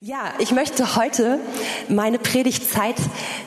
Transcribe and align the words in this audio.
Ja, 0.00 0.32
ich 0.38 0.52
möchte 0.52 0.94
heute 0.94 1.40
meine 1.88 2.20
Predigtzeit 2.20 2.94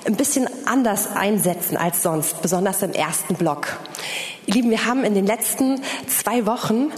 ein 0.03 0.17
bisschen 0.17 0.50
anders 0.66 1.08
einsetzen 1.16 1.77
als 1.77 2.04
sonst, 2.04 2.42
besonders 2.42 2.81
im 2.81 2.92
ersten 2.92 3.35
Block. 3.35 3.79
Lieben, 4.47 4.69
wir 4.69 4.85
haben 4.85 5.06
in 5.06 5.16
den 5.16 5.25
letzten 5.25 5.82
zwei 6.08 6.45
Wochen 6.45 6.92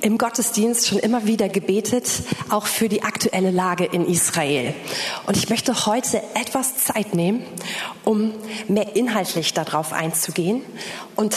im 0.00 0.16
Gottesdienst 0.16 0.86
schon 0.86 0.98
immer 0.98 1.26
wieder 1.26 1.48
gebetet, 1.48 2.08
auch 2.50 2.66
für 2.66 2.88
die 2.88 3.02
aktuelle 3.02 3.50
Lage 3.50 3.84
in 3.84 4.06
Israel. 4.06 4.74
Und 5.26 5.36
ich 5.36 5.50
möchte 5.50 5.86
heute 5.86 6.22
etwas 6.34 6.76
Zeit 6.76 7.12
nehmen, 7.12 7.42
um 8.04 8.32
mehr 8.68 8.94
inhaltlich 8.94 9.52
darauf 9.54 9.92
einzugehen 9.92 10.62
und 11.16 11.36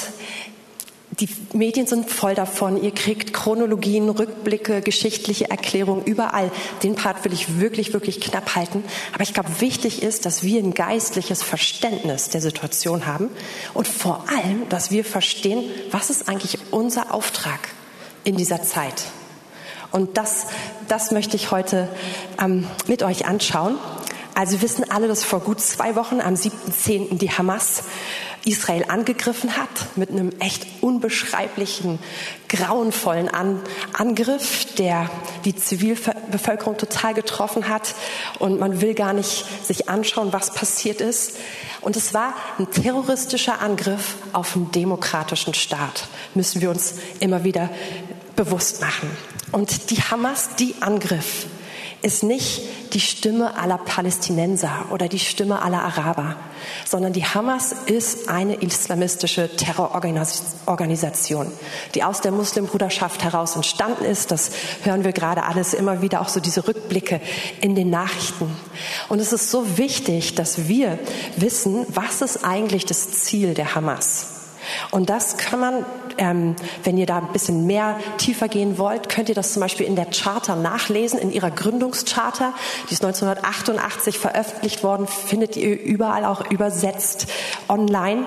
die 1.20 1.30
Medien 1.54 1.86
sind 1.86 2.09
voll 2.09 2.34
davon. 2.36 2.82
Ihr 2.82 2.91
kriegt 2.91 3.34
Chronologien, 3.34 4.09
Rückblicke, 4.09 4.82
geschichtliche 4.82 5.50
Erklärungen 5.50 6.04
überall. 6.05 6.52
Den 6.82 6.95
Part 6.95 7.23
will 7.25 7.34
ich 7.34 7.59
wirklich, 7.59 7.93
wirklich 7.93 8.21
knapp 8.21 8.55
halten. 8.55 8.84
Aber 9.13 9.23
ich 9.23 9.34
glaube, 9.34 9.49
wichtig 9.59 10.02
ist, 10.02 10.26
dass 10.26 10.44
wir 10.44 10.62
ein 10.62 10.73
geistliches 10.73 11.44
Verständnis 11.44 12.30
der 12.30 12.41
Situation 12.41 13.05
haben 13.05 13.30
und 13.73 13.88
vor 13.88 14.26
allem, 14.30 14.68
dass 14.70 14.91
wir 14.91 15.04
verstehen, 15.05 15.63
was 15.91 16.09
ist 16.09 16.30
eigentlich 16.30 16.57
unser 16.71 17.13
Auftrag 17.13 17.59
in 18.23 18.38
dieser 18.38 18.63
Zeit. 18.63 19.04
Und 19.91 20.18
das, 20.18 20.48
das 20.88 21.12
möchte 21.12 21.35
ich 21.35 21.52
heute 21.52 21.88
ähm, 22.41 22.68
mit 22.88 23.04
euch 23.04 23.27
anschauen. 23.27 23.77
Also 24.36 24.54
wir 24.54 24.62
wissen 24.64 24.90
alle, 24.90 25.08
dass 25.08 25.23
vor 25.23 25.42
gut 25.42 25.62
zwei 25.62 25.96
Wochen 25.96 26.20
am 26.20 26.34
7.10. 26.34 27.18
die 27.18 27.32
Hamas 27.32 27.84
Israel 28.46 28.86
angegriffen 28.88 29.55
hat 29.55 29.70
mit 29.96 30.10
einem 30.10 30.32
echt 30.40 30.66
unbeschreiblichen, 30.82 32.00
grauenvollen 32.50 33.30
An 33.30 33.62
Angriff, 33.94 34.66
der 34.76 35.10
die 35.46 35.55
Zivilbevölkerung 35.55 36.77
total 36.77 37.14
getroffen 37.14 37.70
hat. 37.70 37.96
Und 38.40 38.60
man 38.60 38.82
will 38.82 38.96
gar 38.96 39.14
nicht 39.14 39.46
sich 39.66 39.88
anschauen, 39.88 40.34
was 40.34 40.54
passiert 40.54 41.00
ist. 41.00 41.38
Und 41.82 41.96
es 41.96 42.13
war 42.13 42.34
ein 42.57 42.70
terroristischer 42.70 43.62
Angriff 43.62 44.16
auf 44.34 44.55
einen 44.55 44.72
demokratischen 44.72 45.54
Staat, 45.54 46.07
müssen 46.34 46.62
wir 46.62 46.70
uns 46.70 46.96
immer 47.20 47.44
wieder 47.44 47.70
bewusst 48.35 48.82
machen. 48.82 49.10
Und 49.52 49.91
die 49.91 50.02
Hamas, 50.02 50.55
die 50.57 50.76
angriff, 50.82 51.46
ist 52.04 52.23
nicht 52.23 52.62
die 52.93 52.99
Stimme 52.99 53.57
aller 53.57 53.77
Palästinenser 53.77 54.85
oder 54.91 55.07
die 55.07 55.20
Stimme 55.20 55.62
aller 55.62 55.82
Araber, 55.82 56.35
sondern 56.85 57.13
die 57.13 57.26
Hamas 57.26 57.73
ist 57.85 58.29
eine 58.29 58.55
islamistische 58.55 59.49
Terrororganisation, 59.55 61.51
die 61.95 62.04
aus 62.04 62.21
der 62.21 62.32
Muslimbruderschaft 62.32 63.23
heraus 63.23 63.55
entstanden 63.55 64.06
ist. 64.06 64.31
Das 64.31 64.51
hören 64.84 65.03
wir 65.03 65.13
gerade 65.13 65.44
alles 65.44 65.73
immer 65.73 66.01
wieder, 66.01 66.22
auch 66.22 66.29
so 66.29 66.40
diese 66.40 66.68
Rückblicke 66.68 67.22
in 67.62 67.73
den 67.73 67.90
Nachrichten. 67.90 68.56
Und 69.09 69.19
es 69.19 69.34
ist 69.34 69.50
so 69.50 69.78
wichtig, 69.78 70.35
dass 70.35 70.67
wir 70.67 71.00
wissen, 71.38 71.85
was 71.90 72.22
ist 72.22 72.44
eigentlich 72.44 72.85
das 72.85 73.12
Ziel 73.12 73.53
der 73.53 73.75
Hamas? 73.75 74.28
Und 74.91 75.09
das 75.09 75.38
kann 75.38 75.59
man, 75.59 75.85
ähm, 76.18 76.56
wenn 76.84 76.97
ihr 76.97 77.06
da 77.06 77.18
ein 77.18 77.31
bisschen 77.31 77.66
mehr 77.66 78.00
tiefer 78.18 78.47
gehen 78.47 78.78
wollt, 78.78 79.09
könnt 79.09 79.30
ihr 79.30 79.36
das 79.36 79.53
zum 79.53 79.62
Beispiel 79.62 79.86
in 79.86 79.96
der 79.96 80.06
Charta 80.06 80.56
nachlesen, 80.56 81.19
in 81.19 81.31
ihrer 81.31 81.52
Gründungscharta. 81.52 82.53
Die 82.90 82.94
ist 82.94 83.03
1988 83.03 84.18
veröffentlicht 84.18 84.84
worden, 84.84 85.08
findet 85.08 85.56
ihr 85.56 85.81
überall 85.81 86.25
auch 86.25 86.50
übersetzt 86.50 87.28
online. 87.68 88.25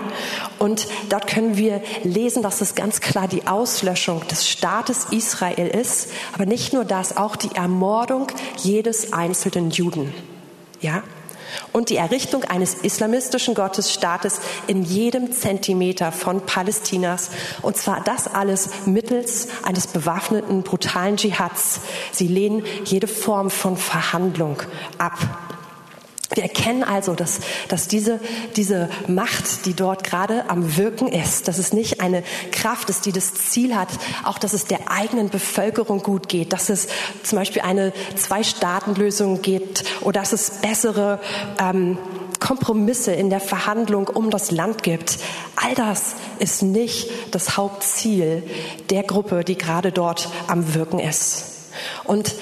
Und 0.59 0.87
dort 1.09 1.27
können 1.27 1.57
wir 1.57 1.83
lesen, 2.03 2.42
dass 2.42 2.61
es 2.61 2.75
ganz 2.75 3.01
klar 3.01 3.29
die 3.29 3.47
Auslöschung 3.47 4.27
des 4.29 4.48
Staates 4.48 5.07
Israel 5.11 5.69
ist, 5.69 6.11
aber 6.33 6.47
nicht 6.47 6.73
nur 6.73 6.84
das, 6.84 7.17
auch 7.17 7.37
die 7.37 7.55
Ermordung 7.55 8.29
jedes 8.59 9.12
einzelnen 9.12 9.70
Juden. 9.70 10.12
Ja? 10.81 11.03
Und 11.72 11.91
die 11.91 11.97
Errichtung 11.97 12.44
eines 12.44 12.75
islamistischen 12.75 13.55
Gottesstaates 13.55 14.41
in 14.66 14.83
jedem 14.83 15.33
Zentimeter 15.33 16.12
von 16.12 16.44
Palästinas. 16.44 17.30
Und 17.62 17.77
zwar 17.77 18.02
das 18.02 18.27
alles 18.27 18.70
mittels 18.86 19.48
eines 19.62 19.86
bewaffneten, 19.86 20.62
brutalen 20.62 21.17
Dschihads. 21.17 21.80
Sie 22.12 22.29
lehnen 22.29 22.64
jede 22.84 23.07
Form 23.07 23.51
von 23.51 23.77
Verhandlung 23.77 24.62
ab. 24.98 25.45
Wir 26.35 26.42
erkennen 26.42 26.83
also, 26.83 27.14
dass, 27.14 27.41
dass 27.69 27.87
diese, 27.87 28.19
diese 28.57 28.89
Macht, 29.07 29.64
die 29.67 29.75
dort 29.75 30.03
gerade 30.03 30.51
am 30.51 30.77
Wirken 30.77 31.09
ist, 31.09 31.47
dass 31.47 31.59
es 31.59 31.73
nicht 31.73 32.01
eine 32.01 32.25
Kraft 32.51 32.91
ist, 32.91 33.07
die 33.07 33.13
das 33.13 33.35
Ziel 33.35 33.77
hat, 33.77 33.89
auch 34.25 34.39
dass 34.39 34.53
es 34.53 34.64
der 34.64 34.91
eigenen 34.91 35.31
Bevölkerung 35.31 36.03
gut 36.03 36.29
geht, 36.29 36.53
dass 36.53 36.69
es 36.69 36.89
zum 37.23 37.39
Beispiel 37.39 37.63
eine 37.63 37.92
Zwei-Staaten-Lösung 38.17 39.41
gibt 39.42 39.85
oder 40.01 40.20
dass 40.20 40.33
es 40.33 40.51
bessere 40.63 41.20
ähm, 41.61 41.98
Kompromisse 42.41 43.13
in 43.13 43.31
der 43.31 43.41
Verhandlung 43.41 44.08
um 44.08 44.31
das 44.31 44.51
Land 44.51 44.83
gibt. 44.83 45.19
All 45.57 45.75
das 45.75 46.17
ist 46.39 46.63
nicht 46.63 47.11
das 47.31 47.57
Hauptziel 47.57 48.43
der 48.91 49.05
Gruppe, 49.05 49.45
die 49.45 49.57
gerade 49.57 49.93
dort 49.93 50.29
am 50.48 50.75
Wirken 50.75 50.98
ist. 50.98 51.70
Und 52.05 52.35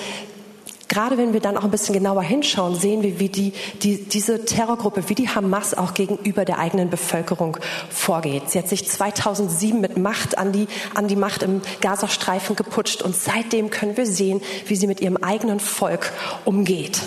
gerade 0.89 1.19
wenn 1.19 1.33
wir 1.33 1.41
dann 1.41 1.57
auch 1.57 1.65
ein 1.65 1.71
bisschen 1.71 1.95
genauer 1.95 2.23
hinschauen, 2.23 2.75
sehen 2.75 3.03
wir, 3.03 3.19
wie 3.19 3.29
die, 3.29 3.53
die, 3.83 4.05
diese 4.05 4.45
Terrorgruppe, 4.45 5.09
wie 5.09 5.15
die 5.15 5.29
Hamas 5.29 5.75
auch 5.75 5.95
gegenüber 5.95 6.45
der 6.45 6.59
eigenen 6.59 6.91
Bevölkerung 6.91 7.57
vorgeht. 7.91 8.51
Sie 8.51 8.59
hat 8.59 8.69
sich 8.69 8.89
2007 8.89 9.81
mit 9.81 9.97
Macht 9.97 10.39
an 10.39 10.53
die, 10.53 10.67
an 10.95 11.09
die 11.09 11.17
Macht 11.17 11.43
im 11.43 11.63
Gazastreifen 11.81 12.57
geputscht 12.57 13.03
und 13.03 13.17
seitdem 13.17 13.71
können 13.71 13.97
wir 13.97 14.07
sehen, 14.07 14.41
wie 14.67 14.77
sie 14.77 14.87
mit 14.87 15.01
ihrem 15.01 15.17
eigenen 15.17 15.61
Volk 15.61 16.13
umgeht. 16.45 17.01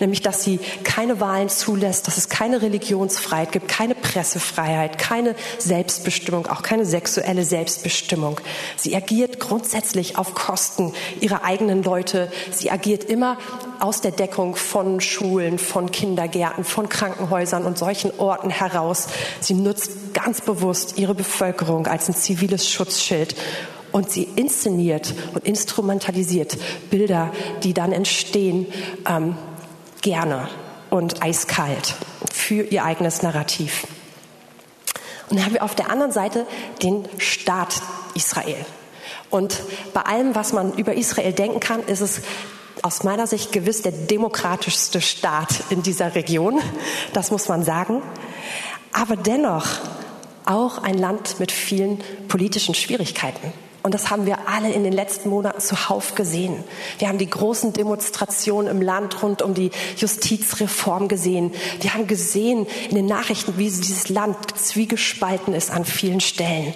Nämlich, 0.00 0.22
dass 0.22 0.44
sie 0.44 0.60
keine 0.84 1.20
Wahlen 1.20 1.48
zulässt, 1.48 2.06
dass 2.06 2.16
es 2.16 2.28
keine 2.28 2.62
Religionsfreiheit 2.62 3.52
gibt, 3.52 3.68
keine 3.68 3.94
Pressefreiheit, 4.12 4.98
keine 4.98 5.34
Selbstbestimmung, 5.58 6.46
auch 6.46 6.62
keine 6.62 6.84
sexuelle 6.84 7.44
Selbstbestimmung. 7.44 8.40
Sie 8.76 8.94
agiert 8.94 9.40
grundsätzlich 9.40 10.18
auf 10.18 10.34
Kosten 10.34 10.92
ihrer 11.20 11.44
eigenen 11.44 11.82
Leute. 11.82 12.30
Sie 12.50 12.70
agiert 12.70 13.04
immer 13.04 13.38
aus 13.80 14.02
der 14.02 14.10
Deckung 14.10 14.54
von 14.54 15.00
Schulen, 15.00 15.58
von 15.58 15.90
Kindergärten, 15.90 16.64
von 16.64 16.88
Krankenhäusern 16.88 17.64
und 17.64 17.78
solchen 17.78 18.12
Orten 18.18 18.50
heraus. 18.50 19.08
Sie 19.40 19.54
nutzt 19.54 20.12
ganz 20.12 20.42
bewusst 20.42 20.98
ihre 20.98 21.14
Bevölkerung 21.14 21.86
als 21.86 22.08
ein 22.08 22.14
ziviles 22.14 22.68
Schutzschild 22.68 23.34
und 23.92 24.10
sie 24.10 24.24
inszeniert 24.36 25.14
und 25.32 25.44
instrumentalisiert 25.44 26.58
Bilder, 26.90 27.32
die 27.62 27.72
dann 27.72 27.92
entstehen, 27.92 28.66
ähm, 29.08 29.36
gerne 30.02 30.48
und 30.90 31.22
eiskalt 31.22 31.94
für 32.30 32.62
ihr 32.64 32.84
eigenes 32.84 33.22
Narrativ. 33.22 33.86
Und 35.28 35.36
dann 35.36 35.46
haben 35.46 35.54
wir 35.54 35.62
auf 35.62 35.74
der 35.74 35.90
anderen 35.90 36.12
Seite 36.12 36.46
den 36.82 37.08
Staat 37.18 37.80
Israel. 38.14 38.64
Und 39.30 39.62
bei 39.94 40.02
allem, 40.02 40.34
was 40.34 40.52
man 40.52 40.74
über 40.74 40.94
Israel 40.94 41.32
denken 41.32 41.60
kann, 41.60 41.82
ist 41.84 42.00
es 42.00 42.22
aus 42.82 43.04
meiner 43.04 43.26
Sicht 43.26 43.52
gewiss 43.52 43.82
der 43.82 43.92
demokratischste 43.92 45.00
Staat 45.00 45.64
in 45.70 45.82
dieser 45.82 46.14
Region. 46.14 46.60
Das 47.12 47.30
muss 47.30 47.48
man 47.48 47.64
sagen. 47.64 48.02
Aber 48.92 49.16
dennoch 49.16 49.66
auch 50.44 50.78
ein 50.82 50.98
Land 50.98 51.38
mit 51.38 51.52
vielen 51.52 52.02
politischen 52.28 52.74
Schwierigkeiten. 52.74 53.52
Und 53.82 53.94
das 53.94 54.10
haben 54.10 54.26
wir 54.26 54.48
alle 54.48 54.70
in 54.70 54.84
den 54.84 54.92
letzten 54.92 55.28
Monaten 55.28 55.60
zuhauf 55.60 56.14
gesehen. 56.14 56.62
Wir 56.98 57.08
haben 57.08 57.18
die 57.18 57.28
großen 57.28 57.72
Demonstrationen 57.72 58.70
im 58.70 58.80
Land 58.80 59.22
rund 59.24 59.42
um 59.42 59.54
die 59.54 59.72
Justizreform 59.96 61.08
gesehen. 61.08 61.52
Wir 61.80 61.92
haben 61.94 62.06
gesehen 62.06 62.68
in 62.88 62.94
den 62.94 63.06
Nachrichten, 63.06 63.58
wie 63.58 63.64
dieses 63.64 64.08
Land 64.08 64.36
zwiegespalten 64.56 65.52
ist 65.52 65.72
an 65.72 65.84
vielen 65.84 66.20
Stellen. 66.20 66.74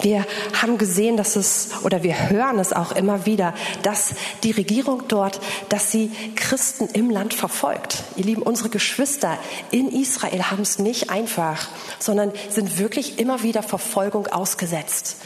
Wir 0.00 0.24
haben 0.62 0.78
gesehen, 0.78 1.16
dass 1.16 1.34
es, 1.34 1.70
oder 1.82 2.04
wir 2.04 2.30
hören 2.30 2.60
es 2.60 2.72
auch 2.72 2.92
immer 2.92 3.26
wieder, 3.26 3.52
dass 3.82 4.14
die 4.44 4.52
Regierung 4.52 5.02
dort, 5.08 5.40
dass 5.70 5.90
sie 5.90 6.12
Christen 6.36 6.86
im 6.92 7.10
Land 7.10 7.34
verfolgt. 7.34 8.04
Ihr 8.14 8.26
Lieben, 8.26 8.42
unsere 8.42 8.68
Geschwister 8.68 9.38
in 9.72 9.88
Israel 9.90 10.44
haben 10.44 10.62
es 10.62 10.78
nicht 10.78 11.10
einfach, 11.10 11.66
sondern 11.98 12.30
sind 12.48 12.78
wirklich 12.78 13.18
immer 13.18 13.42
wieder 13.42 13.64
Verfolgung 13.64 14.28
ausgesetzt. 14.28 15.16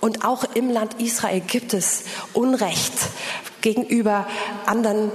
Und 0.00 0.24
auch 0.24 0.44
im 0.54 0.70
Land 0.76 1.00
Israel 1.00 1.40
gibt 1.40 1.72
es 1.72 2.04
Unrecht 2.34 2.92
gegenüber 3.62 4.26
anderen 4.66 5.10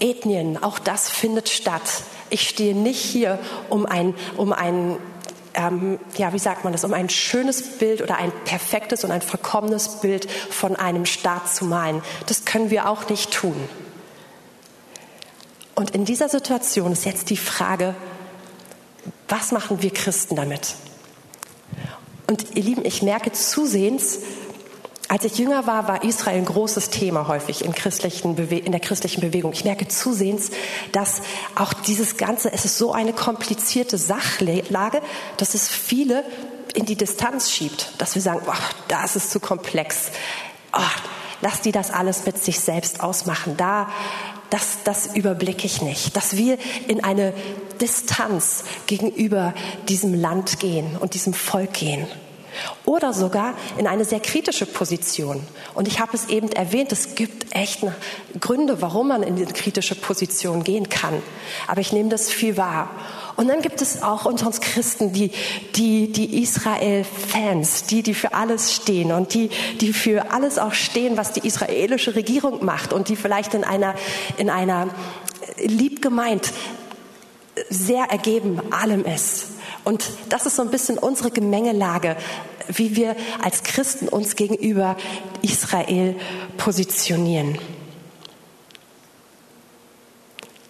Ethnien. 0.00 0.62
Auch 0.62 0.78
das 0.78 1.08
findet 1.08 1.48
statt. 1.48 2.02
Ich 2.28 2.46
stehe 2.46 2.74
nicht 2.74 3.00
hier, 3.00 3.38
um 3.70 3.86
ein, 3.86 4.14
um 4.36 4.52
ein 4.52 4.98
ähm, 5.54 5.98
ja, 6.18 6.34
wie 6.34 6.38
sagt 6.38 6.64
man 6.64 6.74
das, 6.74 6.84
um 6.84 6.92
ein 6.92 7.08
schönes 7.08 7.78
Bild 7.78 8.02
oder 8.02 8.18
ein 8.18 8.30
perfektes 8.44 9.02
und 9.02 9.10
ein 9.10 9.22
vollkommenes 9.22 10.02
Bild 10.02 10.30
von 10.30 10.76
einem 10.76 11.06
Staat 11.06 11.54
zu 11.54 11.64
malen. 11.64 12.02
Das 12.26 12.44
können 12.44 12.68
wir 12.68 12.86
auch 12.86 13.08
nicht 13.08 13.32
tun. 13.32 13.56
Und 15.74 15.92
in 15.92 16.04
dieser 16.04 16.28
Situation 16.28 16.92
ist 16.92 17.06
jetzt 17.06 17.30
die 17.30 17.38
Frage, 17.38 17.94
was 19.26 19.52
machen 19.52 19.80
wir 19.80 19.90
Christen 19.90 20.36
damit? 20.36 20.74
Und 22.26 22.56
ihr 22.56 22.62
Lieben, 22.62 22.84
ich 22.84 23.00
merke 23.00 23.32
zusehends, 23.32 24.18
Als 25.10 25.24
ich 25.24 25.38
jünger 25.38 25.66
war, 25.66 25.88
war 25.88 26.04
Israel 26.04 26.36
ein 26.36 26.44
großes 26.44 26.90
Thema 26.90 27.28
häufig 27.28 27.64
in, 27.64 27.72
christlichen 27.72 28.36
in 28.36 28.72
der 28.72 28.80
christlichen 28.80 29.22
Bewegung. 29.22 29.54
Ich 29.54 29.64
merke 29.64 29.88
zusehends, 29.88 30.50
dass 30.92 31.22
auch 31.54 31.72
dieses 31.72 32.18
Ganze, 32.18 32.52
es 32.52 32.66
ist 32.66 32.76
so 32.76 32.92
eine 32.92 33.14
komplizierte 33.14 33.96
Sachlage, 33.96 35.00
dass 35.38 35.54
es 35.54 35.66
viele 35.66 36.24
in 36.74 36.84
die 36.84 36.96
Distanz 36.96 37.50
schiebt, 37.50 37.92
dass 37.96 38.16
wir 38.16 38.22
sagen, 38.22 38.42
boah, 38.44 38.58
das 38.88 39.16
ist 39.16 39.30
zu 39.30 39.40
komplex. 39.40 40.10
Oh, 40.74 41.00
lass 41.40 41.62
die 41.62 41.72
das 41.72 41.90
alles 41.90 42.26
mit 42.26 42.36
sich 42.36 42.60
selbst 42.60 43.00
ausmachen. 43.00 43.56
Da, 43.56 43.88
das, 44.50 44.78
das 44.84 45.16
überblicke 45.16 45.64
ich 45.64 45.80
nicht. 45.80 46.18
Dass 46.18 46.36
wir 46.36 46.58
in 46.86 47.02
eine 47.02 47.32
Distanz 47.80 48.64
gegenüber 48.86 49.54
diesem 49.88 50.12
Land 50.12 50.60
gehen 50.60 50.98
und 50.98 51.14
diesem 51.14 51.32
Volk 51.32 51.72
gehen. 51.72 52.06
Oder 52.84 53.12
sogar 53.12 53.54
in 53.76 53.86
eine 53.86 54.04
sehr 54.04 54.20
kritische 54.20 54.66
Position. 54.66 55.42
Und 55.74 55.88
ich 55.88 56.00
habe 56.00 56.14
es 56.14 56.28
eben 56.28 56.50
erwähnt, 56.52 56.92
es 56.92 57.14
gibt 57.14 57.54
echt 57.54 57.80
Gründe, 58.40 58.80
warum 58.80 59.08
man 59.08 59.22
in 59.22 59.36
die 59.36 59.44
kritische 59.46 59.94
Position 59.94 60.64
gehen 60.64 60.88
kann. 60.88 61.22
Aber 61.66 61.80
ich 61.80 61.92
nehme 61.92 62.08
das 62.08 62.30
viel 62.30 62.56
wahr. 62.56 62.90
Und 63.36 63.48
dann 63.48 63.62
gibt 63.62 63.82
es 63.82 64.02
auch 64.02 64.24
unter 64.24 64.46
uns 64.46 64.60
Christen 64.60 65.12
die, 65.12 65.30
die, 65.76 66.10
die 66.10 66.42
Israel-Fans, 66.42 67.84
die, 67.84 68.02
die 68.02 68.14
für 68.14 68.34
alles 68.34 68.74
stehen 68.74 69.12
und 69.12 69.34
die, 69.34 69.50
die 69.80 69.92
für 69.92 70.32
alles 70.32 70.58
auch 70.58 70.72
stehen, 70.72 71.16
was 71.16 71.32
die 71.32 71.46
israelische 71.46 72.16
Regierung 72.16 72.64
macht 72.64 72.92
und 72.92 73.08
die 73.08 73.16
vielleicht 73.16 73.54
in 73.54 73.64
einer, 73.64 73.94
in 74.38 74.50
einer 74.50 74.88
lieb 75.58 76.02
gemeint 76.02 76.52
sehr 77.70 78.04
ergeben 78.04 78.60
allem 78.72 79.04
ist. 79.04 79.46
Und 79.84 80.04
das 80.28 80.46
ist 80.46 80.56
so 80.56 80.62
ein 80.62 80.70
bisschen 80.70 80.98
unsere 80.98 81.30
Gemengelage, 81.30 82.16
wie 82.68 82.96
wir 82.96 83.16
als 83.42 83.62
Christen 83.62 84.08
uns 84.08 84.36
gegenüber 84.36 84.96
Israel 85.42 86.16
positionieren. 86.56 87.58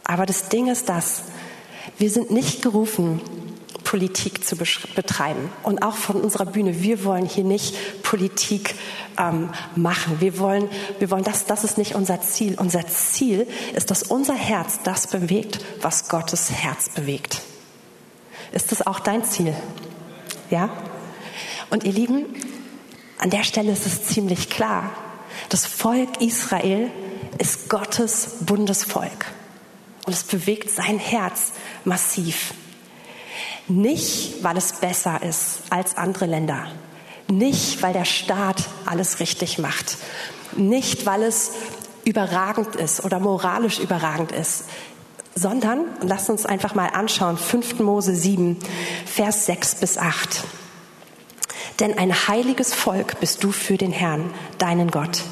Aber 0.04 0.24
das 0.24 0.48
Ding 0.48 0.68
ist 0.68 0.88
das, 0.88 1.22
wir 1.98 2.10
sind 2.10 2.30
nicht 2.30 2.62
gerufen, 2.62 3.20
Politik 3.84 4.44
zu 4.44 4.54
betreiben. 4.56 5.50
Und 5.62 5.82
auch 5.82 5.94
von 5.94 6.20
unserer 6.20 6.44
Bühne, 6.44 6.82
wir 6.82 7.04
wollen 7.04 7.24
hier 7.24 7.44
nicht 7.44 8.02
Politik 8.02 8.74
ähm, 9.16 9.50
machen. 9.76 10.20
Wir 10.20 10.38
wollen, 10.38 10.68
wir 10.98 11.10
wollen 11.10 11.24
das, 11.24 11.46
das 11.46 11.64
ist 11.64 11.78
nicht 11.78 11.94
unser 11.94 12.20
Ziel. 12.20 12.56
Unser 12.58 12.86
Ziel 12.86 13.46
ist, 13.74 13.90
dass 13.90 14.02
unser 14.02 14.34
Herz 14.34 14.80
das 14.84 15.06
bewegt, 15.06 15.60
was 15.80 16.10
Gottes 16.10 16.50
Herz 16.50 16.90
bewegt. 16.90 17.40
Ist 18.52 18.72
das 18.72 18.86
auch 18.86 19.00
dein 19.00 19.24
Ziel? 19.24 19.54
Ja? 20.50 20.68
Und 21.70 21.84
ihr 21.84 21.92
Lieben, 21.92 22.24
an 23.18 23.30
der 23.30 23.44
Stelle 23.44 23.72
ist 23.72 23.86
es 23.86 24.04
ziemlich 24.04 24.48
klar. 24.48 24.90
Das 25.48 25.66
Volk 25.66 26.20
Israel 26.20 26.90
ist 27.38 27.68
Gottes 27.68 28.36
Bundesvolk. 28.40 29.26
Und 30.06 30.12
es 30.12 30.24
bewegt 30.24 30.70
sein 30.70 30.98
Herz 30.98 31.52
massiv. 31.84 32.54
Nicht, 33.68 34.42
weil 34.42 34.56
es 34.56 34.72
besser 34.74 35.22
ist 35.22 35.60
als 35.68 35.96
andere 35.96 36.26
Länder. 36.26 36.68
Nicht, 37.30 37.82
weil 37.82 37.92
der 37.92 38.06
Staat 38.06 38.64
alles 38.86 39.20
richtig 39.20 39.58
macht. 39.58 39.98
Nicht, 40.56 41.04
weil 41.04 41.22
es 41.22 41.50
überragend 42.04 42.74
ist 42.76 43.04
oder 43.04 43.20
moralisch 43.20 43.78
überragend 43.78 44.32
ist, 44.32 44.64
sondern, 45.34 45.80
lasst 46.00 46.30
uns 46.30 46.46
einfach 46.46 46.74
mal 46.74 46.88
anschauen, 46.88 47.36
5. 47.36 47.80
Mose 47.80 48.14
7, 48.14 48.56
Vers 49.04 49.44
6 49.44 49.74
bis 49.76 49.98
8. 49.98 50.42
Denn 51.80 51.96
ein 51.96 52.28
heiliges 52.28 52.74
Volk 52.74 53.20
bist 53.20 53.44
du 53.44 53.52
für 53.52 53.76
den 53.76 53.92
Herrn, 53.92 54.30
deinen 54.58 54.90
Gott. 54.90 55.22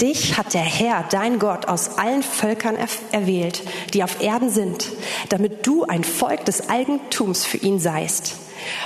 Dich 0.00 0.36
hat 0.36 0.54
der 0.54 0.62
Herr, 0.62 1.04
dein 1.10 1.38
Gott, 1.38 1.68
aus 1.68 1.98
allen 1.98 2.22
Völkern 2.22 2.76
erwählt, 3.12 3.62
die 3.94 4.02
auf 4.02 4.20
Erden 4.22 4.50
sind, 4.50 4.88
damit 5.28 5.66
du 5.66 5.84
ein 5.84 6.04
Volk 6.04 6.44
des 6.44 6.68
Eigentums 6.68 7.44
für 7.44 7.58
ihn 7.58 7.78
seist. 7.78 8.36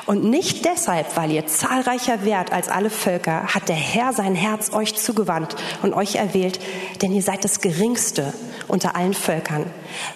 Und 0.06 0.24
nicht 0.24 0.64
deshalb, 0.64 1.16
weil 1.16 1.30
ihr 1.30 1.46
zahlreicher 1.46 2.24
wärt 2.24 2.52
als 2.52 2.68
alle 2.68 2.90
Völker, 2.90 3.54
hat 3.54 3.68
der 3.68 3.76
Herr 3.76 4.12
sein 4.12 4.34
Herz 4.34 4.72
euch 4.72 4.94
zugewandt 4.94 5.56
und 5.82 5.94
euch 5.94 6.16
erwählt, 6.16 6.60
denn 7.02 7.12
ihr 7.12 7.22
seid 7.22 7.44
das 7.44 7.60
Geringste 7.60 8.32
unter 8.68 8.96
allen 8.96 9.14
Völkern, 9.14 9.66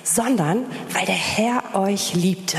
sondern 0.02 0.64
weil 0.93 1.06
der 1.06 1.14
Herr 1.14 1.75
euch 1.75 2.14
liebte 2.14 2.58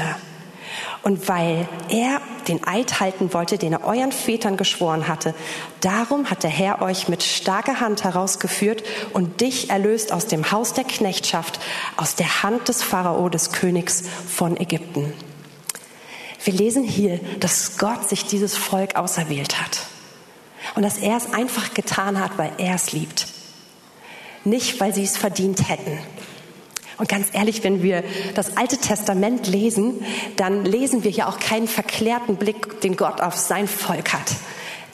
und 1.03 1.27
weil 1.27 1.68
er 1.89 2.21
den 2.48 2.65
Eid 2.68 3.00
halten 3.00 3.33
wollte, 3.33 3.57
den 3.57 3.74
er 3.74 3.86
euren 3.86 4.12
Vätern 4.12 4.57
geschworen 4.57 5.07
hatte. 5.07 5.33
Darum 5.80 6.30
hat 6.30 6.44
der 6.44 6.50
Herr 6.50 6.81
euch 6.81 7.07
mit 7.07 7.24
starker 7.24 7.80
Hand 7.80 8.03
herausgeführt 8.03 8.83
und 9.13 9.42
dich 9.42 9.69
erlöst 9.69 10.12
aus 10.12 10.27
dem 10.27 10.51
Haus 10.51 10.74
der 10.74 10.83
Knechtschaft, 10.83 11.59
aus 11.98 12.15
der 12.15 12.44
Hand 12.44 12.68
des 12.68 12.83
Pharao, 12.83 13.30
des 13.30 13.51
Königs 13.51 14.03
von 14.30 14.57
Ägypten. 14.57 15.13
Wir 16.44 16.53
lesen 16.53 16.83
hier, 16.83 17.19
dass 17.39 17.77
Gott 17.77 18.09
sich 18.09 18.25
dieses 18.25 18.57
Volk 18.57 18.95
auserwählt 18.95 19.62
hat 19.62 19.81
und 20.75 20.83
dass 20.83 20.97
er 20.97 21.18
es 21.18 21.33
einfach 21.33 21.74
getan 21.74 22.19
hat, 22.19 22.38
weil 22.38 22.51
er 22.57 22.75
es 22.75 22.92
liebt. 22.92 23.27
Nicht, 24.44 24.80
weil 24.80 24.94
sie 24.94 25.04
es 25.04 25.18
verdient 25.18 25.69
hätten, 25.69 26.00
und 27.01 27.09
ganz 27.09 27.30
ehrlich, 27.33 27.63
wenn 27.63 27.81
wir 27.81 28.03
das 28.36 28.57
Alte 28.57 28.77
Testament 28.77 29.48
lesen, 29.48 30.06
dann 30.38 30.65
lesen 30.65 31.03
wir 31.03 31.09
ja 31.09 31.27
auch 31.27 31.39
keinen 31.39 31.68
verklärten 31.68 32.36
Blick, 32.36 32.80
den 32.81 32.95
Gott 32.95 33.21
auf 33.21 33.36
sein 33.36 33.68
Volk 33.68 34.13
hat. 34.13 34.36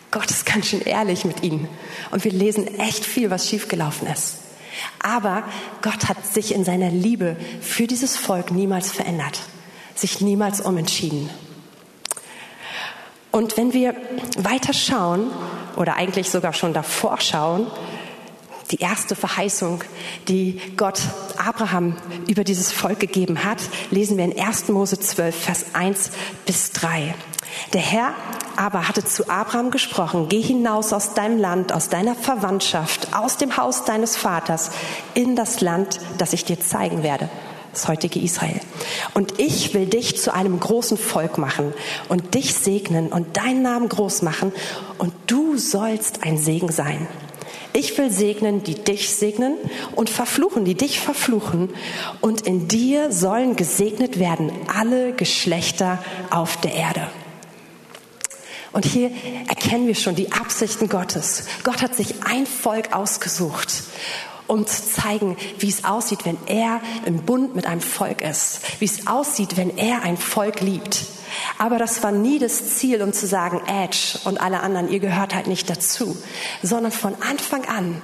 Gott 0.10 0.32
ist 0.32 0.46
ganz 0.46 0.68
schön 0.68 0.80
ehrlich 0.80 1.26
mit 1.26 1.44
ihnen. 1.44 1.68
Und 2.12 2.24
wir 2.24 2.32
lesen 2.32 2.80
echt 2.80 3.04
viel, 3.04 3.30
was 3.30 3.50
schiefgelaufen 3.50 4.08
ist. 4.08 4.38
Aber 5.04 5.44
Gott 5.82 6.08
hat 6.08 6.26
sich 6.26 6.56
in 6.56 6.64
seiner 6.64 6.92
Liebe 6.92 7.36
für 7.60 7.88
dieses 7.88 8.16
Volk 8.16 8.52
niemals 8.52 8.90
verändert, 8.90 9.42
sich 9.94 10.22
niemals 10.22 10.62
umentschieden. 10.62 11.30
Und 13.32 13.58
wenn 13.58 13.74
wir 13.74 13.94
weiter 14.38 14.72
schauen, 14.72 15.30
oder 15.76 15.98
eigentlich 15.98 16.30
sogar 16.30 16.54
schon 16.54 16.74
davor 16.74 17.20
schauen, 17.20 17.68
die 18.72 18.80
erste 18.80 19.16
Verheißung, 19.16 19.84
die 20.28 20.60
Gott 20.76 21.00
Abraham 21.38 21.98
über 22.28 22.44
dieses 22.44 22.72
Volk 22.72 23.00
gegeben 23.00 23.44
hat, 23.44 23.60
lesen 23.92 24.18
wir 24.18 24.26
in 24.26 24.38
1. 24.38 24.70
Mose 24.70 25.00
12, 25.00 25.36
Vers 25.36 25.66
1 25.74 26.12
bis 26.46 26.72
3. 26.72 27.16
Der 27.74 27.82
Herr 27.82 28.14
aber 28.56 28.88
hatte 28.88 29.06
zu 29.06 29.30
Abraham 29.30 29.72
gesprochen, 29.72 30.28
geh 30.30 30.42
hinaus 30.42 30.92
aus 30.92 31.14
deinem 31.14 31.40
Land, 31.40 31.72
aus 31.72 31.90
deiner 31.90 32.16
Verwandtschaft, 32.16 33.16
aus 33.16 33.38
dem 33.38 33.56
Haus 33.56 33.86
deines 33.86 34.18
Vaters, 34.18 34.72
in 35.14 35.36
das 35.36 35.62
Land, 35.62 36.00
das 36.18 36.34
ich 36.34 36.44
dir 36.44 36.60
zeigen 36.60 37.04
werde 37.04 37.30
das 37.74 37.88
heutige 37.88 38.20
Israel. 38.20 38.60
Und 39.14 39.40
ich 39.40 39.76
will 39.76 39.86
dich 39.86 40.20
zu 40.20 40.34
einem 40.34 40.60
großen 40.60 40.98
Volk 40.98 41.38
machen 41.38 41.74
und 42.10 42.34
dich 42.34 42.56
segnen 42.56 43.10
und 43.10 43.38
deinen 43.38 43.62
Namen 43.62 43.88
groß 43.88 44.24
machen 44.24 44.52
und 44.98 45.14
du 45.28 45.58
sollst 45.58 46.24
ein 46.24 46.40
Segen 46.40 46.72
sein. 46.72 47.08
Ich 47.78 47.96
will 48.00 48.10
segnen, 48.10 48.64
die 48.64 48.74
dich 48.74 49.12
segnen 49.12 49.56
und 49.96 50.10
verfluchen, 50.10 50.66
die 50.66 50.74
dich 50.74 51.00
verfluchen. 51.00 51.70
Und 52.22 52.42
in 52.48 52.68
dir 52.68 53.12
sollen 53.12 53.56
gesegnet 53.56 54.18
werden 54.18 54.52
alle 54.66 55.14
Geschlechter 55.14 56.04
auf 56.32 56.60
der 56.62 56.74
Erde. 56.74 57.08
Und 58.72 58.84
hier 58.84 59.12
erkennen 59.48 59.86
wir 59.86 59.94
schon 59.94 60.16
die 60.16 60.32
Absichten 60.32 60.90
Gottes. 60.90 61.46
Gott 61.64 61.84
hat 61.84 61.96
sich 61.96 62.16
ein 62.26 62.48
Volk 62.48 62.96
ausgesucht, 62.96 63.84
um 64.48 64.66
zu 64.66 64.92
zeigen, 64.92 65.38
wie 65.60 65.70
es 65.70 65.84
aussieht, 65.84 66.26
wenn 66.26 66.38
er 66.48 66.82
im 67.06 67.24
Bund 67.24 67.56
mit 67.56 67.66
einem 67.66 67.82
Volk 67.82 68.22
ist, 68.22 68.62
wie 68.80 68.86
es 68.86 69.08
aussieht, 69.08 69.58
wenn 69.58 69.78
er 69.78 70.04
ein 70.04 70.18
Volk 70.18 70.62
liebt. 70.62 71.06
Aber 71.58 71.78
das 71.78 72.04
war 72.04 72.12
nie 72.12 72.40
das 72.40 72.78
Ziel, 72.78 73.02
um 73.02 73.14
zu 73.14 73.28
sagen, 73.28 73.62
Edge 73.68 74.20
und 74.24 74.40
alle 74.40 74.62
anderen, 74.62 74.90
ihr 74.90 75.00
gehört 75.00 75.36
halt 75.36 75.48
nicht 75.48 75.70
dazu, 75.70 76.18
sondern 76.64 76.92
von 76.92 77.16
Anfang 77.22 77.66
an 77.66 78.02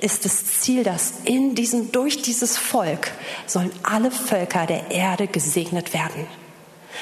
ist 0.00 0.24
das 0.24 0.60
Ziel, 0.60 0.84
dass 0.84 1.14
in 1.24 1.54
diesem, 1.54 1.92
durch 1.92 2.22
dieses 2.22 2.58
Volk 2.58 3.10
sollen 3.46 3.72
alle 3.82 4.10
Völker 4.10 4.66
der 4.66 4.90
Erde 4.90 5.26
gesegnet 5.26 5.94
werden. 5.94 6.26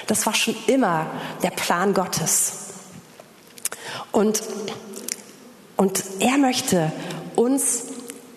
Das 0.06 0.26
war 0.26 0.34
schon 0.34 0.56
immer 0.66 1.06
der 1.42 1.50
Plan 1.50 1.94
Gottes. 1.94 2.52
Und, 4.12 4.42
und 5.76 6.04
er 6.20 6.38
möchte 6.38 6.92
uns 7.36 7.84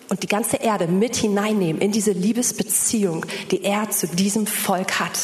und 0.08 0.22
die 0.22 0.28
ganze 0.28 0.56
Erde 0.56 0.86
mit 0.86 1.16
hineinnehmen 1.16 1.80
in 1.80 1.92
diese 1.92 2.12
Liebesbeziehung, 2.12 3.26
die 3.50 3.64
er 3.64 3.90
zu 3.90 4.06
diesem 4.06 4.46
Volk 4.46 5.00
hat. 5.00 5.18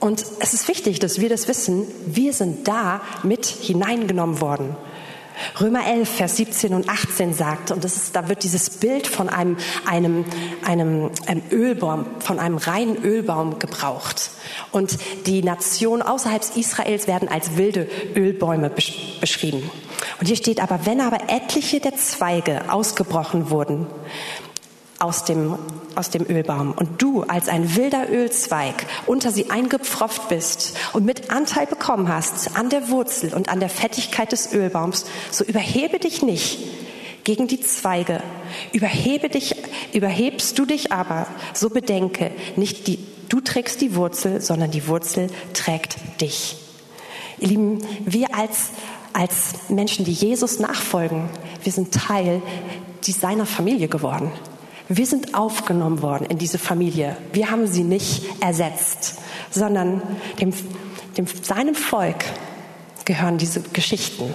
Und 0.00 0.24
es 0.40 0.52
ist 0.54 0.68
wichtig, 0.68 0.98
dass 0.98 1.20
wir 1.20 1.28
das 1.28 1.48
wissen. 1.48 1.86
Wir 2.06 2.32
sind 2.32 2.68
da 2.68 3.00
mit 3.22 3.46
hineingenommen 3.46 4.40
worden. 4.40 4.76
Römer 5.60 5.86
11, 5.86 6.08
Vers 6.08 6.36
17 6.36 6.72
und 6.72 6.88
18 6.88 7.34
sagt, 7.34 7.70
und 7.70 7.84
das 7.84 7.96
ist, 7.96 8.16
da 8.16 8.28
wird 8.28 8.42
dieses 8.42 8.70
Bild 8.70 9.06
von 9.06 9.28
einem, 9.28 9.56
einem, 9.84 10.24
einem, 10.64 11.10
einem 11.26 11.42
Ölbaum, 11.50 12.06
von 12.20 12.38
einem 12.38 12.56
reinen 12.56 13.02
Ölbaum 13.04 13.58
gebraucht. 13.58 14.30
Und 14.72 14.96
die 15.26 15.42
Nationen 15.42 16.02
außerhalb 16.02 16.42
Israels 16.56 17.06
werden 17.06 17.28
als 17.28 17.56
wilde 17.56 17.86
Ölbäume 18.14 18.70
beschrieben. 19.20 19.70
Und 20.20 20.26
hier 20.26 20.36
steht 20.36 20.60
aber, 20.60 20.86
wenn 20.86 21.00
aber 21.00 21.28
etliche 21.28 21.80
der 21.80 21.96
Zweige 21.96 22.72
ausgebrochen 22.72 23.50
wurden 23.50 23.86
aus 24.98 25.24
dem, 25.24 25.58
aus 25.94 26.10
dem 26.10 26.24
Ölbaum 26.28 26.72
und 26.72 27.02
du 27.02 27.22
als 27.22 27.48
ein 27.48 27.76
wilder 27.76 28.10
Ölzweig 28.10 28.86
unter 29.06 29.30
sie 29.30 29.50
eingepfropft 29.50 30.28
bist 30.28 30.76
und 30.92 31.04
mit 31.04 31.30
Anteil 31.30 31.66
bekommen 31.66 32.08
hast 32.08 32.56
an 32.56 32.70
der 32.70 32.88
Wurzel 32.88 33.34
und 33.34 33.48
an 33.48 33.60
der 33.60 33.68
Fettigkeit 33.68 34.32
des 34.32 34.52
Ölbaums, 34.52 35.04
so 35.30 35.44
überhebe 35.44 35.98
dich 35.98 36.22
nicht 36.22 36.58
gegen 37.24 37.48
die 37.48 37.60
Zweige. 37.60 38.22
Überhebe 38.72 39.28
dich, 39.28 39.54
überhebst 39.92 40.58
du 40.58 40.64
dich 40.64 40.92
aber, 40.92 41.26
so 41.52 41.68
bedenke, 41.68 42.30
nicht 42.54 42.86
die, 42.86 42.98
du 43.28 43.40
trägst 43.40 43.80
die 43.80 43.96
Wurzel, 43.96 44.40
sondern 44.40 44.70
die 44.70 44.86
Wurzel 44.86 45.28
trägt 45.52 45.96
dich. 46.20 46.56
Ihr 47.38 47.48
Lieben, 47.48 47.84
wir 48.04 48.34
als, 48.34 48.70
als 49.16 49.70
Menschen, 49.70 50.04
die 50.04 50.12
Jesus 50.12 50.58
nachfolgen, 50.58 51.28
wir 51.62 51.72
sind 51.72 51.94
Teil 51.94 52.42
seiner 53.12 53.46
Familie 53.46 53.86
geworden. 53.88 54.32
Wir 54.88 55.06
sind 55.06 55.34
aufgenommen 55.34 56.02
worden 56.02 56.26
in 56.26 56.38
diese 56.38 56.58
Familie. 56.58 57.16
Wir 57.32 57.50
haben 57.50 57.68
sie 57.68 57.84
nicht 57.84 58.24
ersetzt, 58.40 59.18
sondern 59.50 60.02
dem, 60.40 60.52
dem, 61.16 61.26
seinem 61.26 61.76
Volk 61.76 62.24
gehören 63.04 63.38
diese 63.38 63.60
Geschichten 63.60 64.34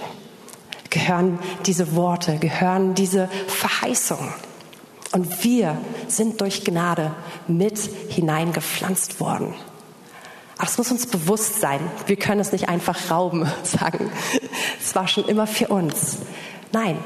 gehören 0.92 1.38
diese 1.66 1.96
Worte, 1.96 2.36
gehören 2.36 2.94
diese 2.94 3.28
Verheißungen. 3.48 4.28
Und 5.12 5.42
wir 5.42 5.78
sind 6.06 6.40
durch 6.40 6.64
Gnade 6.64 7.12
mit 7.48 7.78
hineingepflanzt 8.08 9.18
worden. 9.18 9.54
Aber 10.62 10.70
es 10.70 10.78
muss 10.78 10.92
uns 10.92 11.06
bewusst 11.06 11.60
sein. 11.60 11.80
Wir 12.06 12.14
können 12.14 12.40
es 12.40 12.52
nicht 12.52 12.68
einfach 12.68 13.10
rauben, 13.10 13.50
sagen. 13.64 14.12
Es 14.80 14.94
war 14.94 15.08
schon 15.08 15.24
immer 15.24 15.48
für 15.48 15.66
uns. 15.66 16.18
Nein, 16.70 16.98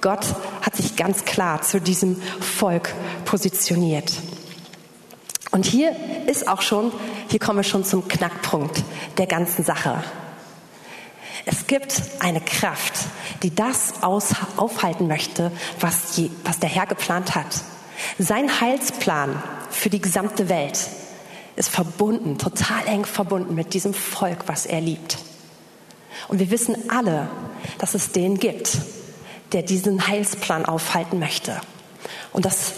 Gott 0.00 0.24
hat 0.62 0.76
sich 0.76 0.96
ganz 0.96 1.26
klar 1.26 1.60
zu 1.60 1.78
diesem 1.78 2.16
Volk 2.40 2.94
positioniert. 3.26 4.14
Und 5.50 5.66
hier 5.66 5.94
ist 6.26 6.48
auch 6.48 6.62
schon, 6.62 6.90
hier 7.28 7.38
kommen 7.38 7.58
wir 7.58 7.64
schon 7.64 7.84
zum 7.84 8.08
Knackpunkt 8.08 8.82
der 9.18 9.26
ganzen 9.26 9.62
Sache. 9.62 10.02
Es 11.44 11.66
gibt 11.66 12.00
eine 12.20 12.40
Kraft, 12.40 12.94
die 13.42 13.54
das 13.54 14.02
aus, 14.02 14.28
aufhalten 14.56 15.06
möchte, 15.06 15.52
was, 15.80 16.16
je, 16.16 16.30
was 16.44 16.60
der 16.60 16.70
Herr 16.70 16.86
geplant 16.86 17.34
hat. 17.34 17.60
Sein 18.18 18.62
Heilsplan 18.62 19.42
für 19.68 19.90
die 19.90 20.00
gesamte 20.00 20.48
Welt 20.48 20.78
ist 21.56 21.68
verbunden, 21.68 22.38
total 22.38 22.86
eng 22.86 23.04
verbunden 23.04 23.54
mit 23.54 23.74
diesem 23.74 23.94
Volk, 23.94 24.44
was 24.46 24.66
er 24.66 24.80
liebt. 24.80 25.18
Und 26.28 26.38
wir 26.38 26.50
wissen 26.50 26.90
alle, 26.90 27.28
dass 27.78 27.94
es 27.94 28.12
den 28.12 28.38
gibt, 28.38 28.78
der 29.52 29.62
diesen 29.62 30.06
Heilsplan 30.06 30.64
aufhalten 30.64 31.18
möchte. 31.18 31.60
Und 32.32 32.44
dass, 32.44 32.72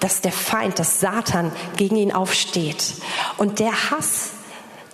dass 0.00 0.20
der 0.20 0.32
Feind, 0.32 0.78
dass 0.78 1.00
Satan 1.00 1.52
gegen 1.76 1.96
ihn 1.96 2.12
aufsteht. 2.12 2.94
Und 3.36 3.60
der 3.60 3.90
Hass, 3.90 4.30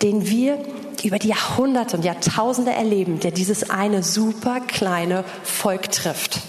den 0.02 0.26
wir 0.28 0.58
über 1.02 1.18
die 1.18 1.28
Jahrhunderte 1.28 1.96
und 1.96 2.04
Jahrtausende 2.04 2.72
erleben, 2.72 3.20
der 3.20 3.30
dieses 3.30 3.70
eine 3.70 4.02
super 4.02 4.60
kleine 4.60 5.24
Volk 5.42 5.90
trifft. 5.90 6.40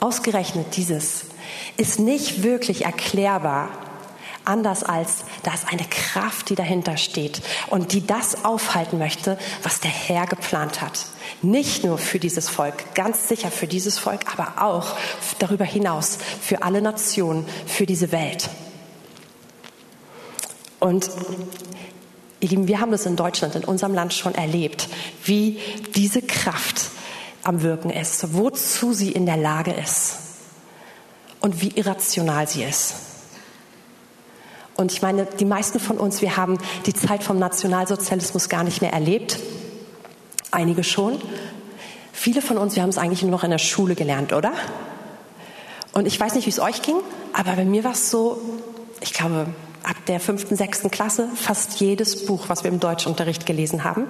Ausgerechnet 0.00 0.76
dieses 0.76 1.26
ist 1.76 1.98
nicht 1.98 2.42
wirklich 2.42 2.84
erklärbar, 2.84 3.70
anders 4.48 4.82
als 4.82 5.24
da 5.42 5.54
ist 5.54 5.68
eine 5.68 5.84
Kraft, 5.84 6.48
die 6.48 6.54
dahinter 6.54 6.96
steht 6.96 7.42
und 7.68 7.92
die 7.92 8.06
das 8.06 8.44
aufhalten 8.44 8.98
möchte, 8.98 9.38
was 9.62 9.80
der 9.80 9.90
Herr 9.90 10.26
geplant 10.26 10.80
hat. 10.80 11.06
Nicht 11.42 11.84
nur 11.84 11.98
für 11.98 12.18
dieses 12.18 12.48
Volk, 12.48 12.94
ganz 12.94 13.28
sicher 13.28 13.50
für 13.50 13.66
dieses 13.66 13.98
Volk, 13.98 14.20
aber 14.32 14.62
auch 14.62 14.96
darüber 15.38 15.64
hinaus 15.64 16.18
für 16.40 16.62
alle 16.62 16.82
Nationen, 16.82 17.46
für 17.66 17.86
diese 17.86 18.10
Welt. 18.10 18.48
Und 20.80 21.10
Ihr 22.40 22.50
Lieben, 22.50 22.68
wir 22.68 22.80
haben 22.80 22.92
das 22.92 23.04
in 23.04 23.16
Deutschland, 23.16 23.56
in 23.56 23.64
unserem 23.64 23.94
Land 23.94 24.14
schon 24.14 24.34
erlebt, 24.34 24.88
wie 25.24 25.58
diese 25.96 26.22
Kraft 26.22 26.82
am 27.42 27.62
Wirken 27.62 27.90
ist, 27.90 28.32
wozu 28.34 28.92
sie 28.92 29.10
in 29.10 29.26
der 29.26 29.36
Lage 29.36 29.72
ist 29.72 30.18
und 31.40 31.60
wie 31.62 31.70
irrational 31.70 32.46
sie 32.46 32.62
ist. 32.62 33.07
Und 34.78 34.92
ich 34.92 35.02
meine, 35.02 35.26
die 35.26 35.44
meisten 35.44 35.80
von 35.80 35.98
uns, 35.98 36.22
wir 36.22 36.36
haben 36.36 36.56
die 36.86 36.94
Zeit 36.94 37.24
vom 37.24 37.36
Nationalsozialismus 37.36 38.48
gar 38.48 38.62
nicht 38.62 38.80
mehr 38.80 38.92
erlebt. 38.92 39.36
Einige 40.52 40.84
schon. 40.84 41.20
Viele 42.12 42.40
von 42.40 42.58
uns, 42.58 42.76
wir 42.76 42.84
haben 42.84 42.90
es 42.90 42.96
eigentlich 42.96 43.22
nur 43.22 43.32
noch 43.32 43.42
in 43.42 43.50
der 43.50 43.58
Schule 43.58 43.96
gelernt, 43.96 44.32
oder? 44.32 44.52
Und 45.94 46.06
ich 46.06 46.18
weiß 46.18 46.36
nicht, 46.36 46.46
wie 46.46 46.50
es 46.50 46.60
euch 46.60 46.80
ging, 46.82 46.94
aber 47.32 47.54
bei 47.54 47.64
mir 47.64 47.82
war 47.82 47.90
es 47.90 48.08
so, 48.08 48.40
ich 49.00 49.12
glaube, 49.12 49.48
ab 49.82 49.96
der 50.06 50.20
fünften, 50.20 50.54
sechsten 50.54 50.92
Klasse 50.92 51.28
fast 51.34 51.80
jedes 51.80 52.24
Buch, 52.26 52.44
was 52.48 52.62
wir 52.62 52.70
im 52.70 52.78
Deutschunterricht 52.78 53.46
gelesen 53.46 53.82
haben, 53.82 54.06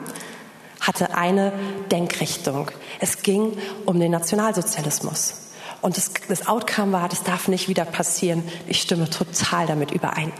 hatte 0.80 1.14
eine 1.14 1.54
Denkrichtung. 1.90 2.70
Es 3.00 3.22
ging 3.22 3.56
um 3.86 3.98
den 3.98 4.12
Nationalsozialismus. 4.12 5.47
Und 5.80 5.96
das, 5.96 6.10
das 6.28 6.46
Outcome 6.48 6.92
war, 6.92 7.08
das 7.08 7.22
darf 7.22 7.48
nicht 7.48 7.68
wieder 7.68 7.84
passieren. 7.84 8.42
Ich 8.66 8.80
stimme 8.80 9.08
total 9.08 9.66
damit 9.66 9.92
überein. 9.92 10.32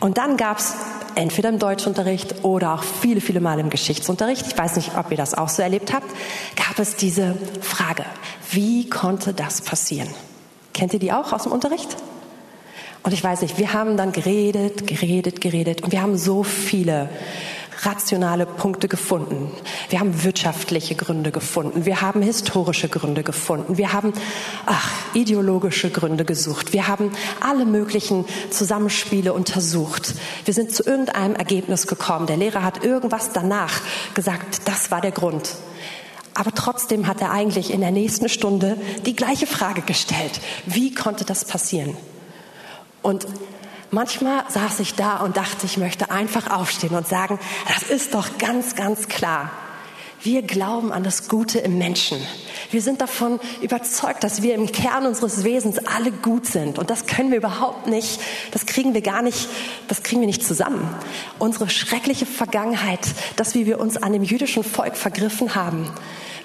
Und 0.00 0.18
dann 0.18 0.36
gab 0.36 0.58
es 0.58 0.74
entweder 1.14 1.48
im 1.48 1.58
Deutschunterricht 1.58 2.44
oder 2.44 2.74
auch 2.74 2.82
viele, 2.82 3.20
viele 3.20 3.40
Mal 3.40 3.58
im 3.58 3.70
Geschichtsunterricht, 3.70 4.46
ich 4.46 4.56
weiß 4.56 4.76
nicht, 4.76 4.96
ob 4.96 5.10
ihr 5.10 5.16
das 5.16 5.34
auch 5.34 5.48
so 5.48 5.62
erlebt 5.62 5.92
habt, 5.92 6.06
gab 6.56 6.78
es 6.78 6.96
diese 6.96 7.36
Frage, 7.60 8.04
wie 8.50 8.88
konnte 8.88 9.34
das 9.34 9.60
passieren? 9.62 10.08
Kennt 10.72 10.92
ihr 10.92 10.98
die 11.00 11.12
auch 11.12 11.32
aus 11.32 11.44
dem 11.44 11.52
Unterricht? 11.52 11.96
Und 13.02 13.12
ich 13.12 13.24
weiß 13.24 13.42
nicht, 13.42 13.58
wir 13.58 13.72
haben 13.72 13.96
dann 13.96 14.12
geredet, 14.12 14.86
geredet, 14.86 15.40
geredet 15.40 15.82
und 15.82 15.92
wir 15.92 16.02
haben 16.02 16.16
so 16.16 16.42
viele 16.42 17.08
rationale 17.82 18.46
Punkte 18.46 18.88
gefunden. 18.88 19.50
Wir 19.88 20.00
haben 20.00 20.22
wirtschaftliche 20.22 20.94
Gründe 20.94 21.30
gefunden. 21.32 21.84
Wir 21.84 22.00
haben 22.00 22.22
historische 22.22 22.88
Gründe 22.88 23.22
gefunden. 23.22 23.78
Wir 23.78 23.92
haben 23.92 24.12
ach, 24.66 24.90
ideologische 25.14 25.90
Gründe 25.90 26.24
gesucht. 26.24 26.72
Wir 26.72 26.88
haben 26.88 27.12
alle 27.40 27.64
möglichen 27.64 28.24
Zusammenspiele 28.50 29.32
untersucht. 29.32 30.14
Wir 30.44 30.54
sind 30.54 30.74
zu 30.74 30.84
irgendeinem 30.84 31.34
Ergebnis 31.34 31.86
gekommen. 31.86 32.26
Der 32.26 32.36
Lehrer 32.36 32.62
hat 32.62 32.84
irgendwas 32.84 33.32
danach 33.32 33.80
gesagt, 34.14 34.62
das 34.66 34.90
war 34.90 35.00
der 35.00 35.12
Grund. 35.12 35.54
Aber 36.34 36.52
trotzdem 36.52 37.06
hat 37.06 37.20
er 37.20 37.32
eigentlich 37.32 37.72
in 37.72 37.80
der 37.80 37.90
nächsten 37.90 38.28
Stunde 38.28 38.76
die 39.04 39.16
gleiche 39.16 39.46
Frage 39.46 39.82
gestellt. 39.82 40.40
Wie 40.64 40.94
konnte 40.94 41.24
das 41.24 41.44
passieren? 41.44 41.96
Und 43.02 43.26
manchmal 43.90 44.44
saß 44.48 44.80
ich 44.80 44.94
da 44.94 45.18
und 45.18 45.36
dachte, 45.36 45.66
ich 45.66 45.76
möchte 45.76 46.10
einfach 46.10 46.50
aufstehen 46.50 46.94
und 46.94 47.06
sagen, 47.06 47.38
das 47.68 47.90
ist 47.90 48.14
doch 48.14 48.38
ganz, 48.38 48.74
ganz 48.74 49.08
klar. 49.08 49.50
Wir 50.22 50.42
glauben 50.42 50.92
an 50.92 51.02
das 51.02 51.28
Gute 51.28 51.60
im 51.60 51.78
Menschen. 51.78 52.18
Wir 52.70 52.82
sind 52.82 53.00
davon 53.00 53.40
überzeugt, 53.62 54.22
dass 54.22 54.42
wir 54.42 54.54
im 54.54 54.70
Kern 54.70 55.06
unseres 55.06 55.44
Wesens 55.44 55.78
alle 55.78 56.12
gut 56.12 56.44
sind. 56.44 56.78
Und 56.78 56.90
das 56.90 57.06
können 57.06 57.30
wir 57.30 57.38
überhaupt 57.38 57.86
nicht, 57.86 58.20
das 58.52 58.66
kriegen 58.66 58.92
wir 58.92 59.00
gar 59.00 59.22
nicht, 59.22 59.48
das 59.88 60.02
kriegen 60.02 60.20
wir 60.20 60.26
nicht 60.26 60.44
zusammen. 60.44 60.86
Unsere 61.38 61.70
schreckliche 61.70 62.26
Vergangenheit, 62.26 63.08
das, 63.36 63.54
wie 63.54 63.64
wir 63.64 63.80
uns 63.80 63.96
an 63.96 64.12
dem 64.12 64.22
jüdischen 64.22 64.62
Volk 64.62 64.94
vergriffen 64.94 65.54
haben, 65.54 65.90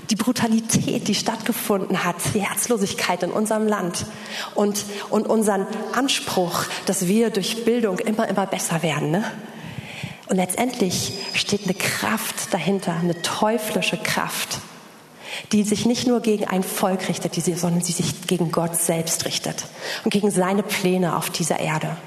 die 0.10 0.16
Brutalität, 0.16 1.08
die 1.08 1.16
stattgefunden 1.16 2.04
hat, 2.04 2.16
die 2.34 2.42
Herzlosigkeit 2.42 3.24
in 3.24 3.32
unserem 3.32 3.68
Land 3.68 4.06
und, 4.54 4.86
und 5.10 5.28
unseren 5.28 5.66
Anspruch, 5.94 6.66
dass 6.86 7.08
wir 7.08 7.30
durch 7.30 7.66
Bildung 7.66 8.00
immer, 8.00 8.28
immer 8.28 8.46
besser 8.46 8.84
werden. 8.84 9.12
Ne? 9.12 9.24
Und 10.28 10.38
letztendlich 10.38 11.14
steht 11.34 11.64
eine 11.64 11.74
Kraft 11.74 12.54
dahinter, 12.54 12.94
eine 12.94 13.22
teuflische 13.22 13.98
Kraft, 13.98 14.60
die 15.52 15.64
sich 15.64 15.86
nicht 15.86 16.08
nur 16.08 16.22
gegen 16.22 16.46
ein 16.46 16.64
Volk 16.64 17.10
richtet, 17.10 17.36
sondern 17.36 17.82
die 17.82 17.92
sich 17.92 18.28
gegen 18.28 18.52
Gott 18.52 18.76
selbst 18.76 19.26
richtet 19.26 19.66
und 20.04 20.12
gegen 20.12 20.32
seine 20.32 20.64
Pläne 20.64 21.16
auf 21.16 21.30
dieser 21.30 21.60
Erde. 21.60 21.98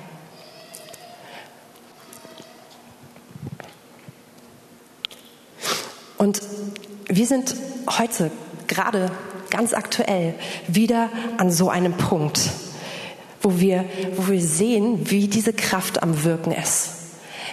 Und 6.17 6.41
wir 7.07 7.27
sind 7.27 7.55
heute 7.89 8.31
gerade 8.67 9.11
ganz 9.51 9.73
aktuell 9.73 10.35
wieder 10.67 11.09
an 11.39 11.51
so 11.51 11.71
einem 11.71 11.95
Punkt, 11.95 12.51
wo 13.41 13.59
wir, 13.59 13.85
wo 14.17 14.29
wir 14.29 14.43
sehen, 14.43 15.11
wie 15.11 15.29
diese 15.29 15.53
Kraft 15.53 16.03
am 16.03 16.25
Wirken 16.25 16.53
ist. 16.53 16.91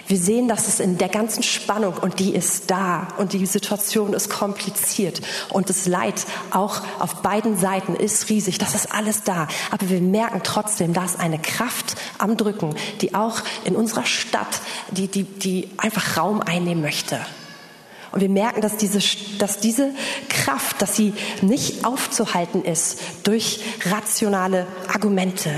Wir 0.08 0.18
sehen, 0.18 0.46
dass 0.46 0.68
es 0.68 0.78
in 0.78 0.98
der 0.98 1.08
ganzen 1.08 1.42
Spannung 1.42 1.94
und 1.94 2.20
die 2.20 2.32
ist 2.32 2.70
da 2.70 3.08
und 3.18 3.32
die 3.32 3.44
Situation 3.44 4.12
ist 4.12 4.30
kompliziert 4.30 5.20
und 5.50 5.68
das 5.68 5.86
Leid 5.86 6.26
auch 6.52 6.82
auf 7.00 7.22
beiden 7.22 7.56
Seiten 7.58 7.96
ist 7.96 8.28
riesig. 8.28 8.58
Das 8.58 8.76
ist 8.76 8.94
alles 8.94 9.24
da. 9.24 9.48
Aber 9.72 9.88
wir 9.88 10.00
merken 10.00 10.42
trotzdem, 10.44 10.92
da 10.92 11.04
ist 11.04 11.18
eine 11.18 11.40
Kraft 11.40 11.96
am 12.18 12.36
Drücken, 12.36 12.76
die 13.00 13.14
auch 13.14 13.40
in 13.64 13.74
unserer 13.74 14.04
Stadt, 14.04 14.60
die, 14.92 15.08
die, 15.08 15.24
die 15.24 15.70
einfach 15.76 16.16
Raum 16.16 16.40
einnehmen 16.40 16.82
möchte. 16.82 17.18
Und 18.16 18.22
wir 18.22 18.30
merken, 18.30 18.62
dass 18.62 18.78
diese, 18.78 18.98
dass 19.36 19.60
diese 19.60 19.90
Kraft, 20.30 20.80
dass 20.80 20.96
sie 20.96 21.12
nicht 21.42 21.84
aufzuhalten 21.84 22.64
ist 22.64 22.98
durch 23.24 23.60
rationale 23.90 24.66
Argumente, 24.90 25.50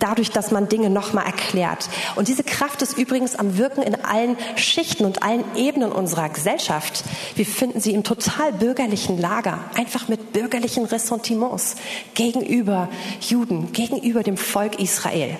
dadurch, 0.00 0.30
dass 0.30 0.50
man 0.50 0.68
Dinge 0.68 0.90
nochmal 0.90 1.24
erklärt. 1.24 1.88
Und 2.14 2.28
diese 2.28 2.44
Kraft 2.44 2.82
ist 2.82 2.98
übrigens 2.98 3.36
am 3.36 3.56
Wirken 3.56 3.82
in 3.82 4.04
allen 4.04 4.36
Schichten 4.56 5.06
und 5.06 5.22
allen 5.22 5.44
Ebenen 5.56 5.92
unserer 5.92 6.28
Gesellschaft. 6.28 7.04
Wir 7.36 7.46
finden 7.46 7.80
sie 7.80 7.92
im 7.92 8.04
total 8.04 8.52
bürgerlichen 8.52 9.18
Lager, 9.18 9.60
einfach 9.74 10.06
mit 10.08 10.34
bürgerlichen 10.34 10.84
Ressentiments 10.84 11.76
gegenüber 12.12 12.90
Juden, 13.22 13.72
gegenüber 13.72 14.22
dem 14.22 14.36
Volk 14.36 14.78
Israel. 14.78 15.38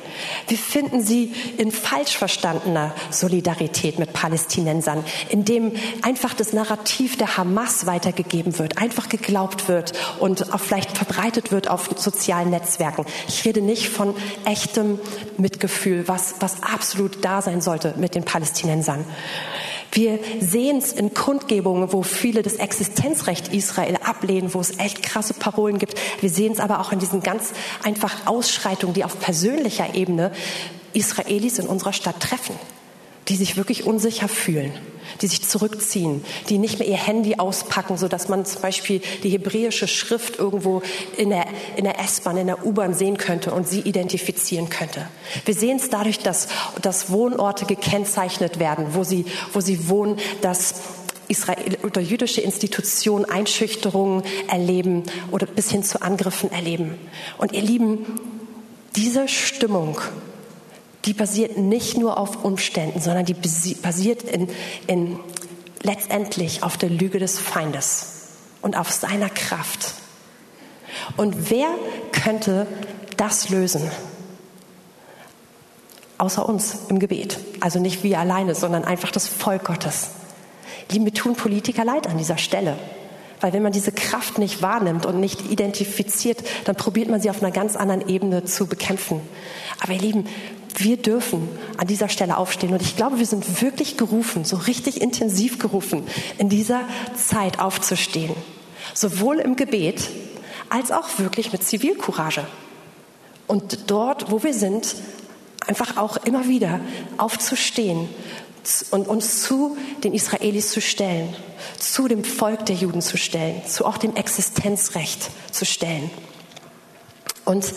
Wir 0.48 0.56
finden 0.56 1.02
sie 1.02 1.34
in 1.58 1.70
falsch 1.70 2.16
verstandener 2.16 2.94
Solidarität 3.10 3.98
mit 3.98 4.14
Palästinensern, 4.14 5.04
in 5.28 5.44
dem 5.44 5.72
einfach 6.00 6.32
das 6.32 6.53
Narrativ 6.54 7.16
der 7.16 7.36
Hamas 7.36 7.86
weitergegeben 7.86 8.58
wird, 8.58 8.78
einfach 8.78 9.08
geglaubt 9.08 9.68
wird 9.68 9.92
und 10.18 10.52
auch 10.54 10.60
vielleicht 10.60 10.96
verbreitet 10.96 11.52
wird 11.52 11.68
auf 11.68 11.90
sozialen 11.96 12.50
Netzwerken. 12.50 13.04
Ich 13.28 13.44
rede 13.44 13.60
nicht 13.60 13.88
von 13.88 14.14
echtem 14.44 14.98
Mitgefühl, 15.36 16.08
was, 16.08 16.36
was 16.40 16.62
absolut 16.62 17.24
da 17.24 17.42
sein 17.42 17.60
sollte 17.60 17.94
mit 17.96 18.14
den 18.14 18.24
Palästinensern. 18.24 19.04
Wir 19.92 20.18
sehen 20.40 20.78
es 20.78 20.92
in 20.92 21.14
Kundgebungen, 21.14 21.92
wo 21.92 22.02
viele 22.02 22.42
das 22.42 22.54
Existenzrecht 22.54 23.52
Israel 23.52 23.96
ablehnen, 24.04 24.52
wo 24.52 24.60
es 24.60 24.78
echt 24.80 25.04
krasse 25.04 25.34
Parolen 25.34 25.78
gibt. 25.78 25.94
Wir 26.20 26.30
sehen 26.30 26.52
es 26.52 26.58
aber 26.58 26.80
auch 26.80 26.90
in 26.90 26.98
diesen 26.98 27.22
ganz 27.22 27.52
einfach 27.84 28.26
Ausschreitungen, 28.26 28.94
die 28.94 29.04
auf 29.04 29.20
persönlicher 29.20 29.94
Ebene 29.94 30.32
Israelis 30.94 31.60
in 31.60 31.68
unserer 31.68 31.92
Stadt 31.92 32.18
treffen 32.18 32.56
die 33.28 33.36
sich 33.36 33.56
wirklich 33.56 33.86
unsicher 33.86 34.28
fühlen, 34.28 34.72
die 35.20 35.26
sich 35.26 35.42
zurückziehen, 35.42 36.24
die 36.48 36.58
nicht 36.58 36.78
mehr 36.78 36.88
ihr 36.88 36.96
Handy 36.96 37.36
auspacken, 37.36 37.96
so 37.96 38.08
dass 38.08 38.28
man 38.28 38.44
zum 38.44 38.62
Beispiel 38.62 39.00
die 39.22 39.30
hebräische 39.30 39.88
Schrift 39.88 40.38
irgendwo 40.38 40.82
in 41.16 41.30
der, 41.30 41.46
in 41.76 41.84
der 41.84 41.98
S-Bahn, 42.00 42.36
in 42.36 42.46
der 42.46 42.66
U-Bahn 42.66 42.94
sehen 42.94 43.16
könnte 43.16 43.52
und 43.52 43.68
sie 43.68 43.80
identifizieren 43.80 44.68
könnte. 44.68 45.08
Wir 45.44 45.54
sehen 45.54 45.78
es 45.78 45.90
dadurch, 45.90 46.18
dass, 46.18 46.48
dass 46.82 47.10
Wohnorte 47.10 47.64
gekennzeichnet 47.64 48.58
werden, 48.58 48.88
wo 48.90 49.04
sie, 49.04 49.24
wo 49.52 49.60
sie 49.60 49.88
wohnen, 49.88 50.18
dass 50.40 50.74
Israel 51.28 51.78
oder 51.82 52.00
jüdische 52.00 52.42
Institutionen 52.42 53.24
Einschüchterungen 53.24 54.22
erleben 54.48 55.04
oder 55.30 55.46
bis 55.46 55.70
hin 55.70 55.82
zu 55.82 56.02
Angriffen 56.02 56.52
erleben. 56.52 56.96
Und 57.38 57.52
ihr 57.52 57.62
Lieben, 57.62 58.04
diese 58.96 59.26
Stimmung 59.28 59.98
die 61.04 61.12
basiert 61.12 61.58
nicht 61.58 61.98
nur 61.98 62.18
auf 62.18 62.44
Umständen, 62.44 63.00
sondern 63.00 63.24
die 63.24 63.34
basiert 63.34 64.22
in, 64.22 64.48
in 64.86 65.18
letztendlich 65.82 66.62
auf 66.62 66.76
der 66.76 66.88
Lüge 66.88 67.18
des 67.18 67.38
Feindes 67.38 68.14
und 68.62 68.76
auf 68.76 68.90
seiner 68.90 69.28
Kraft. 69.28 69.94
Und 71.16 71.50
wer 71.50 71.68
könnte 72.12 72.66
das 73.16 73.50
lösen? 73.50 73.90
Außer 76.16 76.48
uns 76.48 76.78
im 76.88 77.00
Gebet. 77.00 77.38
Also 77.60 77.80
nicht 77.80 78.02
wir 78.02 78.18
alleine, 78.18 78.54
sondern 78.54 78.84
einfach 78.84 79.10
das 79.10 79.26
Volk 79.28 79.64
Gottes. 79.64 80.10
Lieben, 80.90 81.04
wir 81.04 81.14
tun 81.14 81.34
Politiker 81.34 81.84
leid 81.84 82.06
an 82.06 82.18
dieser 82.18 82.38
Stelle. 82.38 82.78
Weil 83.40 83.52
wenn 83.52 83.62
man 83.62 83.72
diese 83.72 83.92
Kraft 83.92 84.38
nicht 84.38 84.62
wahrnimmt 84.62 85.04
und 85.04 85.20
nicht 85.20 85.50
identifiziert, 85.50 86.42
dann 86.64 86.76
probiert 86.76 87.10
man 87.10 87.20
sie 87.20 87.28
auf 87.28 87.42
einer 87.42 87.50
ganz 87.50 87.76
anderen 87.76 88.08
Ebene 88.08 88.44
zu 88.44 88.66
bekämpfen. 88.66 89.20
Aber 89.80 89.92
ihr 89.92 90.00
Lieben, 90.00 90.26
wir 90.76 90.96
dürfen 90.96 91.48
an 91.76 91.86
dieser 91.86 92.08
Stelle 92.08 92.36
aufstehen. 92.36 92.72
Und 92.72 92.82
ich 92.82 92.96
glaube, 92.96 93.18
wir 93.18 93.26
sind 93.26 93.62
wirklich 93.62 93.96
gerufen, 93.96 94.44
so 94.44 94.56
richtig 94.56 95.00
intensiv 95.00 95.58
gerufen, 95.58 96.06
in 96.38 96.48
dieser 96.48 96.82
Zeit 97.16 97.58
aufzustehen. 97.58 98.34
Sowohl 98.92 99.38
im 99.38 99.56
Gebet 99.56 100.10
als 100.68 100.90
auch 100.90 101.18
wirklich 101.18 101.52
mit 101.52 101.62
Zivilcourage. 101.64 102.46
Und 103.46 103.90
dort, 103.90 104.30
wo 104.30 104.42
wir 104.42 104.54
sind, 104.54 104.96
einfach 105.66 105.96
auch 105.96 106.16
immer 106.18 106.48
wieder 106.48 106.80
aufzustehen 107.18 108.08
und 108.90 109.08
uns 109.08 109.42
zu 109.42 109.76
den 110.02 110.14
Israelis 110.14 110.70
zu 110.70 110.80
stellen, 110.80 111.34
zu 111.78 112.08
dem 112.08 112.24
Volk 112.24 112.66
der 112.66 112.76
Juden 112.76 113.02
zu 113.02 113.16
stellen, 113.16 113.62
zu 113.66 113.84
auch 113.84 113.98
dem 113.98 114.16
Existenzrecht 114.16 115.30
zu 115.52 115.64
stellen. 115.64 116.10
Und 117.44 117.74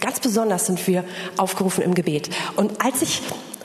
ganz 0.00 0.20
besonders 0.20 0.66
sind 0.66 0.86
wir 0.86 1.04
aufgerufen 1.36 1.82
im 1.82 1.94
Gebet. 1.94 2.30
Und 2.56 2.84
als 2.84 3.02
ich 3.02 3.22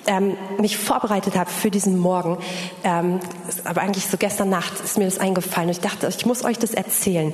ähm, 0.07 0.37
mich 0.57 0.77
vorbereitet 0.77 1.35
habe 1.35 1.49
für 1.49 1.69
diesen 1.69 1.97
Morgen, 1.97 2.37
ähm, 2.83 3.19
aber 3.63 3.81
eigentlich 3.81 4.07
so 4.07 4.17
gestern 4.17 4.49
Nacht 4.49 4.73
ist 4.83 4.97
mir 4.97 5.05
das 5.05 5.19
eingefallen 5.19 5.69
und 5.69 5.75
ich 5.75 5.81
dachte, 5.81 6.07
ich 6.07 6.25
muss 6.25 6.43
euch 6.43 6.57
das 6.57 6.73
erzählen. 6.73 7.33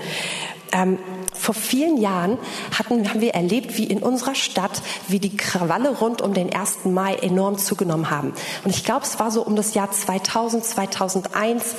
Ähm, 0.72 1.00
vor 1.34 1.54
vielen 1.54 1.98
Jahren 1.98 2.38
hatten, 2.78 3.10
haben 3.10 3.22
wir 3.22 3.34
erlebt, 3.34 3.78
wie 3.78 3.86
in 3.86 4.00
unserer 4.00 4.36
Stadt, 4.36 4.82
wie 5.08 5.20
die 5.20 5.38
Krawalle 5.38 5.98
rund 5.98 6.22
um 6.22 6.34
den 6.34 6.54
1. 6.54 6.86
Mai 6.86 7.16
enorm 7.16 7.58
zugenommen 7.58 8.10
haben. 8.10 8.34
Und 8.64 8.72
ich 8.72 8.84
glaube, 8.84 9.06
es 9.06 9.20
war 9.20 9.32
so 9.32 9.44
um 9.44 9.56
das 9.56 9.74
Jahr 9.74 9.92
2000, 9.92 10.66
2001, 10.66 11.76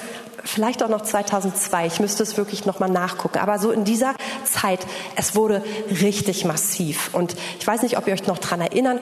vielleicht 0.48 0.82
auch 0.82 0.88
noch 0.88 1.02
2002. 1.02 1.87
Ich 1.87 2.00
müsste 2.00 2.22
es 2.22 2.37
wirklich 2.37 2.66
noch 2.66 2.80
mal 2.80 2.88
nachgucken. 2.88 3.38
Aber 3.38 3.58
so 3.58 3.70
in 3.70 3.84
dieser 3.84 4.14
Zeit, 4.44 4.87
es 5.16 5.34
wurde 5.34 5.62
richtig 5.90 6.44
massiv. 6.44 7.11
Und 7.12 7.37
ich 7.61 7.66
weiß 7.66 7.82
nicht, 7.82 7.98
ob 7.98 8.06
ihr 8.06 8.14
euch 8.14 8.26
noch 8.26 8.38
dran 8.38 8.61
erinnern 8.61 9.00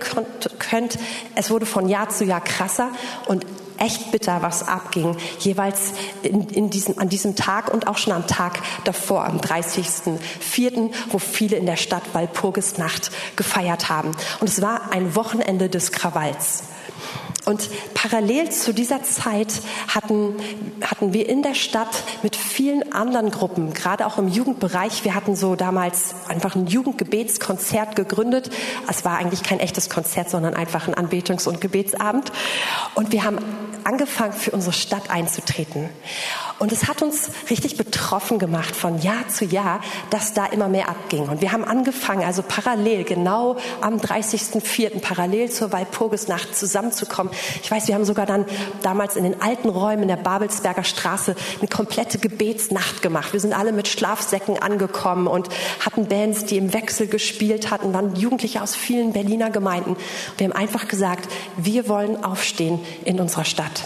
könnt. 0.59 0.98
Es 1.35 1.50
wurde 1.50 1.66
von 1.66 1.88
Jahr 1.88 2.09
zu 2.09 2.24
Jahr 2.24 2.42
krasser 2.42 2.90
und 3.26 3.46
echt 3.78 4.11
bitter, 4.11 4.42
was 4.42 4.66
abging, 4.66 5.16
jeweils 5.38 5.92
in, 6.22 6.48
in 6.48 6.70
diesen, 6.70 6.98
an 6.98 7.09
diesem 7.09 7.37
Tag 7.37 7.72
und 7.72 7.87
auch 7.87 7.98
schon 7.98 8.14
am 8.14 8.26
Tag 8.26 8.61
davor, 8.85 9.24
am 9.26 9.38
30.04., 9.38 10.90
wo 11.11 11.18
viele 11.18 11.56
in 11.56 11.66
der 11.66 11.76
Stadt 11.76 12.02
Walpurgisnacht 12.12 13.11
gefeiert 13.37 13.88
haben. 13.88 14.12
Und 14.40 14.48
es 14.48 14.62
war 14.62 14.92
ein 14.92 15.14
Wochenende 15.14 15.68
des 15.68 15.92
Krawalls. 15.92 16.64
Und 17.46 17.70
parallel 17.94 18.50
zu 18.50 18.74
dieser 18.74 19.04
Zeit 19.04 19.62
hatten, 19.87 20.35
hatten 20.82 21.12
wir 21.12 21.28
in 21.28 21.42
der 21.42 21.54
Stadt 21.54 22.02
mit 22.24 22.35
vielen 22.35 22.92
anderen 22.92 23.30
Gruppen, 23.30 23.72
gerade 23.72 24.04
auch 24.04 24.18
im 24.18 24.26
Jugendbereich, 24.26 25.04
wir 25.04 25.14
hatten 25.14 25.37
so 25.37 25.54
damals 25.54 26.16
einfach 26.26 26.56
ein 26.56 26.66
Jugendgebetskonzert 26.66 27.94
gegründet. 27.94 28.50
Es 28.90 29.04
war 29.04 29.18
eigentlich 29.18 29.44
kein 29.44 29.61
echtes 29.61 29.88
Konzert, 29.88 30.28
sondern 30.28 30.54
einfach 30.54 30.88
ein 30.88 30.94
Anbetungs- 30.94 31.46
und 31.46 31.61
Gebetsabend. 31.61 32.32
Und 32.96 33.12
wir 33.12 33.22
haben 33.22 33.38
angefangen, 33.85 34.32
für 34.32 34.50
unsere 34.50 34.72
Stadt 34.72 35.09
einzutreten. 35.09 35.88
Und 36.59 36.73
es 36.73 36.88
hat 36.88 37.03
uns 37.03 37.31
richtig 37.51 37.77
betroffen 37.77 38.38
gemacht 38.38 38.75
von 38.75 38.99
Jahr 39.03 39.29
zu 39.29 39.45
Jahr, 39.45 39.81
dass 40.09 40.33
da 40.33 40.47
immer 40.47 40.69
mehr 40.69 40.88
abging. 40.88 41.29
Und 41.29 41.42
wir 41.42 41.53
haben 41.53 41.64
angefangen, 41.64 42.25
also 42.25 42.42
parallel, 42.42 43.05
genau 43.05 43.57
am 43.83 43.99
30.04. 43.99 45.01
parallel 45.01 45.51
zur 45.51 45.73
Walpurgisnacht 45.73 46.57
zusammenzukommen. 46.57 47.31
Ich 47.62 47.71
weiß, 47.71 47.88
wir 47.88 47.95
haben 47.95 48.07
sogar 48.07 48.25
dann 48.25 48.47
damals 48.83 49.16
in 49.16 49.25
den 49.25 49.42
alten 49.42 49.69
Räumen 49.69 50.09
der 50.09 50.16
Babelsberger 50.16 50.85
Straße 50.85 51.37
eine 51.59 51.69
komplette 51.69 52.19
Gebetsnacht 52.19 53.03
gemacht. 53.03 53.35
Wir 53.35 53.40
sind 53.40 53.53
alle 53.53 53.73
mit 53.73 53.87
Schlafsäcken 53.87 54.59
angekommen 54.59 55.27
und 55.27 55.51
hatten 55.85 56.07
Bands, 56.07 56.47
die 56.47 56.57
im 56.57 56.73
Wechsel 56.73 57.07
gespielt 57.07 57.71
hatten, 57.71 57.92
waren 57.92 58.16
Jugendliche 58.16 58.62
aus 58.62 58.75
vielen 58.75 59.12
Berliner 59.12 59.51
Gemeinden. 59.51 59.97
Wir 60.38 60.49
haben 60.49 60.57
einfach 60.57 60.88
gesagt, 60.88 61.31
wir 61.59 61.87
wollen 61.88 62.25
aufstehen 62.25 62.81
in 63.05 63.21
unserer 63.21 63.45
Stadt. 63.45 63.83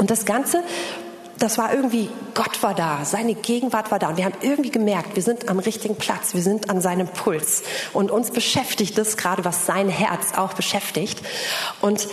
Und 0.00 0.10
das 0.10 0.24
Ganze 0.24 0.62
das 1.40 1.56
war 1.56 1.72
irgendwie, 1.72 2.10
Gott 2.34 2.62
war 2.62 2.74
da, 2.74 3.04
seine 3.04 3.34
Gegenwart 3.34 3.90
war 3.90 3.98
da. 3.98 4.10
Und 4.10 4.18
wir 4.18 4.26
haben 4.26 4.36
irgendwie 4.42 4.70
gemerkt, 4.70 5.16
wir 5.16 5.22
sind 5.22 5.48
am 5.48 5.58
richtigen 5.58 5.96
Platz, 5.96 6.34
wir 6.34 6.42
sind 6.42 6.68
an 6.68 6.80
seinem 6.82 7.08
Puls. 7.08 7.62
Und 7.94 8.10
uns 8.10 8.30
beschäftigt 8.30 8.96
das 8.98 9.16
gerade, 9.16 9.44
was 9.44 9.64
sein 9.64 9.88
Herz 9.88 10.34
auch 10.36 10.52
beschäftigt. 10.52 11.22
Und 11.80 12.06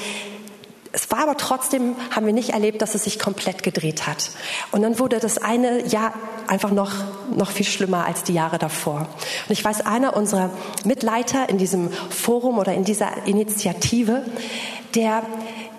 es 0.93 1.11
war 1.11 1.19
aber 1.19 1.35
trotzdem, 1.35 1.95
haben 2.09 2.25
wir 2.25 2.33
nicht 2.33 2.51
erlebt, 2.51 2.81
dass 2.81 2.95
es 2.95 3.03
sich 3.03 3.19
komplett 3.19 3.63
gedreht 3.63 4.07
hat. 4.07 4.31
Und 4.71 4.81
dann 4.81 4.97
wurde 4.97 5.19
das 5.19 5.37
eine 5.37 5.85
Jahr 5.85 6.13
einfach 6.47 6.71
noch, 6.71 6.93
noch 7.35 7.51
viel 7.51 7.65
schlimmer 7.65 8.05
als 8.05 8.23
die 8.23 8.33
Jahre 8.33 8.57
davor. 8.57 9.01
Und 9.01 9.51
ich 9.51 9.63
weiß, 9.63 9.85
einer 9.85 10.15
unserer 10.15 10.51
Mitleiter 10.85 11.49
in 11.49 11.57
diesem 11.57 11.91
Forum 11.91 12.57
oder 12.57 12.73
in 12.73 12.85
dieser 12.85 13.27
Initiative, 13.27 14.23
der 14.95 15.23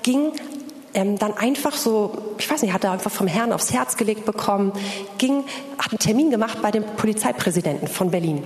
ging 0.02 0.32
ähm, 0.98 1.18
dann 1.18 1.36
einfach 1.36 1.74
so, 1.74 2.34
ich 2.38 2.50
weiß 2.50 2.62
nicht, 2.62 2.72
hat 2.72 2.84
er 2.84 2.92
einfach 2.92 3.10
vom 3.10 3.26
Herrn 3.26 3.52
aufs 3.52 3.72
Herz 3.72 3.96
gelegt 3.96 4.24
bekommen, 4.24 4.72
ging, 5.18 5.44
hat 5.78 5.92
einen 5.92 5.98
Termin 5.98 6.30
gemacht 6.30 6.60
bei 6.60 6.70
dem 6.70 6.84
Polizeipräsidenten 6.96 7.88
von 7.88 8.10
Berlin. 8.10 8.44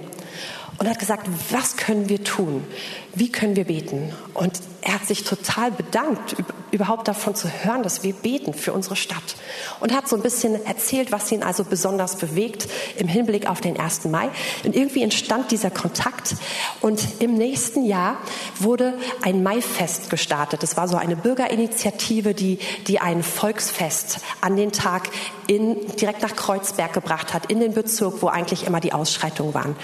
und 0.79 0.89
hat 0.89 0.99
gesagt, 0.99 1.29
was 1.51 1.77
können 1.77 2.09
wir 2.09 2.25
tun? 2.25 2.65
Wie 3.15 3.31
können 3.31 3.57
wir 3.57 3.65
beten? 3.65 4.13
Und 4.33 4.61
er 4.81 4.95
hat 4.95 5.07
sich 5.07 5.23
total 5.25 5.71
bedankt, 5.71 6.35
überhaupt 6.71 7.07
davon 7.07 7.35
zu 7.35 7.49
hören, 7.49 7.83
dass 7.83 8.03
wir 8.03 8.15
beten 8.15 8.55
für 8.55 8.73
unsere 8.73 8.97
Stadt. 8.97 9.37
Und 9.81 9.95
hat 9.95 10.09
so 10.09 10.17
ein 10.17 10.23
bisschen 10.23 10.65
erzählt, 10.65 11.13
was 11.13 11.31
ihn 11.31 11.43
also 11.43 11.65
besonders 11.65 12.17
bewegt 12.17 12.67
im 12.97 13.09
Hinblick 13.09 13.47
auf 13.49 13.61
den 13.61 13.79
1. 13.79 14.07
Mai. 14.07 14.31
Und 14.65 14.75
irgendwie 14.75 15.03
entstand 15.03 15.51
dieser 15.51 15.71
Kontakt. 15.71 16.35
Und 16.81 17.07
im 17.21 17.35
nächsten 17.35 17.85
Jahr 17.85 18.17
wurde 18.59 18.95
ein 19.21 19.43
Maifest 19.43 20.09
gestartet. 20.09 20.63
Das 20.63 20.79
war 20.79 20.89
so 20.89 20.97
eine 20.97 21.15
Bürgerinitiative, 21.15 22.33
die, 22.33 22.59
die 22.87 22.99
ein 22.99 23.23
Volksfest 23.23 24.21
an 24.41 24.57
den 24.57 24.73
Tag 24.73 25.11
in, 25.47 25.77
direkt 25.97 26.23
nach 26.23 26.35
Kreuzberg 26.35 26.95
gebracht 26.95 27.35
hat, 27.35 27.47
in 27.47 27.61
den 27.61 27.75
Bezirk, 27.75 28.23
wo 28.23 28.29
eigentlich 28.29 28.67
immer 28.67 28.81
die 28.81 28.95
Ausschreitungen 28.95 29.53
waren. 29.53 29.77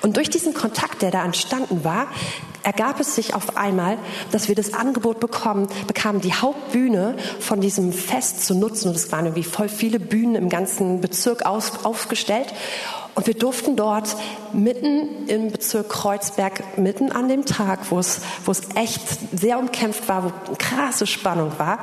Und 0.00 0.16
durch 0.16 0.30
diesen 0.30 0.54
Kontakt, 0.54 1.02
der 1.02 1.10
da 1.10 1.24
entstanden 1.24 1.82
war, 1.82 2.06
ergab 2.62 3.00
es 3.00 3.14
sich 3.14 3.34
auf 3.34 3.56
einmal, 3.56 3.98
dass 4.30 4.48
wir 4.48 4.54
das 4.54 4.74
Angebot 4.74 5.20
bekommen, 5.20 5.68
bekamen, 5.86 6.20
die 6.20 6.34
Hauptbühne 6.34 7.16
von 7.40 7.60
diesem 7.60 7.92
Fest 7.92 8.44
zu 8.44 8.54
nutzen. 8.54 8.88
Und 8.88 8.96
es 8.96 9.10
waren 9.12 9.26
irgendwie 9.26 9.44
voll 9.44 9.68
viele 9.68 10.00
Bühnen 10.00 10.34
im 10.34 10.48
ganzen 10.48 11.00
Bezirk 11.00 11.46
aus, 11.46 11.84
aufgestellt. 11.84 12.52
Und 13.18 13.26
wir 13.26 13.34
durften 13.34 13.74
dort 13.74 14.14
mitten 14.52 15.26
im 15.26 15.50
Bezirk 15.50 15.88
Kreuzberg, 15.88 16.78
mitten 16.78 17.10
an 17.10 17.28
dem 17.28 17.44
Tag, 17.44 17.90
wo 17.90 17.98
es, 17.98 18.20
wo 18.44 18.52
es 18.52 18.60
echt 18.76 19.02
sehr 19.36 19.58
umkämpft 19.58 20.08
war, 20.08 20.22
wo 20.22 20.32
eine 20.46 20.56
krasse 20.56 21.04
Spannung 21.04 21.50
war, 21.58 21.80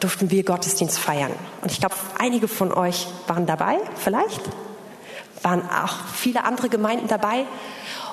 durften 0.00 0.32
wir 0.32 0.42
Gottesdienst 0.42 0.98
feiern. 0.98 1.30
Und 1.60 1.70
ich 1.70 1.78
glaube, 1.78 1.94
einige 2.18 2.48
von 2.48 2.72
euch 2.72 3.06
waren 3.28 3.46
dabei, 3.46 3.78
vielleicht. 3.94 4.40
Waren 5.42 5.62
auch 5.70 5.94
viele 6.14 6.42
andere 6.42 6.68
Gemeinden 6.68 7.06
dabei. 7.06 7.44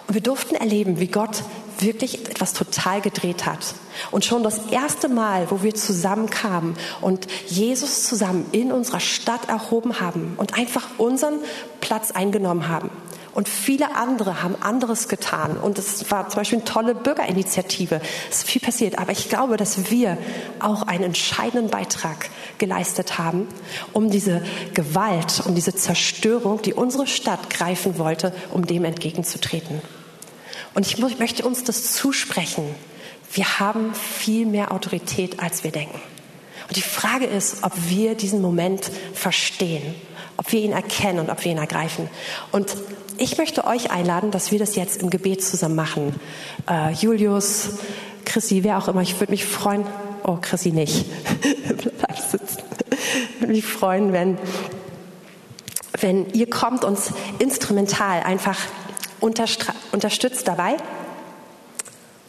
Und 0.09 0.15
wir 0.15 0.23
durften 0.23 0.55
erleben, 0.55 0.99
wie 0.99 1.05
Gott 1.05 1.43
wirklich 1.77 2.27
etwas 2.27 2.53
total 2.53 2.99
gedreht 2.99 3.45
hat. 3.45 3.75
Und 4.09 4.25
schon 4.25 4.41
das 4.41 4.57
erste 4.71 5.07
Mal, 5.07 5.51
wo 5.51 5.61
wir 5.61 5.75
zusammenkamen 5.75 6.75
und 6.99 7.27
Jesus 7.45 8.05
zusammen 8.05 8.47
in 8.51 8.71
unserer 8.71 9.01
Stadt 9.01 9.49
erhoben 9.49 9.99
haben 9.99 10.33
und 10.37 10.57
einfach 10.57 10.87
unseren 10.97 11.35
Platz 11.79 12.09
eingenommen 12.09 12.69
haben. 12.69 12.89
Und 13.35 13.47
viele 13.47 13.95
andere 13.95 14.41
haben 14.41 14.55
anderes 14.59 15.07
getan. 15.07 15.57
Und 15.57 15.77
es 15.77 16.09
war 16.09 16.27
zum 16.29 16.39
Beispiel 16.39 16.57
eine 16.57 16.65
tolle 16.65 16.95
Bürgerinitiative. 16.95 18.01
Es 18.31 18.39
ist 18.39 18.47
viel 18.49 18.63
passiert. 18.63 18.97
Aber 18.97 19.11
ich 19.11 19.29
glaube, 19.29 19.57
dass 19.57 19.91
wir 19.91 20.17
auch 20.59 20.81
einen 20.87 21.03
entscheidenden 21.03 21.69
Beitrag 21.69 22.31
geleistet 22.57 23.19
haben, 23.19 23.47
um 23.93 24.09
diese 24.09 24.41
Gewalt, 24.73 25.43
um 25.45 25.53
diese 25.53 25.75
Zerstörung, 25.75 26.63
die 26.63 26.73
unsere 26.73 27.05
Stadt 27.05 27.51
greifen 27.51 27.99
wollte, 27.99 28.33
um 28.51 28.65
dem 28.65 28.85
entgegenzutreten. 28.85 29.83
Und 30.79 30.87
ich 30.87 30.97
möchte 30.97 31.43
uns 31.43 31.65
das 31.65 31.91
zusprechen. 31.91 32.63
Wir 33.33 33.59
haben 33.59 33.93
viel 33.93 34.45
mehr 34.45 34.71
Autorität, 34.71 35.41
als 35.41 35.65
wir 35.65 35.71
denken. 35.71 35.99
Und 36.69 36.77
die 36.77 36.81
Frage 36.81 37.25
ist, 37.25 37.65
ob 37.65 37.73
wir 37.89 38.15
diesen 38.15 38.41
Moment 38.41 38.89
verstehen, 39.13 39.93
ob 40.37 40.53
wir 40.53 40.61
ihn 40.61 40.71
erkennen 40.71 41.19
und 41.19 41.29
ob 41.29 41.43
wir 41.43 41.51
ihn 41.51 41.57
ergreifen. 41.57 42.09
Und 42.53 42.77
ich 43.17 43.37
möchte 43.37 43.65
euch 43.65 43.91
einladen, 43.91 44.31
dass 44.31 44.53
wir 44.53 44.59
das 44.59 44.77
jetzt 44.77 45.01
im 45.01 45.09
Gebet 45.09 45.43
zusammen 45.43 45.75
machen. 45.75 46.15
Äh, 46.69 46.93
Julius, 46.93 47.71
Chrissy, 48.23 48.63
wer 48.63 48.77
auch 48.77 48.87
immer, 48.87 49.01
ich 49.01 49.19
würde 49.19 49.31
mich 49.31 49.43
freuen. 49.43 49.85
Oh, 50.23 50.37
Chrissy 50.39 50.71
nicht. 50.71 51.07
Bleib 51.97 52.19
sitzen. 52.19 52.63
Ich 52.89 53.41
würde 53.41 53.51
mich 53.51 53.65
freuen, 53.65 54.13
wenn, 54.13 54.37
wenn 55.99 56.31
ihr 56.31 56.49
kommt, 56.49 56.85
uns 56.85 57.11
instrumental 57.39 58.21
einfach 58.23 58.57
unterstützt 59.19 60.47
dabei. 60.47 60.77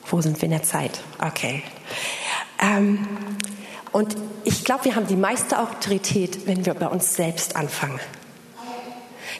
Wo 0.06 0.20
sind 0.20 0.40
wir 0.40 0.46
in 0.46 0.50
der 0.50 0.62
Zeit? 0.62 1.00
Okay. 1.18 1.62
Ähm, 2.60 3.06
und 3.92 4.16
ich 4.44 4.64
glaube, 4.64 4.84
wir 4.84 4.96
haben 4.96 5.06
die 5.06 5.16
meiste 5.16 5.58
Autorität, 5.58 6.46
wenn 6.46 6.66
wir 6.66 6.74
bei 6.74 6.86
uns 6.86 7.14
selbst 7.14 7.56
anfangen. 7.56 8.00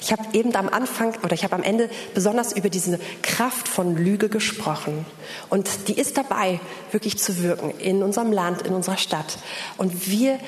Ich 0.01 0.13
habe 0.13 0.25
eben 0.33 0.55
am 0.57 0.69
Anfang 0.69 1.15
oder 1.23 1.35
ich 1.35 1.45
habe 1.45 1.55
am 1.55 1.63
Ende 1.63 1.91
besonders 2.15 2.53
über 2.53 2.71
diese 2.71 2.99
Kraft 3.23 3.69
von 3.69 3.97
Lüge 3.97 4.29
gesprochen. 4.29 5.05
Und 5.51 5.89
die 5.89 5.99
ist 5.99 6.17
dabei, 6.17 6.59
wirklich 6.91 7.19
zu 7.19 7.43
wirken 7.43 7.71
in 7.79 8.03
unserem 8.03 8.33
Land, 8.33 8.63
in 8.63 8.73
unserer 8.73 8.97
Stadt. 8.97 9.39
Und 9.77 10.09
wir 10.09 10.39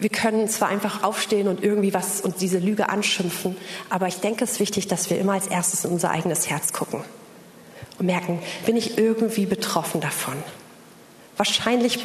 wir 0.00 0.08
können 0.08 0.48
zwar 0.48 0.68
einfach 0.68 1.02
aufstehen 1.02 1.46
und 1.46 1.62
irgendwie 1.62 1.94
was 1.94 2.20
und 2.20 2.40
diese 2.40 2.58
Lüge 2.58 2.88
anschimpfen, 2.88 3.56
aber 3.90 4.08
ich 4.08 4.16
denke, 4.16 4.44
es 4.44 4.52
ist 4.52 4.60
wichtig, 4.60 4.88
dass 4.88 5.10
wir 5.10 5.18
immer 5.18 5.34
als 5.34 5.46
erstes 5.46 5.84
in 5.84 5.92
unser 5.92 6.10
eigenes 6.10 6.48
Herz 6.48 6.72
gucken 6.72 7.04
und 7.98 8.06
merken, 8.06 8.40
bin 8.66 8.76
ich 8.76 8.98
irgendwie 8.98 9.46
betroffen 9.46 10.00
davon? 10.00 10.34
Wahrscheinlich 11.36 12.04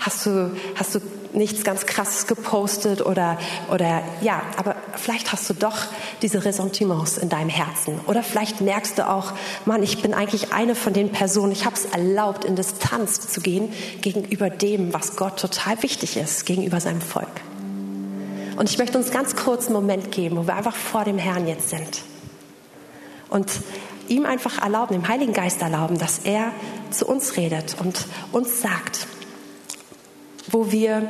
hast 0.00 0.26
du, 0.26 0.56
hast 0.74 0.94
du 0.94 1.00
nichts 1.34 1.64
ganz 1.64 1.86
krasses 1.86 2.26
gepostet 2.26 3.04
oder, 3.04 3.38
oder 3.70 4.02
ja, 4.20 4.42
aber 4.56 4.76
vielleicht 4.96 5.32
hast 5.32 5.48
du 5.50 5.54
doch 5.54 5.76
diese 6.22 6.44
Ressentiments 6.44 7.18
in 7.18 7.28
deinem 7.28 7.48
Herzen. 7.48 8.00
Oder 8.06 8.22
vielleicht 8.22 8.60
merkst 8.60 8.98
du 8.98 9.08
auch, 9.08 9.32
Mann, 9.64 9.82
ich 9.82 10.02
bin 10.02 10.14
eigentlich 10.14 10.52
eine 10.52 10.74
von 10.74 10.92
den 10.92 11.10
Personen, 11.10 11.52
ich 11.52 11.64
habe 11.64 11.76
es 11.76 11.86
erlaubt, 11.86 12.44
in 12.44 12.56
Distanz 12.56 13.28
zu 13.28 13.40
gehen 13.40 13.72
gegenüber 14.00 14.50
dem, 14.50 14.92
was 14.92 15.16
Gott 15.16 15.38
total 15.38 15.82
wichtig 15.82 16.16
ist, 16.16 16.46
gegenüber 16.46 16.80
seinem 16.80 17.00
Volk. 17.00 17.28
Und 18.56 18.70
ich 18.70 18.78
möchte 18.78 18.96
uns 18.98 19.10
ganz 19.10 19.34
kurz 19.34 19.66
einen 19.66 19.74
Moment 19.74 20.12
geben, 20.12 20.36
wo 20.36 20.46
wir 20.46 20.54
einfach 20.54 20.76
vor 20.76 21.04
dem 21.04 21.18
Herrn 21.18 21.48
jetzt 21.48 21.70
sind. 21.70 22.02
Und 23.28 23.50
ihm 24.08 24.26
einfach 24.26 24.62
erlauben, 24.62 24.94
dem 24.94 25.08
Heiligen 25.08 25.32
Geist 25.32 25.60
erlauben, 25.62 25.98
dass 25.98 26.20
er 26.20 26.52
zu 26.90 27.06
uns 27.06 27.36
redet 27.36 27.76
und 27.80 28.06
uns 28.32 28.60
sagt, 28.60 29.08
wo 30.48 30.70
wir, 30.70 31.08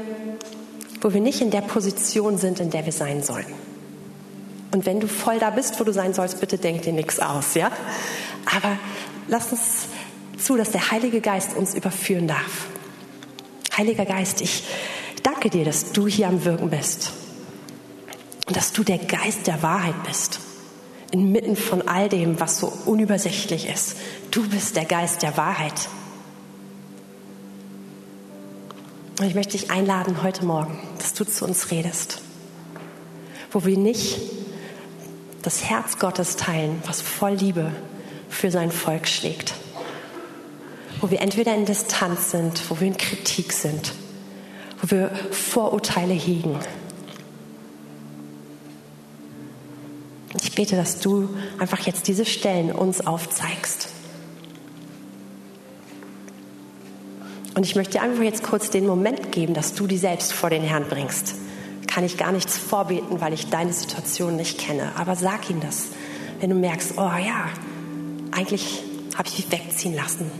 wo 1.01 1.13
wir 1.13 1.21
nicht 1.21 1.41
in 1.41 1.51
der 1.51 1.61
Position 1.61 2.39
sind, 2.39 2.61
in 2.61 2.71
der 2.71 2.85
wir 2.85 2.93
sein 2.93 3.23
sollen. 3.23 3.47
Und 4.73 4.87
wenn 4.87 5.01
du 5.01 5.07
voll 5.07 5.39
da 5.39 5.51
bist, 5.51 5.79
wo 5.79 5.85
du 5.85 5.93
sein 5.93 6.15
sollst, 6.15 6.41
bitte 6.41 6.59
denk 6.59 6.83
dir 6.83 6.93
nichts 6.93 7.21
aus, 7.21 7.55
ja? 7.55 7.71
Aber 8.57 8.77
lass 9.29 9.53
uns 9.53 9.87
zu, 10.37 10.57
dass 10.57 10.73
der 10.73 10.91
Heilige 10.91 11.21
Geist 11.21 11.57
uns 11.57 11.75
überführen 11.75 12.27
darf. 12.27 12.67
Heiliger 13.77 14.05
Geist, 14.05 14.41
ich 14.41 14.65
danke 15.23 15.51
dir, 15.51 15.65
dass 15.65 15.93
du 15.93 16.07
hier 16.07 16.29
am 16.29 16.45
Wirken 16.45 16.71
bist. 16.71 17.13
Und 18.47 18.57
dass 18.57 18.73
du 18.73 18.83
der 18.83 18.99
Geist 18.99 19.47
der 19.47 19.63
Wahrheit 19.63 20.03
bist. 20.07 20.41
Inmitten 21.13 21.57
von 21.57 21.87
all 21.87 22.09
dem, 22.09 22.41
was 22.41 22.59
so 22.59 22.73
unübersichtlich 22.85 23.69
ist. 23.69 23.97
Du 24.31 24.49
bist 24.49 24.77
der 24.77 24.85
Geist 24.85 25.23
der 25.23 25.37
Wahrheit. 25.37 25.89
Und 29.25 29.31
ich 29.31 29.37
möchte 29.37 29.57
dich 29.57 29.71
einladen 29.71 30.23
heute 30.23 30.45
Morgen, 30.45 30.79
dass 30.99 31.15
du 31.15 31.25
zu 31.25 31.47
uns 31.47 31.71
redest, 31.71 32.21
wo 33.53 33.65
wir 33.65 33.79
nicht 33.79 34.21
das 35.41 35.65
Herz 35.65 35.99
Gottes 35.99 36.37
teilen, 36.37 36.83
was 36.85 37.01
voll 37.01 37.33
Liebe 37.33 37.73
für 38.29 38.51
sein 38.51 38.71
Volk 38.71 39.09
schlägt, 39.09 39.55
wo 41.01 41.11
wir 41.11 41.23
entweder 41.23 41.55
in 41.55 41.65
Distanz 41.65 42.33
sind, 42.33 42.69
wo 42.69 42.79
wir 42.81 42.87
in 42.87 42.99
Kritik 42.99 43.55
sind, 43.55 43.95
wo 44.83 44.91
wir 44.91 45.11
Vorurteile 45.31 46.13
hegen. 46.13 46.59
Ich 50.43 50.55
bete, 50.55 50.77
dass 50.77 51.01
du 51.01 51.31
einfach 51.59 51.81
jetzt 51.87 52.09
diese 52.09 52.27
Stellen 52.27 52.71
uns 52.73 53.07
aufzeigst. 53.07 53.94
Und 57.55 57.65
ich 57.65 57.77
möchte 57.77 57.95
dir 57.99 58.03
einfach 58.03 58.23
jetzt 58.23 58.43
kurz 58.43 58.71
den 58.71 58.87
Moment 58.87 59.33
geben, 59.33 59.55
dass 59.55 59.75
du 59.75 59.87
die 59.87 59.99
selbst 59.99 60.33
vor 60.33 60.51
den 60.51 60.63
Herrn 60.63 60.87
bringst. 60.89 61.35
Kann 61.87 62.05
ich 62.05 62.17
gar 62.17 62.33
nichts 62.33 62.59
vorbeten, 62.59 63.21
weil 63.21 63.33
ich 63.33 63.51
deine 63.51 63.73
Situation 63.73 64.37
nicht 64.37 64.59
kenne. 64.59 64.93
Aber 64.97 65.15
sag 65.15 65.49
ihm 65.51 65.61
das, 65.61 65.89
wenn 66.41 66.51
du 66.51 66.57
merkst, 66.57 66.95
oh 66.97 67.03
ja, 67.03 67.49
eigentlich 68.33 68.83
habe 69.17 69.29
ich 69.29 69.39
mich 69.39 69.53
wegziehen 69.53 69.95
lassen. 69.95 70.31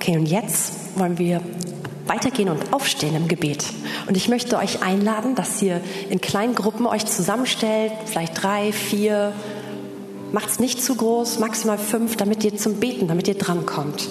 Okay, 0.00 0.16
und 0.16 0.24
jetzt 0.24 0.98
wollen 0.98 1.18
wir 1.18 1.42
weitergehen 2.06 2.48
und 2.48 2.72
aufstehen 2.72 3.14
im 3.14 3.28
Gebet. 3.28 3.66
Und 4.08 4.16
ich 4.16 4.30
möchte 4.30 4.56
euch 4.56 4.82
einladen, 4.82 5.34
dass 5.34 5.60
ihr 5.60 5.82
in 6.08 6.22
kleinen 6.22 6.54
Gruppen 6.54 6.86
euch 6.86 7.04
zusammenstellt, 7.04 7.92
vielleicht 8.06 8.42
drei, 8.42 8.72
vier, 8.72 9.34
macht 10.32 10.48
es 10.48 10.58
nicht 10.58 10.82
zu 10.82 10.94
groß, 10.94 11.38
maximal 11.38 11.76
fünf, 11.76 12.16
damit 12.16 12.42
ihr 12.44 12.56
zum 12.56 12.80
Beten, 12.80 13.08
damit 13.08 13.28
ihr 13.28 13.34
drankommt. 13.34 14.08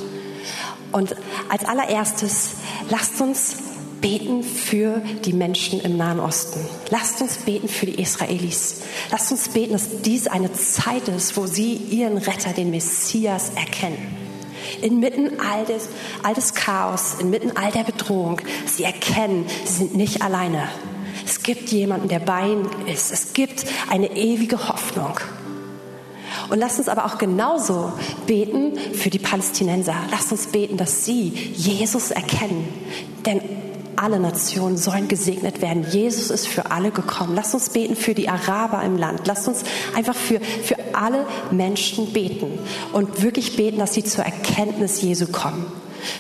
Und 0.91 1.15
als 1.49 1.65
allererstes, 1.65 2.57
lasst 2.91 3.19
uns 3.19 3.55
beten 3.99 4.43
für 4.43 5.01
die 5.25 5.33
Menschen 5.33 5.81
im 5.81 5.97
Nahen 5.97 6.19
Osten. 6.19 6.59
Lasst 6.91 7.19
uns 7.19 7.37
beten 7.37 7.67
für 7.67 7.87
die 7.87 7.99
Israelis. 7.99 8.81
Lasst 9.09 9.31
uns 9.31 9.49
beten, 9.49 9.73
dass 9.73 10.03
dies 10.03 10.27
eine 10.27 10.53
Zeit 10.53 11.07
ist, 11.07 11.35
wo 11.35 11.47
sie 11.47 11.73
ihren 11.73 12.19
Retter, 12.19 12.53
den 12.53 12.69
Messias, 12.69 13.53
erkennen. 13.55 14.18
Inmitten 14.81 15.39
all 15.39 15.65
des, 15.65 15.89
all 16.23 16.33
des 16.33 16.53
Chaos, 16.53 17.15
inmitten 17.19 17.55
all 17.55 17.71
der 17.71 17.83
Bedrohung, 17.83 18.41
sie 18.65 18.83
erkennen, 18.83 19.45
sie 19.65 19.73
sind 19.73 19.95
nicht 19.95 20.21
alleine. 20.21 20.69
Es 21.25 21.43
gibt 21.43 21.69
jemanden, 21.69 22.07
der 22.07 22.19
bei 22.19 22.47
ihnen 22.47 22.87
ist. 22.87 23.11
Es 23.11 23.33
gibt 23.33 23.65
eine 23.89 24.15
ewige 24.15 24.67
Hoffnung. 24.67 25.19
Und 26.49 26.57
lasst 26.57 26.79
uns 26.79 26.89
aber 26.89 27.05
auch 27.05 27.17
genauso 27.17 27.93
beten 28.25 28.77
für 28.93 29.09
die 29.09 29.19
Palästinenser. 29.19 29.95
Lasst 30.09 30.31
uns 30.31 30.47
beten, 30.47 30.77
dass 30.77 31.05
sie 31.05 31.29
Jesus 31.55 32.11
erkennen. 32.11 32.67
Denn 33.25 33.41
alle 33.99 34.19
Nationen 34.19 34.77
sollen 34.77 35.07
gesegnet 35.07 35.61
werden. 35.61 35.85
Jesus 35.89 36.29
ist 36.29 36.47
für 36.47 36.71
alle 36.71 36.91
gekommen. 36.91 37.35
Lasst 37.35 37.53
uns 37.53 37.69
beten 37.69 37.95
für 37.95 38.13
die 38.13 38.29
Araber 38.29 38.81
im 38.83 38.97
Land. 38.97 39.27
Lasst 39.27 39.47
uns 39.47 39.63
einfach 39.93 40.15
für, 40.15 40.39
für 40.39 40.75
alle 40.93 41.25
Menschen 41.51 42.13
beten 42.13 42.59
und 42.93 43.21
wirklich 43.21 43.57
beten, 43.57 43.77
dass 43.77 43.93
sie 43.93 44.03
zur 44.03 44.23
Erkenntnis 44.23 45.01
Jesu 45.01 45.27
kommen. 45.27 45.65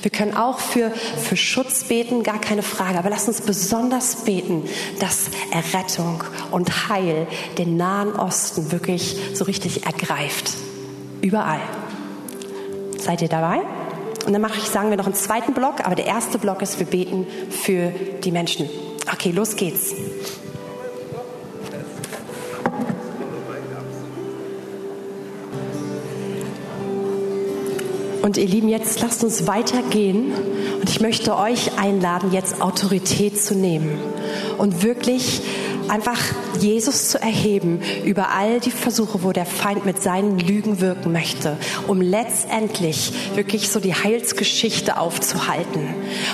Wir 0.01 0.11
können 0.11 0.35
auch 0.35 0.59
für, 0.59 0.91
für 0.91 1.37
Schutz 1.37 1.85
beten, 1.85 2.23
gar 2.23 2.41
keine 2.41 2.63
Frage. 2.63 2.99
Aber 2.99 3.09
lasst 3.09 3.29
uns 3.29 3.41
besonders 3.41 4.25
beten, 4.25 4.63
dass 4.99 5.29
Errettung 5.51 6.23
und 6.51 6.89
Heil 6.89 7.27
den 7.57 7.77
Nahen 7.77 8.13
Osten 8.13 8.73
wirklich 8.73 9.15
so 9.33 9.45
richtig 9.45 9.85
ergreift. 9.85 10.51
Überall. 11.21 11.61
Seid 12.97 13.21
ihr 13.21 13.29
dabei? 13.29 13.61
Und 14.25 14.33
dann 14.33 14.41
mache 14.41 14.57
ich, 14.57 14.65
sagen 14.65 14.89
wir 14.89 14.97
noch 14.97 15.05
einen 15.05 15.15
zweiten 15.15 15.53
Block, 15.53 15.85
aber 15.85 15.95
der 15.95 16.05
erste 16.05 16.37
Block 16.37 16.61
ist, 16.61 16.79
wir 16.79 16.85
beten 16.85 17.25
für 17.49 17.91
die 18.23 18.31
Menschen. 18.31 18.69
Okay, 19.11 19.31
los 19.31 19.55
geht's. 19.55 19.93
Und 28.21 28.37
ihr 28.37 28.47
Lieben, 28.47 28.69
jetzt 28.69 29.01
lasst 29.01 29.23
uns 29.23 29.47
weitergehen. 29.47 30.31
Und 30.79 30.89
ich 30.89 30.99
möchte 30.99 31.35
euch 31.35 31.79
einladen, 31.79 32.31
jetzt 32.31 32.61
Autorität 32.61 33.41
zu 33.41 33.55
nehmen 33.55 33.97
und 34.57 34.83
wirklich 34.83 35.41
einfach 35.87 36.19
Jesus 36.61 37.09
zu 37.09 37.21
erheben 37.21 37.81
über 38.05 38.29
all 38.29 38.59
die 38.59 38.71
Versuche, 38.71 39.23
wo 39.23 39.31
der 39.31 39.45
Feind 39.45 39.85
mit 39.85 40.01
seinen 40.01 40.39
Lügen 40.39 40.81
wirken 40.81 41.11
möchte, 41.11 41.57
um 41.87 42.01
letztendlich 42.01 43.13
wirklich 43.35 43.69
so 43.69 43.79
die 43.79 43.93
Heilsgeschichte 43.93 44.97
aufzuhalten. 44.97 45.87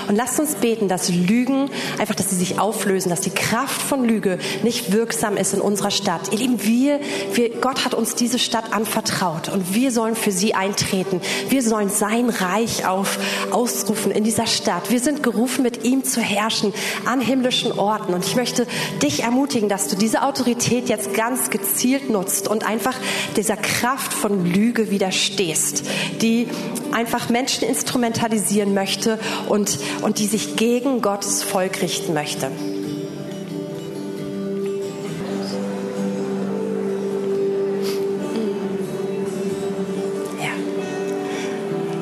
Und 0.08 0.16
lasst 0.16 0.38
uns 0.40 0.56
beten, 0.56 0.88
dass 0.88 1.08
Lügen 1.08 1.70
einfach, 1.98 2.14
dass 2.14 2.30
sie 2.30 2.36
sich 2.36 2.58
auflösen, 2.58 3.10
dass 3.10 3.20
die 3.20 3.30
Kraft 3.30 3.80
von 3.80 4.04
Lüge 4.04 4.38
nicht 4.62 4.92
wirksam 4.92 5.36
ist 5.36 5.54
in 5.54 5.60
unserer 5.60 5.90
Stadt. 5.90 6.32
Ihr 6.32 6.38
Lieben, 6.38 6.62
wir, 6.62 7.00
wir, 7.32 7.50
Gott 7.60 7.84
hat 7.84 7.94
uns 7.94 8.14
diese 8.14 8.38
Stadt 8.38 8.72
anvertraut 8.72 9.48
und 9.48 9.74
wir 9.74 9.92
sollen 9.92 10.16
für 10.16 10.32
sie 10.32 10.54
eintreten. 10.54 11.20
Wir 11.48 11.62
sollen 11.62 11.88
sein 11.88 12.30
Reich 12.30 12.86
auf, 12.86 13.18
ausrufen 13.50 14.12
in 14.12 14.24
dieser 14.24 14.46
Stadt. 14.46 14.90
Wir 14.90 15.00
sind 15.00 15.22
gerufen, 15.22 15.62
mit 15.62 15.84
ihm 15.84 16.04
zu 16.04 16.20
herrschen 16.20 16.72
an 17.04 17.20
himmlischen 17.20 17.72
Orten. 17.72 18.14
Und 18.14 18.24
ich 18.24 18.36
möchte 18.36 18.66
dich 19.02 19.22
ermutigen, 19.22 19.68
dass 19.68 19.88
du 19.88 19.96
diese 19.96 20.15
Autorität 20.22 20.88
jetzt 20.88 21.14
ganz 21.14 21.50
gezielt 21.50 22.10
nutzt 22.10 22.48
und 22.48 22.66
einfach 22.66 22.94
dieser 23.36 23.56
Kraft 23.56 24.12
von 24.12 24.44
Lüge 24.44 24.90
widerstehst, 24.90 25.84
die 26.20 26.48
einfach 26.92 27.28
Menschen 27.28 27.68
instrumentalisieren 27.68 28.74
möchte 28.74 29.18
und, 29.48 29.78
und 30.02 30.18
die 30.18 30.26
sich 30.26 30.56
gegen 30.56 31.02
Gottes 31.02 31.42
Volk 31.42 31.82
richten 31.82 32.14
möchte. 32.14 32.50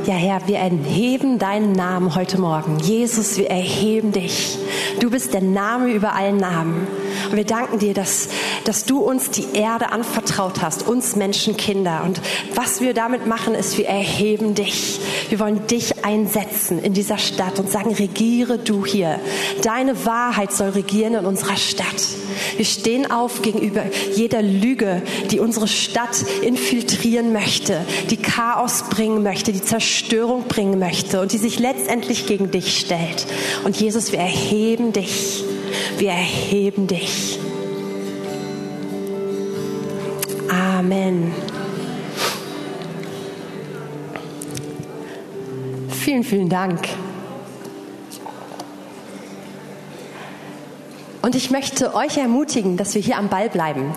Ja, 0.06 0.16
Herr, 0.16 0.46
wir 0.46 0.58
erheben 0.58 1.38
deinen 1.38 1.72
Namen 1.72 2.14
heute 2.14 2.38
Morgen. 2.38 2.78
Jesus, 2.78 3.38
wir 3.38 3.48
erheben 3.48 4.12
dich. 4.12 4.58
Du 5.00 5.08
bist 5.08 5.32
der 5.32 5.40
Name 5.40 5.94
über 5.94 6.14
allen 6.14 6.36
Namen. 6.36 6.86
Und 7.30 7.36
wir 7.36 7.46
danken 7.46 7.78
dir, 7.78 7.94
dass, 7.94 8.28
dass 8.64 8.84
du 8.84 8.98
uns 8.98 9.30
die 9.30 9.46
Erde 9.54 9.92
anvertraut 9.92 10.60
hast, 10.60 10.86
uns 10.86 11.16
Menschenkinder. 11.16 12.02
Und 12.04 12.20
was 12.54 12.82
wir 12.82 12.92
damit 12.92 13.26
machen, 13.26 13.54
ist, 13.54 13.78
wir 13.78 13.86
erheben 13.86 14.54
dich. 14.54 15.00
Wir 15.30 15.40
wollen 15.40 15.66
dich 15.68 16.04
einsetzen 16.04 16.80
in 16.80 16.92
dieser 16.92 17.16
Stadt 17.16 17.58
und 17.58 17.70
sagen, 17.70 17.94
regiere 17.94 18.58
du 18.58 18.84
hier. 18.84 19.18
Deine 19.62 20.04
Wahrheit 20.04 20.52
soll 20.52 20.70
regieren 20.70 21.14
in 21.14 21.24
unserer 21.24 21.56
Stadt. 21.56 21.86
Wir 22.56 22.66
stehen 22.66 23.10
auf 23.10 23.40
gegenüber 23.40 23.84
jeder 24.14 24.42
Lüge, 24.42 25.00
die 25.30 25.40
unsere 25.40 25.66
Stadt 25.66 26.24
infiltrieren 26.42 27.32
möchte, 27.32 27.80
die 28.10 28.18
Chaos 28.18 28.84
bringen 28.90 29.22
möchte, 29.22 29.52
die 29.52 29.62
Zerstörung 29.62 29.93
bringen 30.48 30.78
möchte 30.78 31.20
und 31.20 31.32
die 31.32 31.38
sich 31.38 31.58
letztendlich 31.58 32.26
gegen 32.26 32.50
dich 32.50 32.78
stellt. 32.78 33.26
Und 33.64 33.76
Jesus, 33.76 34.12
wir 34.12 34.18
erheben 34.18 34.92
dich. 34.92 35.44
Wir 35.98 36.10
erheben 36.10 36.86
dich. 36.86 37.38
Amen. 40.48 41.32
Vielen, 45.88 46.24
vielen 46.24 46.48
Dank. 46.48 46.80
Und 51.22 51.34
ich 51.34 51.50
möchte 51.50 51.94
euch 51.94 52.18
ermutigen, 52.18 52.76
dass 52.76 52.94
wir 52.94 53.00
hier 53.00 53.16
am 53.16 53.28
Ball 53.28 53.48
bleiben. 53.48 53.94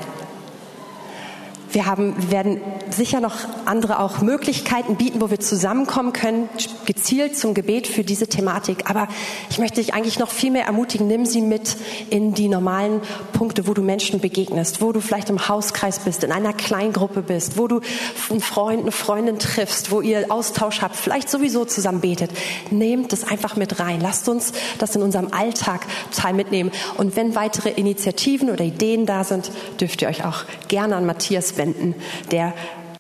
Wir 1.72 1.86
haben, 1.86 2.32
werden 2.32 2.62
sicher 2.90 3.20
noch 3.20 3.36
andere 3.66 4.00
auch 4.00 4.22
Möglichkeiten 4.22 4.96
bieten, 4.96 5.22
wo 5.22 5.30
wir 5.30 5.40
zusammenkommen 5.40 6.14
können, 6.14 6.50
gezielt 6.86 7.38
zum 7.38 7.54
Gebet 7.54 7.88
für 7.88 8.04
diese 8.04 8.28
Thematik. 8.28 8.90
Aber 8.90 9.08
ich 9.50 9.60
möchte 9.60 9.82
dich 9.82 9.94
eigentlich 9.94 10.20
noch 10.20 10.30
viel 10.30 10.52
mehr 10.52 10.66
ermutigen, 10.66 11.08
nimm 11.08 11.26
sie 11.26 11.42
mit 11.42 11.76
in 12.10 12.34
die 12.34 12.48
normalen 12.48 13.02
Punkte, 13.34 13.68
wo 13.68 13.74
du 13.74 13.82
Menschen 13.82 14.20
begegnest, 14.22 14.82
wo 14.82 14.92
du 14.92 15.02
vielleicht 15.02 15.30
im 15.30 15.50
Hauskreis 15.50 16.00
bist, 16.00 16.24
in 16.24 16.32
einer 16.32 16.54
Kleingruppe 16.54 17.22
bist, 17.22 17.58
wo 17.58 17.68
du 17.68 17.82
einen 18.30 18.42
Freund, 18.42 18.82
eine 18.82 18.92
Freundin 18.92 19.40
triffst, 19.40 19.92
wo 19.92 20.02
ihr 20.02 20.32
Austausch 20.32 20.82
habt, 20.82 20.96
vielleicht 20.96 21.30
sowieso 21.30 21.66
zusammen 21.66 22.02
betet. 22.02 22.32
Nehmt 22.72 23.12
das 23.12 23.26
einfach 23.26 23.58
mit 23.58 23.80
rein. 23.80 24.00
Lasst 24.00 24.30
uns 24.30 24.54
das 24.80 24.96
in 24.96 25.02
unserem 25.02 25.34
Alltag 25.34 25.86
teil 26.16 26.34
mitnehmen. 26.34 26.72
Und 26.98 27.16
wenn 27.16 27.36
weitere 27.36 27.70
Initiativen 27.72 28.50
oder 28.50 28.64
Ideen 28.64 29.06
da 29.06 29.24
sind, 29.24 29.52
dürft 29.82 30.02
ihr 30.02 30.08
euch 30.08 30.24
auch 30.24 30.46
gerne 30.68 30.96
an 30.96 31.06
Matthias 31.06 31.57
wenden 31.58 31.96
der 32.32 32.54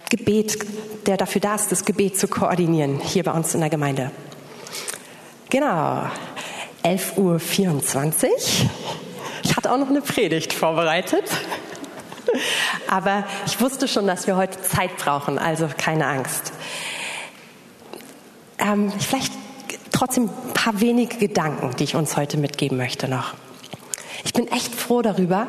Gebet, 0.09 0.57
der 1.05 1.17
dafür 1.17 1.41
da 1.41 1.55
ist, 1.55 1.71
das 1.71 1.85
Gebet 1.85 2.17
zu 2.17 2.27
koordinieren, 2.27 2.99
hier 2.99 3.23
bei 3.23 3.31
uns 3.31 3.53
in 3.53 3.59
der 3.59 3.69
Gemeinde. 3.69 4.11
Genau, 5.49 6.03
11.24 6.83 7.17
Uhr. 7.17 8.31
Ich 9.43 9.55
hatte 9.55 9.71
auch 9.71 9.77
noch 9.77 9.89
eine 9.89 10.01
Predigt 10.01 10.53
vorbereitet. 10.53 11.25
Aber 12.89 13.23
ich 13.45 13.59
wusste 13.61 13.87
schon, 13.87 14.07
dass 14.07 14.27
wir 14.27 14.35
heute 14.35 14.61
Zeit 14.61 14.97
brauchen, 14.97 15.39
also 15.39 15.69
keine 15.77 16.07
Angst. 16.07 16.53
Ähm, 18.59 18.91
vielleicht 18.91 19.31
trotzdem 19.91 20.25
ein 20.25 20.53
paar 20.53 20.79
wenige 20.81 21.17
Gedanken, 21.17 21.75
die 21.77 21.83
ich 21.83 21.95
uns 21.95 22.17
heute 22.17 22.37
mitgeben 22.37 22.77
möchte 22.77 23.07
noch. 23.07 23.33
Ich 24.25 24.33
bin 24.33 24.47
echt 24.51 24.73
froh 24.73 25.01
darüber, 25.01 25.47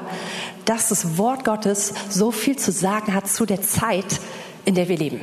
dass 0.68 0.88
das 0.88 1.16
Wort 1.16 1.44
Gottes 1.44 1.94
so 2.10 2.30
viel 2.30 2.56
zu 2.56 2.72
sagen 2.72 3.14
hat 3.14 3.26
zu 3.26 3.46
der 3.46 3.62
Zeit, 3.62 4.20
in 4.66 4.74
der 4.74 4.88
wir 4.88 4.98
leben. 4.98 5.20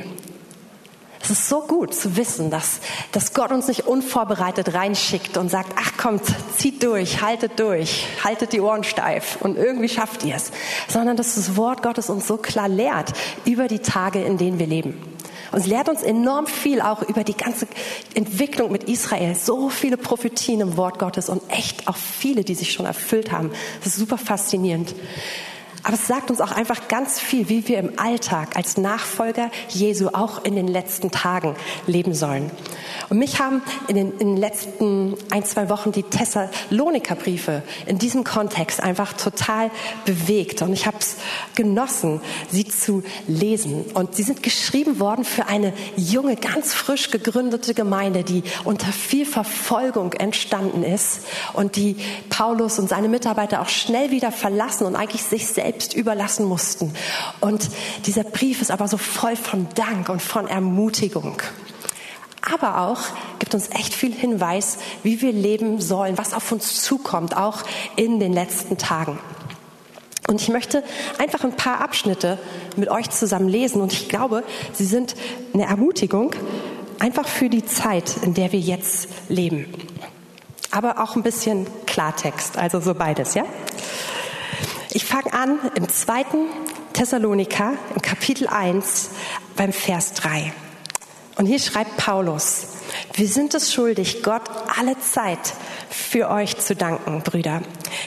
Es 1.22 1.30
ist 1.30 1.48
so 1.48 1.62
gut 1.62 1.94
zu 1.94 2.16
wissen, 2.16 2.50
dass, 2.50 2.80
dass 3.10 3.32
Gott 3.32 3.50
uns 3.50 3.66
nicht 3.68 3.86
unvorbereitet 3.86 4.74
reinschickt 4.74 5.36
und 5.36 5.48
sagt, 5.48 5.72
ach 5.76 5.96
kommt, 5.96 6.22
zieht 6.56 6.82
durch, 6.82 7.20
haltet 7.22 7.58
durch, 7.58 8.06
haltet 8.24 8.52
die 8.52 8.60
Ohren 8.60 8.84
steif 8.84 9.38
und 9.40 9.56
irgendwie 9.56 9.88
schafft 9.88 10.24
ihr 10.24 10.36
es, 10.36 10.52
sondern 10.88 11.16
dass 11.16 11.34
das 11.34 11.56
Wort 11.56 11.82
Gottes 11.82 12.10
uns 12.10 12.26
so 12.26 12.36
klar 12.36 12.68
lehrt 12.68 13.12
über 13.44 13.66
die 13.66 13.80
Tage, 13.80 14.22
in 14.22 14.38
denen 14.38 14.58
wir 14.58 14.66
leben. 14.66 15.15
Und 15.52 15.60
es 15.60 15.66
lehrt 15.66 15.88
uns 15.88 16.02
enorm 16.02 16.46
viel 16.46 16.80
auch 16.80 17.02
über 17.02 17.24
die 17.24 17.36
ganze 17.36 17.66
Entwicklung 18.14 18.72
mit 18.72 18.84
Israel. 18.84 19.34
So 19.34 19.68
viele 19.68 19.96
Prophetien 19.96 20.60
im 20.60 20.76
Wort 20.76 20.98
Gottes 20.98 21.28
und 21.28 21.42
echt 21.48 21.88
auch 21.88 21.96
viele, 21.96 22.44
die 22.44 22.54
sich 22.54 22.72
schon 22.72 22.86
erfüllt 22.86 23.32
haben. 23.32 23.50
Das 23.80 23.88
ist 23.88 23.96
super 23.96 24.18
faszinierend. 24.18 24.94
Aber 25.82 25.94
es 25.94 26.06
sagt 26.06 26.30
uns 26.30 26.40
auch 26.40 26.50
einfach 26.50 26.88
ganz 26.88 27.20
viel, 27.20 27.48
wie 27.48 27.68
wir 27.68 27.78
im 27.78 27.98
Alltag 27.98 28.56
als 28.56 28.76
Nachfolger 28.76 29.50
Jesu 29.68 30.08
auch 30.08 30.44
in 30.44 30.56
den 30.56 30.68
letzten 30.68 31.10
Tagen 31.10 31.54
leben 31.86 32.14
sollen. 32.14 32.50
Und 33.08 33.18
mich 33.18 33.40
haben 33.40 33.62
in 33.88 33.96
den, 33.96 34.12
in 34.18 34.28
den 34.28 34.36
letzten 34.36 35.14
ein, 35.30 35.44
zwei 35.44 35.68
Wochen 35.68 35.92
die 35.92 36.02
Thessaloniker-Briefe 36.02 37.62
in 37.86 37.98
diesem 37.98 38.24
Kontext 38.24 38.82
einfach 38.82 39.12
total 39.12 39.70
bewegt. 40.04 40.62
Und 40.62 40.72
ich 40.72 40.86
habe 40.86 40.96
es 40.98 41.16
genossen, 41.54 42.20
sie 42.50 42.66
zu 42.66 43.02
lesen. 43.28 43.84
Und 43.94 44.16
sie 44.16 44.22
sind 44.22 44.42
geschrieben 44.42 44.98
worden 44.98 45.24
für 45.24 45.46
eine 45.46 45.72
junge, 45.96 46.36
ganz 46.36 46.74
frisch 46.74 47.10
gegründete 47.10 47.74
Gemeinde, 47.74 48.24
die 48.24 48.42
unter 48.64 48.88
viel 48.92 49.26
Verfolgung 49.26 50.14
entstanden 50.14 50.82
ist 50.82 51.20
und 51.52 51.76
die 51.76 51.96
Paulus 52.28 52.78
und 52.78 52.88
seine 52.88 53.08
Mitarbeiter 53.08 53.60
auch 53.60 53.68
schnell 53.68 54.10
wieder 54.10 54.32
verlassen 54.32 54.86
und 54.86 54.96
eigentlich 54.96 55.22
sich 55.22 55.46
selbst 55.46 55.65
überlassen 55.94 56.46
mussten. 56.46 56.92
Und 57.40 57.68
dieser 58.06 58.24
Brief 58.24 58.62
ist 58.62 58.70
aber 58.70 58.88
so 58.88 58.98
voll 58.98 59.36
von 59.36 59.68
Dank 59.74 60.08
und 60.08 60.22
von 60.22 60.46
Ermutigung 60.46 61.42
aber 62.46 62.80
auch 62.80 63.00
gibt 63.38 63.54
uns 63.54 63.70
echt 63.70 63.92
viel 63.92 64.14
Hinweis, 64.14 64.78
wie 65.02 65.20
wir 65.20 65.32
leben 65.32 65.80
sollen, 65.80 66.16
was 66.16 66.32
auf 66.32 66.52
uns 66.52 66.82
zukommt, 66.82 67.36
auch 67.36 67.62
in 67.96 68.20
den 68.20 68.32
letzten 68.32 68.78
Tagen. 68.78 69.18
Und 70.28 70.40
ich 70.40 70.48
möchte 70.48 70.82
einfach 71.18 71.44
ein 71.44 71.56
paar 71.56 71.80
Abschnitte 71.80 72.38
mit 72.76 72.88
euch 72.88 73.10
zusammen 73.10 73.48
lesen 73.48 73.80
und 73.80 73.92
ich 73.92 74.08
glaube, 74.08 74.42
sie 74.72 74.86
sind 74.86 75.14
eine 75.54 75.66
Ermutigung 75.66 76.34
einfach 76.98 77.28
für 77.28 77.48
die 77.48 77.64
Zeit, 77.64 78.16
in 78.22 78.34
der 78.34 78.52
wir 78.52 78.60
jetzt 78.60 79.08
leben. 79.28 79.72
Aber 80.70 81.00
auch 81.02 81.16
ein 81.16 81.22
bisschen 81.22 81.66
Klartext, 81.86 82.58
also 82.58 82.80
so 82.80 82.94
beides, 82.94 83.34
ja? 83.34 83.44
Ich 84.96 85.04
fange 85.04 85.30
an 85.34 85.58
im 85.74 85.90
zweiten 85.90 86.46
Thessaloniker, 86.94 87.74
im 87.94 88.00
Kapitel 88.00 88.48
1, 88.48 89.10
beim 89.54 89.70
Vers 89.70 90.14
3. 90.14 90.54
Und 91.36 91.44
hier 91.44 91.58
schreibt 91.58 91.98
Paulus, 91.98 92.68
wir 93.12 93.28
sind 93.28 93.52
es 93.52 93.74
schuldig, 93.74 94.22
Gott 94.22 94.44
alle 94.74 94.98
Zeit 94.98 95.52
für 95.90 96.30
euch 96.30 96.56
zu 96.56 96.74
danken, 96.74 97.20
Brüder, 97.20 97.60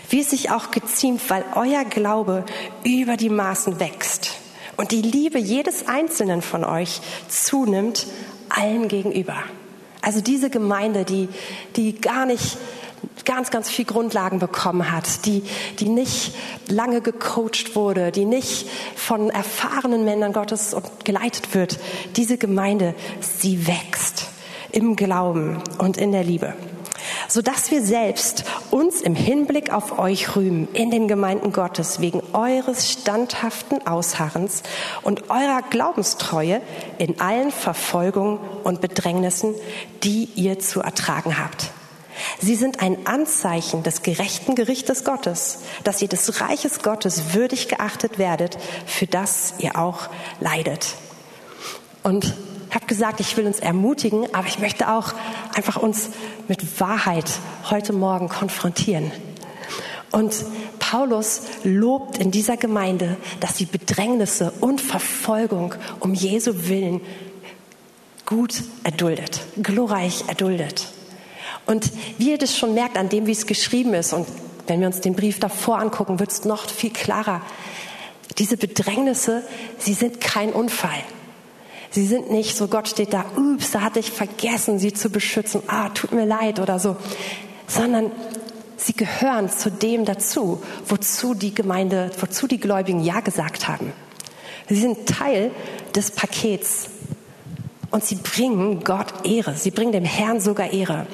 wie 0.09 0.21
es 0.21 0.31
sich 0.31 0.49
auch 0.49 0.71
geziemt, 0.71 1.21
weil 1.29 1.45
euer 1.53 1.85
Glaube 1.85 2.43
über 2.83 3.17
die 3.17 3.29
Maßen 3.29 3.79
wächst 3.79 4.31
und 4.75 4.89
die 4.89 5.03
Liebe 5.03 5.37
jedes 5.37 5.87
Einzelnen 5.87 6.41
von 6.41 6.63
euch 6.63 7.01
zunimmt 7.27 8.07
allen 8.49 8.87
gegenüber. 8.87 9.35
Also 10.01 10.21
diese 10.21 10.49
Gemeinde, 10.49 11.05
die, 11.05 11.29
die 11.75 12.01
gar 12.01 12.25
nicht 12.25 12.57
ganz, 13.25 13.51
ganz 13.51 13.69
viel 13.69 13.85
Grundlagen 13.85 14.39
bekommen 14.39 14.91
hat, 14.91 15.25
die, 15.25 15.43
die 15.79 15.89
nicht 15.89 16.33
lange 16.67 17.01
gecoacht 17.01 17.75
wurde, 17.75 18.11
die 18.11 18.25
nicht 18.25 18.67
von 18.95 19.29
erfahrenen 19.29 20.05
Männern 20.05 20.33
Gottes 20.33 20.75
geleitet 21.03 21.53
wird. 21.53 21.79
Diese 22.15 22.37
Gemeinde, 22.37 22.95
sie 23.19 23.67
wächst 23.67 24.27
im 24.71 24.95
Glauben 24.95 25.61
und 25.77 25.97
in 25.97 26.11
der 26.11 26.23
Liebe 26.23 26.53
sodass 27.27 27.71
wir 27.71 27.81
selbst 27.81 28.43
uns 28.71 29.01
im 29.01 29.15
Hinblick 29.15 29.71
auf 29.71 29.99
euch 29.99 30.35
rühmen 30.35 30.67
in 30.73 30.91
den 30.91 31.07
Gemeinden 31.07 31.53
Gottes 31.53 31.99
wegen 31.99 32.21
eures 32.33 32.91
standhaften 32.91 33.85
Ausharrens 33.85 34.63
und 35.03 35.29
eurer 35.29 35.61
Glaubenstreue 35.69 36.61
in 36.97 37.19
allen 37.19 37.51
Verfolgungen 37.51 38.39
und 38.63 38.81
Bedrängnissen, 38.81 39.55
die 40.03 40.29
ihr 40.35 40.59
zu 40.59 40.81
ertragen 40.81 41.37
habt. 41.37 41.71
Sie 42.41 42.55
sind 42.55 42.81
ein 42.81 43.05
Anzeichen 43.07 43.83
des 43.83 44.01
gerechten 44.01 44.55
Gerichtes 44.55 45.03
Gottes, 45.03 45.59
dass 45.83 46.01
ihr 46.01 46.07
des 46.07 46.41
Reiches 46.41 46.81
Gottes 46.81 47.33
würdig 47.33 47.67
geachtet 47.67 48.17
werdet, 48.17 48.57
für 48.85 49.07
das 49.07 49.55
ihr 49.59 49.77
auch 49.77 50.09
leidet. 50.39 50.95
Und 52.03 52.33
ich 52.69 52.75
habe 52.75 52.85
gesagt, 52.85 53.19
ich 53.19 53.35
will 53.35 53.47
uns 53.47 53.59
ermutigen, 53.59 54.33
aber 54.33 54.47
ich 54.47 54.59
möchte 54.59 54.91
auch 54.91 55.13
einfach 55.55 55.77
uns 55.77 56.09
mit 56.47 56.79
Wahrheit 56.79 57.29
heute 57.69 57.93
Morgen 57.93 58.29
konfrontieren. 58.29 59.11
Und 60.11 60.33
Paulus 60.79 61.41
lobt 61.63 62.17
in 62.17 62.31
dieser 62.31 62.57
Gemeinde, 62.57 63.17
dass 63.39 63.57
sie 63.57 63.65
Bedrängnisse 63.65 64.53
und 64.59 64.81
Verfolgung 64.81 65.75
um 65.99 66.13
Jesu 66.13 66.67
Willen 66.67 67.01
gut 68.25 68.63
erduldet, 68.83 69.41
glorreich 69.61 70.23
erduldet. 70.27 70.87
Und 71.65 71.91
wie 72.17 72.31
ihr 72.31 72.37
das 72.37 72.57
schon 72.57 72.73
merkt 72.73 72.97
an 72.97 73.09
dem, 73.09 73.27
wie 73.27 73.31
es 73.31 73.45
geschrieben 73.45 73.93
ist, 73.93 74.13
und 74.13 74.27
wenn 74.67 74.79
wir 74.79 74.87
uns 74.87 75.01
den 75.01 75.15
Brief 75.15 75.39
davor 75.39 75.79
angucken, 75.79 76.19
wird 76.19 76.31
es 76.31 76.45
noch 76.45 76.69
viel 76.69 76.91
klarer. 76.91 77.41
Diese 78.37 78.57
Bedrängnisse, 78.57 79.43
sie 79.77 79.93
sind 79.93 80.21
kein 80.21 80.51
Unfall. 80.51 81.03
Sie 81.91 82.05
sind 82.05 82.29
nicht 82.29 82.55
so, 82.55 82.67
Gott 82.67 82.87
steht 82.87 83.13
da, 83.13 83.25
ups, 83.35 83.71
da 83.71 83.81
hatte 83.81 83.99
ich 83.99 84.11
vergessen, 84.11 84.77
sie 84.77 84.93
zu 84.93 85.09
beschützen, 85.09 85.63
ah, 85.67 85.89
tut 85.89 86.11
mir 86.11 86.25
leid 86.25 86.59
oder 86.59 86.77
so, 86.77 86.95
sondern 87.67 88.11
sie 88.77 88.93
gehören 88.93 89.49
zu 89.49 89.71
dem 89.71 90.05
dazu, 90.05 90.61
wozu 90.85 91.33
die 91.33 91.53
Gemeinde, 91.53 92.11
wozu 92.19 92.47
die 92.47 92.59
Gläubigen 92.59 93.03
Ja 93.03 93.21
gesagt 93.21 93.67
haben. 93.67 93.91
Sie 94.69 94.75
sind 94.75 95.07
Teil 95.07 95.49
des 95.95 96.11
Pakets 96.11 96.89
und 97.89 98.05
sie 98.05 98.15
bringen 98.15 98.83
Gott 98.83 99.25
Ehre, 99.25 99.55
sie 99.55 99.71
bringen 99.71 99.91
dem 99.91 100.05
Herrn 100.05 100.39
sogar 100.39 100.71
Ehre. 100.71 101.07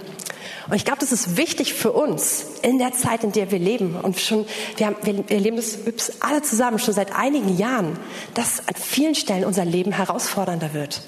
Und 0.67 0.75
ich 0.75 0.85
glaube, 0.85 0.99
das 0.99 1.11
ist 1.11 1.37
wichtig 1.37 1.73
für 1.73 1.91
uns 1.91 2.45
in 2.61 2.79
der 2.79 2.93
Zeit, 2.93 3.23
in 3.23 3.31
der 3.31 3.51
wir 3.51 3.59
leben. 3.59 3.95
Und 4.01 4.19
schon, 4.19 4.45
wir, 4.77 4.87
haben, 4.87 4.95
wir, 5.03 5.29
wir 5.29 5.39
leben 5.39 5.57
das 5.57 5.75
übrigens 5.75 6.21
alle 6.21 6.41
zusammen 6.41 6.79
schon 6.79 6.93
seit 6.93 7.15
einigen 7.15 7.55
Jahren, 7.57 7.99
dass 8.33 8.67
an 8.67 8.75
vielen 8.75 9.15
Stellen 9.15 9.45
unser 9.45 9.65
Leben 9.65 9.91
herausfordernder 9.91 10.73
wird. 10.73 11.01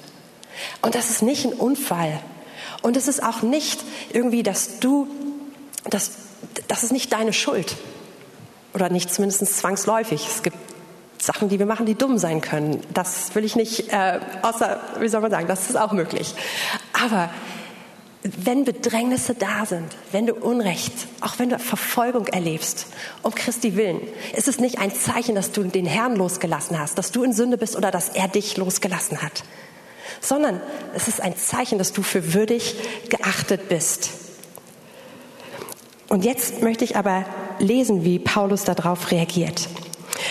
Und 0.82 0.94
das 0.94 1.10
ist 1.10 1.22
nicht 1.22 1.44
ein 1.44 1.52
Unfall. 1.52 2.20
Und 2.82 2.96
es 2.96 3.08
ist 3.08 3.22
auch 3.22 3.42
nicht 3.42 3.80
irgendwie, 4.12 4.42
dass 4.42 4.78
du, 4.78 5.08
das, 5.90 6.12
das 6.68 6.84
ist 6.84 6.92
nicht 6.92 7.12
deine 7.12 7.32
Schuld. 7.32 7.76
Oder 8.74 8.90
nicht 8.90 9.12
zumindest 9.12 9.44
zwangsläufig. 9.58 10.24
Es 10.24 10.42
gibt 10.44 10.56
Sachen, 11.20 11.48
die 11.48 11.58
wir 11.58 11.66
machen, 11.66 11.84
die 11.84 11.96
dumm 11.96 12.18
sein 12.18 12.40
können. 12.40 12.80
Das 12.94 13.34
will 13.34 13.44
ich 13.44 13.56
nicht, 13.56 13.92
äh, 13.92 14.20
außer, 14.42 14.80
wie 15.00 15.08
soll 15.08 15.20
man 15.20 15.32
sagen, 15.32 15.48
das 15.48 15.68
ist 15.68 15.76
auch 15.76 15.90
möglich. 15.90 16.34
Aber 16.92 17.30
wenn 18.22 18.64
Bedrängnisse 18.64 19.34
da 19.34 19.64
sind, 19.64 19.86
wenn 20.10 20.26
du 20.26 20.34
Unrecht, 20.34 20.92
auch 21.20 21.38
wenn 21.38 21.50
du 21.50 21.58
Verfolgung 21.58 22.26
erlebst, 22.26 22.86
um 23.22 23.32
Christi 23.34 23.76
willen, 23.76 24.00
ist 24.36 24.48
es 24.48 24.58
nicht 24.58 24.78
ein 24.78 24.92
Zeichen, 24.92 25.36
dass 25.36 25.52
du 25.52 25.62
den 25.62 25.86
Herrn 25.86 26.16
losgelassen 26.16 26.78
hast, 26.78 26.98
dass 26.98 27.12
du 27.12 27.22
in 27.22 27.32
Sünde 27.32 27.58
bist 27.58 27.76
oder 27.76 27.90
dass 27.90 28.08
er 28.08 28.26
dich 28.26 28.56
losgelassen 28.56 29.22
hat, 29.22 29.44
sondern 30.20 30.60
es 30.94 31.06
ist 31.06 31.20
ein 31.20 31.36
Zeichen, 31.36 31.78
dass 31.78 31.92
du 31.92 32.02
für 32.02 32.34
würdig 32.34 32.74
geachtet 33.08 33.68
bist. 33.68 34.10
Und 36.08 36.24
jetzt 36.24 36.62
möchte 36.62 36.84
ich 36.84 36.96
aber 36.96 37.24
lesen, 37.60 38.04
wie 38.04 38.18
Paulus 38.18 38.64
darauf 38.64 39.10
reagiert. 39.12 39.68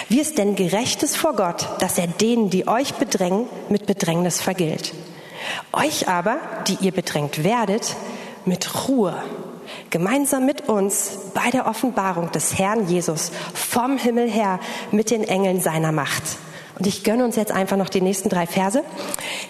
Wie 0.09 0.19
es 0.19 0.33
denn 0.33 0.55
gerecht 0.55 1.03
ist 1.03 1.15
vor 1.15 1.35
Gott, 1.35 1.67
dass 1.79 1.97
er 1.97 2.07
denen, 2.07 2.49
die 2.49 2.67
euch 2.67 2.95
bedrängen, 2.95 3.47
mit 3.69 3.85
Bedrängnis 3.85 4.41
vergilt. 4.41 4.93
Euch 5.73 6.07
aber, 6.07 6.37
die 6.67 6.77
ihr 6.81 6.91
bedrängt 6.91 7.43
werdet, 7.43 7.95
mit 8.45 8.87
Ruhe, 8.87 9.15
gemeinsam 9.89 10.45
mit 10.45 10.69
uns 10.69 11.17
bei 11.33 11.49
der 11.51 11.67
Offenbarung 11.67 12.31
des 12.31 12.57
Herrn 12.57 12.87
Jesus 12.87 13.31
vom 13.53 13.97
Himmel 13.97 14.29
her 14.29 14.59
mit 14.91 15.11
den 15.11 15.23
Engeln 15.23 15.61
seiner 15.61 15.91
Macht. 15.91 16.23
Und 16.77 16.85
ich 16.85 17.03
gönne 17.03 17.25
uns 17.25 17.35
jetzt 17.35 17.51
einfach 17.51 17.75
noch 17.75 17.89
die 17.89 18.01
nächsten 18.01 18.29
drei 18.29 18.45
Verse. 18.45 18.83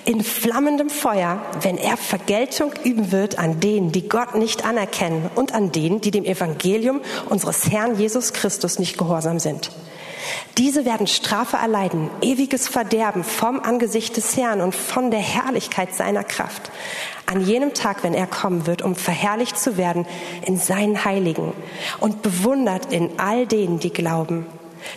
In 0.05 0.23
flammendem 0.23 0.89
Feuer, 0.89 1.41
wenn 1.61 1.77
er 1.77 1.97
Vergeltung 1.97 2.71
üben 2.85 3.11
wird 3.11 3.37
an 3.37 3.59
denen, 3.59 3.91
die 3.91 4.07
Gott 4.07 4.35
nicht 4.35 4.65
anerkennen 4.65 5.29
und 5.35 5.53
an 5.53 5.73
denen, 5.73 5.99
die 5.99 6.11
dem 6.11 6.23
Evangelium 6.23 7.01
unseres 7.27 7.69
Herrn 7.69 7.99
Jesus 7.99 8.31
Christus 8.31 8.79
nicht 8.79 8.97
gehorsam 8.97 9.39
sind. 9.39 9.71
Diese 10.57 10.85
werden 10.85 11.07
Strafe 11.07 11.57
erleiden, 11.57 12.09
ewiges 12.21 12.67
Verderben 12.67 13.23
vom 13.23 13.59
Angesicht 13.59 14.17
des 14.17 14.37
Herrn 14.37 14.61
und 14.61 14.75
von 14.75 15.11
der 15.11 15.19
Herrlichkeit 15.19 15.93
seiner 15.93 16.23
Kraft. 16.23 16.71
An 17.25 17.45
jenem 17.45 17.73
Tag, 17.73 18.03
wenn 18.03 18.13
er 18.13 18.27
kommen 18.27 18.67
wird, 18.67 18.81
um 18.81 18.95
verherrlicht 18.95 19.57
zu 19.57 19.77
werden 19.77 20.05
in 20.45 20.57
seinen 20.57 21.05
Heiligen 21.05 21.53
und 21.99 22.21
bewundert 22.21 22.91
in 22.91 23.19
all 23.19 23.45
denen, 23.45 23.79
die 23.79 23.91
glauben. 23.91 24.45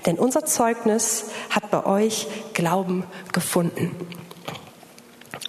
Denn 0.06 0.18
unser 0.18 0.44
Zeugnis 0.44 1.26
hat 1.50 1.70
bei 1.70 1.84
euch 1.84 2.26
Glauben 2.54 3.04
gefunden. 3.32 3.96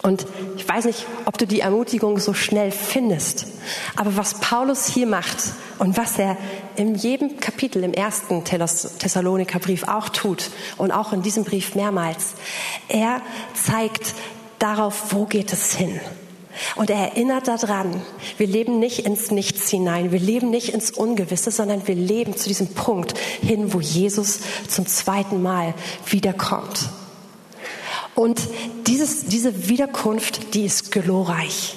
Und 0.02 0.26
ich 0.58 0.68
weiß 0.68 0.86
nicht, 0.86 1.06
ob 1.26 1.38
du 1.38 1.46
die 1.46 1.60
Ermutigung 1.60 2.18
so 2.18 2.34
schnell 2.34 2.72
findest, 2.72 3.46
aber 3.96 4.18
was 4.18 4.40
Paulus 4.40 4.88
hier 4.88 5.06
macht 5.06 5.38
und 5.78 5.96
was 5.96 6.18
er 6.18 6.38
in 6.76 6.96
jedem 6.96 7.40
Kapitel 7.40 7.84
im 7.84 7.94
ersten 7.94 8.44
Thessaloniker-Brief 8.44 9.88
auch 9.88 10.10
tut 10.10 10.50
und 10.78 10.92
auch 10.92 11.14
in 11.14 11.22
diesem 11.22 11.44
Brief 11.44 11.76
mehrmals, 11.76 12.34
er 12.88 13.22
zeigt 13.54 14.16
darauf, 14.58 15.14
wo 15.14 15.26
geht 15.26 15.54
es 15.54 15.76
hin. 15.76 16.00
Und 16.76 16.90
er 16.90 16.98
erinnert 16.98 17.48
daran, 17.48 18.02
wir 18.38 18.48
leben 18.48 18.80
nicht 18.80 19.06
ins 19.06 19.32
Nichts 19.32 19.70
hinein, 19.70 20.12
wir 20.12 20.20
leben 20.20 20.50
nicht 20.50 20.70
ins 20.70 20.92
Ungewisse, 20.92 21.52
sondern 21.52 21.88
wir 21.88 21.96
leben 21.96 22.36
zu 22.36 22.48
diesem 22.48 22.74
Punkt 22.74 23.18
hin, 23.42 23.74
wo 23.74 23.80
Jesus 23.80 24.40
zum 24.68 24.86
zweiten 24.86 25.42
Mal 25.42 25.74
wiederkommt. 26.08 26.90
Und 28.22 28.40
dieses, 28.86 29.26
diese 29.26 29.68
Wiederkunft, 29.68 30.54
die 30.54 30.64
ist 30.64 30.92
glorreich, 30.92 31.74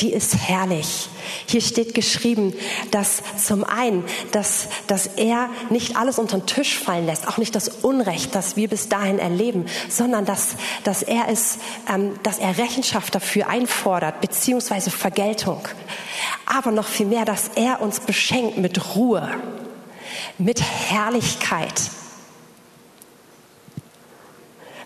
die 0.00 0.12
ist 0.12 0.34
herrlich. 0.34 1.08
Hier 1.46 1.60
steht 1.60 1.94
geschrieben, 1.94 2.54
dass 2.90 3.22
zum 3.40 3.62
einen, 3.62 4.02
dass, 4.32 4.66
dass 4.88 5.06
er 5.06 5.48
nicht 5.70 5.96
alles 5.96 6.18
unter 6.18 6.38
den 6.38 6.46
Tisch 6.46 6.76
fallen 6.76 7.06
lässt, 7.06 7.28
auch 7.28 7.36
nicht 7.36 7.54
das 7.54 7.68
Unrecht, 7.68 8.34
das 8.34 8.56
wir 8.56 8.66
bis 8.66 8.88
dahin 8.88 9.20
erleben, 9.20 9.66
sondern 9.88 10.24
dass, 10.24 10.56
dass 10.82 11.04
er 11.04 11.28
es, 11.28 11.58
ähm, 11.88 12.18
dass 12.24 12.38
er 12.38 12.58
Rechenschaft 12.58 13.14
dafür 13.14 13.46
einfordert, 13.46 14.20
beziehungsweise 14.20 14.90
Vergeltung. 14.90 15.68
Aber 16.46 16.72
noch 16.72 16.88
viel 16.88 17.06
mehr, 17.06 17.24
dass 17.24 17.52
er 17.54 17.80
uns 17.80 18.00
beschenkt 18.00 18.58
mit 18.58 18.96
Ruhe, 18.96 19.30
mit 20.36 20.60
Herrlichkeit. 20.60 21.80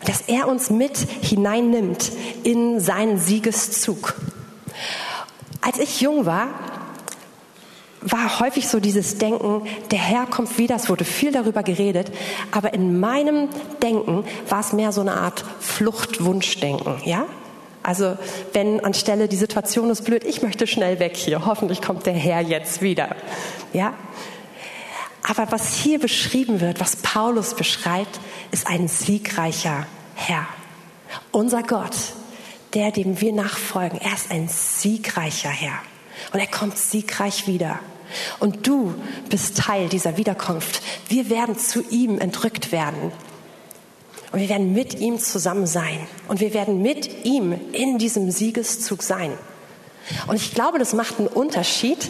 Dass 0.07 0.23
er 0.23 0.49
uns 0.49 0.71
mit 0.71 0.97
hineinnimmt 0.99 2.13
in 2.43 2.81
seinen 2.81 3.19
Siegeszug. 3.19 4.15
Als 5.61 5.79
ich 5.79 6.01
jung 6.01 6.25
war, 6.25 6.49
war 8.03 8.41
häufig 8.41 8.67
so 8.67 8.81
dieses 8.81 9.19
Denken, 9.19 9.63
der 9.91 9.99
Herr 9.99 10.27
kommt 10.27 10.57
wieder, 10.59 10.77
es 10.77 10.89
wurde 10.89 11.05
viel 11.05 11.33
darüber 11.33 11.63
geredet, 11.63 12.11
aber 12.51 12.73
in 12.73 12.99
meinem 12.99 13.49
Denken 13.83 14.25
war 14.49 14.61
es 14.61 14.73
mehr 14.73 14.93
so 14.93 15.03
eine 15.03 15.15
Art 15.15 15.45
Fluchtwunschdenken, 15.61 16.97
ja? 17.05 17.27
Also 17.83 18.17
wenn 18.53 18.85
anstelle 18.85 19.27
die 19.29 19.37
Situation 19.37 19.91
ist 19.91 20.05
blöd, 20.05 20.25
ich 20.25 20.43
möchte 20.43 20.67
schnell 20.67 20.99
weg 20.99 21.17
hier, 21.17 21.47
hoffentlich 21.47 21.81
kommt 21.83 22.07
der 22.07 22.15
Herr 22.15 22.41
jetzt 22.41 22.83
wieder, 22.83 23.17
ja? 23.73 23.95
Aber 25.23 25.53
was 25.53 25.75
hier 25.75 25.99
beschrieben 25.99 26.61
wird, 26.61 26.81
was 26.81 26.97
Paulus 26.97 27.55
beschreibt, 27.55 28.19
ist 28.51 28.67
ein 28.67 28.89
siegreicher 28.89 29.87
Herr. 30.15 30.47
Unser 31.33 31.63
Gott 31.63 31.95
der, 32.75 32.93
dem 32.93 33.21
wir 33.21 33.33
nachfolgen, 33.33 34.01
er 34.01 34.15
ist 34.15 34.31
ein 34.31 34.49
siegreicher 34.49 35.51
Herr. 35.51 35.79
Und 36.33 36.41
er 36.41 36.47
kommt 36.47 36.79
siegreich 36.79 37.47
wieder. 37.47 37.79
Und 38.39 38.67
du 38.67 38.95
bist 39.29 39.59
Teil 39.59 39.89
dieser 39.89 40.17
Wiederkunft. 40.17 40.83
Wir 41.09 41.31
werden 41.31 41.59
zu 41.59 41.83
ihm 41.91 42.19
entrückt 42.19 42.73
werden. 42.73 43.13
Und 44.33 44.41
wir 44.41 44.49
werden 44.49 44.73
mit 44.73 44.95
ihm 44.95 45.19
zusammen 45.19 45.67
sein. 45.67 46.07
Und 46.29 46.41
wir 46.41 46.55
werden 46.55 46.83
mit 46.83 47.25
ihm 47.25 47.55
in 47.73 47.99
diesem 47.99 48.31
Siegeszug 48.31 49.03
sein. 49.03 49.33
Und 50.27 50.37
ich 50.37 50.55
glaube, 50.55 50.79
das 50.79 50.93
macht 50.93 51.19
einen 51.19 51.29
Unterschied, 51.29 52.09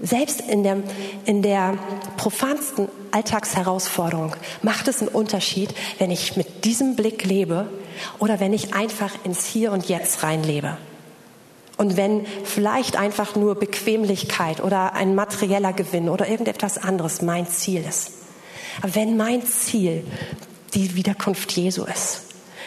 selbst 0.00 0.40
in 0.40 0.62
der, 0.62 0.78
in 1.24 1.42
der 1.42 1.78
profansten 2.16 2.88
Alltagsherausforderung 3.12 4.34
macht 4.62 4.88
es 4.88 5.00
einen 5.00 5.08
Unterschied, 5.08 5.74
wenn 5.98 6.10
ich 6.10 6.36
mit 6.36 6.64
diesem 6.64 6.96
Blick 6.96 7.24
lebe 7.24 7.68
oder 8.18 8.40
wenn 8.40 8.52
ich 8.52 8.74
einfach 8.74 9.12
ins 9.24 9.46
Hier 9.46 9.72
und 9.72 9.88
Jetzt 9.88 10.22
reinlebe. 10.22 10.76
Und 11.76 11.96
wenn 11.96 12.26
vielleicht 12.44 12.96
einfach 12.96 13.36
nur 13.36 13.54
Bequemlichkeit 13.54 14.62
oder 14.62 14.94
ein 14.94 15.14
materieller 15.14 15.72
Gewinn 15.72 16.08
oder 16.08 16.28
irgendetwas 16.28 16.78
anderes 16.78 17.20
mein 17.20 17.46
Ziel 17.46 17.84
ist. 17.86 18.12
Aber 18.80 18.94
wenn 18.94 19.16
mein 19.16 19.44
Ziel 19.44 20.04
die 20.74 20.94
Wiederkunft 20.96 21.52
Jesu 21.52 21.84
ist, 21.84 22.22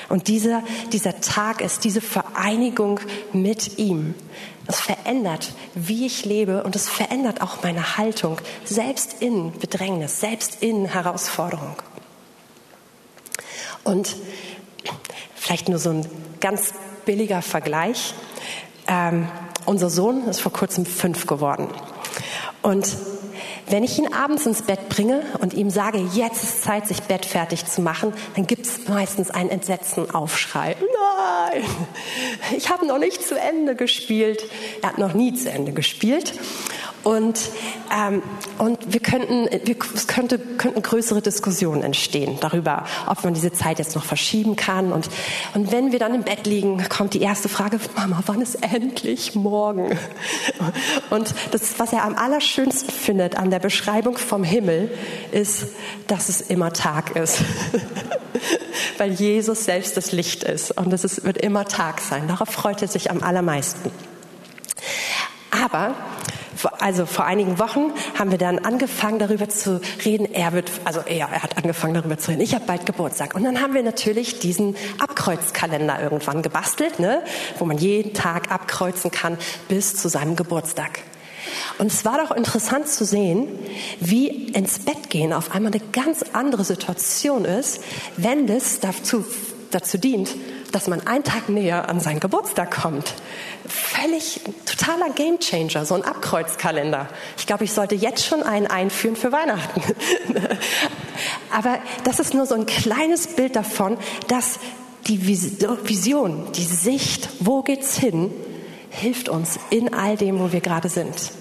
und 0.09 0.27
dieser, 0.27 0.63
dieser 0.91 1.21
Tag 1.21 1.61
ist 1.61 1.83
diese 1.83 2.01
Vereinigung 2.01 2.99
mit 3.31 3.77
ihm. 3.77 4.15
Es 4.69 4.81
verändert, 4.81 5.53
wie 5.73 6.05
ich 6.05 6.25
lebe 6.25 6.63
und 6.63 6.75
es 6.75 6.87
verändert 6.87 7.41
auch 7.41 7.63
meine 7.63 7.97
Haltung, 7.97 8.37
selbst 8.65 9.19
in 9.19 9.51
Bedrängnis, 9.57 10.19
selbst 10.19 10.61
in 10.61 10.85
Herausforderung. 10.85 11.75
Und 13.83 14.15
vielleicht 15.33 15.69
nur 15.69 15.79
so 15.79 15.89
ein 15.89 16.05
ganz 16.39 16.75
billiger 17.03 17.41
Vergleich. 17.41 18.13
Ähm, 18.87 19.27
unser 19.65 19.89
Sohn 19.89 20.27
ist 20.27 20.39
vor 20.39 20.53
kurzem 20.53 20.85
fünf 20.85 21.25
geworden. 21.25 21.69
Und 22.61 22.95
wenn 23.69 23.83
ich 23.83 23.97
ihn 23.97 24.13
abends 24.13 24.45
ins 24.45 24.61
Bett 24.61 24.89
bringe 24.89 25.21
und 25.39 25.53
ihm 25.53 25.69
sage, 25.69 25.99
jetzt 26.13 26.43
ist 26.43 26.63
Zeit, 26.63 26.87
sich 26.87 27.03
bettfertig 27.03 27.65
zu 27.65 27.81
machen, 27.81 28.13
dann 28.35 28.47
gibt 28.47 28.65
es 28.65 28.87
meistens 28.87 29.29
einen 29.29 29.49
entsetzten 29.49 30.09
Aufschrei. 30.11 30.75
Nein, 30.79 31.63
ich 32.57 32.69
habe 32.69 32.85
noch 32.85 32.97
nicht 32.97 33.21
zu 33.21 33.39
Ende 33.39 33.75
gespielt. 33.75 34.43
Er 34.81 34.89
hat 34.89 34.97
noch 34.97 35.13
nie 35.13 35.33
zu 35.33 35.49
Ende 35.49 35.71
gespielt. 35.71 36.33
Und, 37.03 37.39
ähm, 37.97 38.21
und 38.57 38.93
wir 38.93 38.99
könnten, 38.99 39.47
wir, 39.63 39.75
es 39.95 40.07
könnte, 40.07 40.37
könnten 40.37 40.81
größere 40.81 41.21
Diskussionen 41.21 41.81
entstehen 41.81 42.37
darüber, 42.41 42.85
ob 43.07 43.23
man 43.23 43.33
diese 43.33 43.53
Zeit 43.53 43.79
jetzt 43.79 43.95
noch 43.95 44.03
verschieben 44.03 44.55
kann. 44.55 44.91
Und, 44.91 45.09
und 45.53 45.71
wenn 45.71 45.91
wir 45.91 45.99
dann 45.99 46.13
im 46.13 46.23
Bett 46.23 46.45
liegen, 46.45 46.83
kommt 46.89 47.13
die 47.13 47.21
erste 47.21 47.47
Frage, 47.47 47.79
Mama, 47.95 48.21
wann 48.25 48.41
ist 48.41 48.55
endlich 48.55 49.33
morgen? 49.33 49.97
Und 51.09 51.33
das, 51.51 51.79
was 51.79 51.93
er 51.93 52.03
am 52.03 52.15
allerschönsten 52.15 52.91
findet 52.91 53.37
an 53.37 53.49
der 53.49 53.59
Beschreibung 53.59 54.17
vom 54.17 54.43
Himmel, 54.43 54.91
ist, 55.31 55.67
dass 56.07 56.27
es 56.27 56.41
immer 56.41 56.73
Tag 56.73 57.15
ist. 57.15 57.39
Weil 58.97 59.11
Jesus 59.11 59.63
selbst 59.65 59.95
das 59.95 60.11
Licht 60.11 60.43
ist 60.43 60.71
und 60.71 60.91
es 60.91 61.23
wird 61.23 61.37
immer 61.37 61.65
Tag 61.65 62.01
sein. 62.01 62.27
Darauf 62.27 62.49
freut 62.49 62.81
er 62.81 62.87
sich 62.89 63.09
am 63.09 63.23
allermeisten. 63.23 63.91
Aber 65.51 65.95
also 66.65 67.05
vor 67.05 67.25
einigen 67.25 67.59
Wochen 67.59 67.91
haben 68.17 68.31
wir 68.31 68.37
dann 68.37 68.59
angefangen 68.59 69.19
darüber 69.19 69.49
zu 69.49 69.81
reden. 70.03 70.25
Er 70.33 70.53
wird, 70.53 70.71
also 70.83 71.01
er, 71.01 71.29
er 71.29 71.43
hat 71.43 71.57
angefangen 71.57 71.93
darüber 71.93 72.17
zu 72.17 72.31
reden. 72.31 72.41
Ich 72.41 72.55
habe 72.55 72.65
bald 72.65 72.85
Geburtstag. 72.85 73.35
Und 73.35 73.43
dann 73.43 73.61
haben 73.61 73.73
wir 73.73 73.83
natürlich 73.83 74.39
diesen 74.39 74.75
Abkreuzkalender 74.99 76.01
irgendwann 76.01 76.41
gebastelt, 76.41 76.99
ne, 76.99 77.21
wo 77.57 77.65
man 77.65 77.77
jeden 77.77 78.13
Tag 78.13 78.51
abkreuzen 78.51 79.11
kann 79.11 79.37
bis 79.67 79.95
zu 79.95 80.09
seinem 80.09 80.35
Geburtstag. 80.35 80.99
Und 81.77 81.87
es 81.87 82.05
war 82.05 82.17
doch 82.17 82.35
interessant 82.35 82.87
zu 82.87 83.05
sehen, 83.05 83.47
wie 83.99 84.27
ins 84.27 84.79
Bett 84.79 85.09
gehen 85.09 85.33
auf 85.33 85.51
einmal 85.51 85.71
eine 85.71 85.81
ganz 85.91 86.25
andere 86.33 86.63
Situation 86.63 87.45
ist, 87.45 87.81
wenn 88.17 88.47
das 88.47 88.79
dazu, 88.79 89.25
dazu 89.71 89.97
dient, 89.97 90.29
dass 90.71 90.87
man 90.87 91.05
einen 91.07 91.23
Tag 91.23 91.49
näher 91.49 91.89
an 91.89 91.99
seinen 91.99 92.19
Geburtstag 92.19 92.71
kommt. 92.81 93.13
Völlig 93.67 94.41
totaler 94.65 95.09
Gamechanger, 95.09 95.85
so 95.85 95.95
ein 95.95 96.03
Abkreuzkalender. 96.03 97.07
Ich 97.37 97.47
glaube, 97.47 97.63
ich 97.63 97.73
sollte 97.73 97.95
jetzt 97.95 98.25
schon 98.25 98.43
einen 98.43 98.67
einführen 98.67 99.15
für 99.15 99.31
Weihnachten. 99.31 99.81
Aber 101.51 101.79
das 102.03 102.19
ist 102.19 102.33
nur 102.33 102.45
so 102.45 102.55
ein 102.55 102.65
kleines 102.65 103.27
Bild 103.35 103.55
davon, 103.55 103.97
dass 104.27 104.59
die 105.07 105.27
Vision, 105.27 106.51
die 106.53 106.63
Sicht, 106.63 107.29
wo 107.39 107.63
geht's 107.63 107.97
hin, 107.97 108.31
hilft 108.89 109.29
uns 109.29 109.59
in 109.69 109.93
all 109.93 110.17
dem, 110.17 110.39
wo 110.39 110.51
wir 110.51 110.61
gerade 110.61 110.89
sind. 110.89 111.31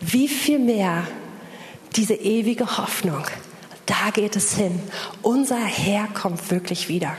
Wie 0.00 0.28
viel 0.28 0.58
mehr 0.58 1.06
diese 1.96 2.14
ewige 2.14 2.78
Hoffnung, 2.78 3.24
da 3.86 4.10
geht 4.12 4.36
es 4.36 4.54
hin. 4.54 4.80
Unser 5.22 5.58
Herr 5.58 6.06
kommt 6.08 6.50
wirklich 6.50 6.88
wieder. 6.88 7.16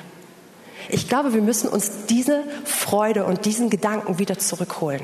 Ich 0.90 1.08
glaube, 1.08 1.34
wir 1.34 1.42
müssen 1.42 1.70
uns 1.70 1.92
diese 2.10 2.44
Freude 2.66 3.26
und 3.26 3.46
diesen 3.46 3.70
Gedanken 3.70 4.20
wieder 4.20 4.38
zurückholen 4.38 5.04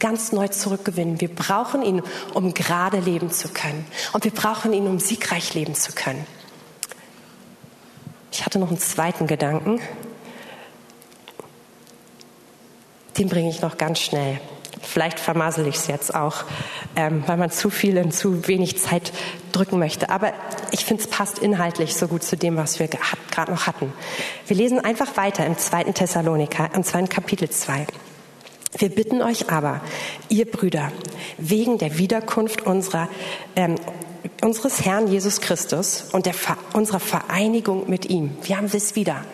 ganz 0.00 0.32
neu 0.32 0.48
zurückgewinnen. 0.48 1.20
Wir 1.20 1.32
brauchen 1.32 1.82
ihn, 1.82 2.02
um 2.34 2.54
gerade 2.54 2.98
leben 2.98 3.30
zu 3.30 3.48
können. 3.48 3.86
Und 4.12 4.24
wir 4.24 4.32
brauchen 4.32 4.72
ihn, 4.72 4.88
um 4.88 4.98
siegreich 4.98 5.54
leben 5.54 5.74
zu 5.74 5.92
können. 5.92 6.26
Ich 8.32 8.44
hatte 8.44 8.58
noch 8.58 8.68
einen 8.68 8.78
zweiten 8.78 9.26
Gedanken. 9.26 9.80
Den 13.18 13.28
bringe 13.28 13.50
ich 13.50 13.60
noch 13.60 13.76
ganz 13.76 14.00
schnell. 14.00 14.40
Vielleicht 14.82 15.20
vermasel 15.20 15.66
ich 15.66 15.76
es 15.76 15.86
jetzt 15.86 16.14
auch, 16.14 16.44
ähm, 16.96 17.22
weil 17.26 17.36
man 17.36 17.50
zu 17.50 17.70
viel 17.70 17.96
in 17.96 18.12
zu 18.12 18.46
wenig 18.48 18.78
Zeit 18.78 19.12
drücken 19.52 19.78
möchte. 19.78 20.10
Aber 20.10 20.32
ich 20.72 20.84
finde, 20.84 21.02
es 21.02 21.08
passt 21.08 21.38
inhaltlich 21.38 21.94
so 21.94 22.08
gut 22.08 22.22
zu 22.22 22.36
dem, 22.36 22.56
was 22.56 22.78
wir 22.78 22.88
gerade 22.88 23.52
noch 23.52 23.66
hatten. 23.66 23.92
Wir 24.46 24.56
lesen 24.56 24.80
einfach 24.80 25.16
weiter 25.16 25.46
im 25.46 25.58
zweiten 25.58 25.94
Thessaloniker, 25.94 26.70
im 26.74 26.84
zweiten 26.84 27.08
Kapitel 27.08 27.48
2. 27.48 27.86
Wir 28.78 28.88
bitten 28.88 29.20
euch 29.20 29.50
aber, 29.50 29.80
ihr 30.28 30.48
Brüder, 30.48 30.92
wegen 31.38 31.78
der 31.78 31.98
Wiederkunft 31.98 32.66
unserer, 32.66 33.08
ähm, 33.56 33.74
unseres 34.42 34.84
Herrn 34.84 35.08
Jesus 35.08 35.40
Christus 35.40 36.04
und 36.12 36.26
der, 36.26 36.34
unserer 36.72 37.00
Vereinigung 37.00 37.90
mit 37.90 38.06
ihm. 38.06 38.36
Wir 38.42 38.58
haben 38.58 38.70
es 38.72 38.94
wieder, 38.94 39.24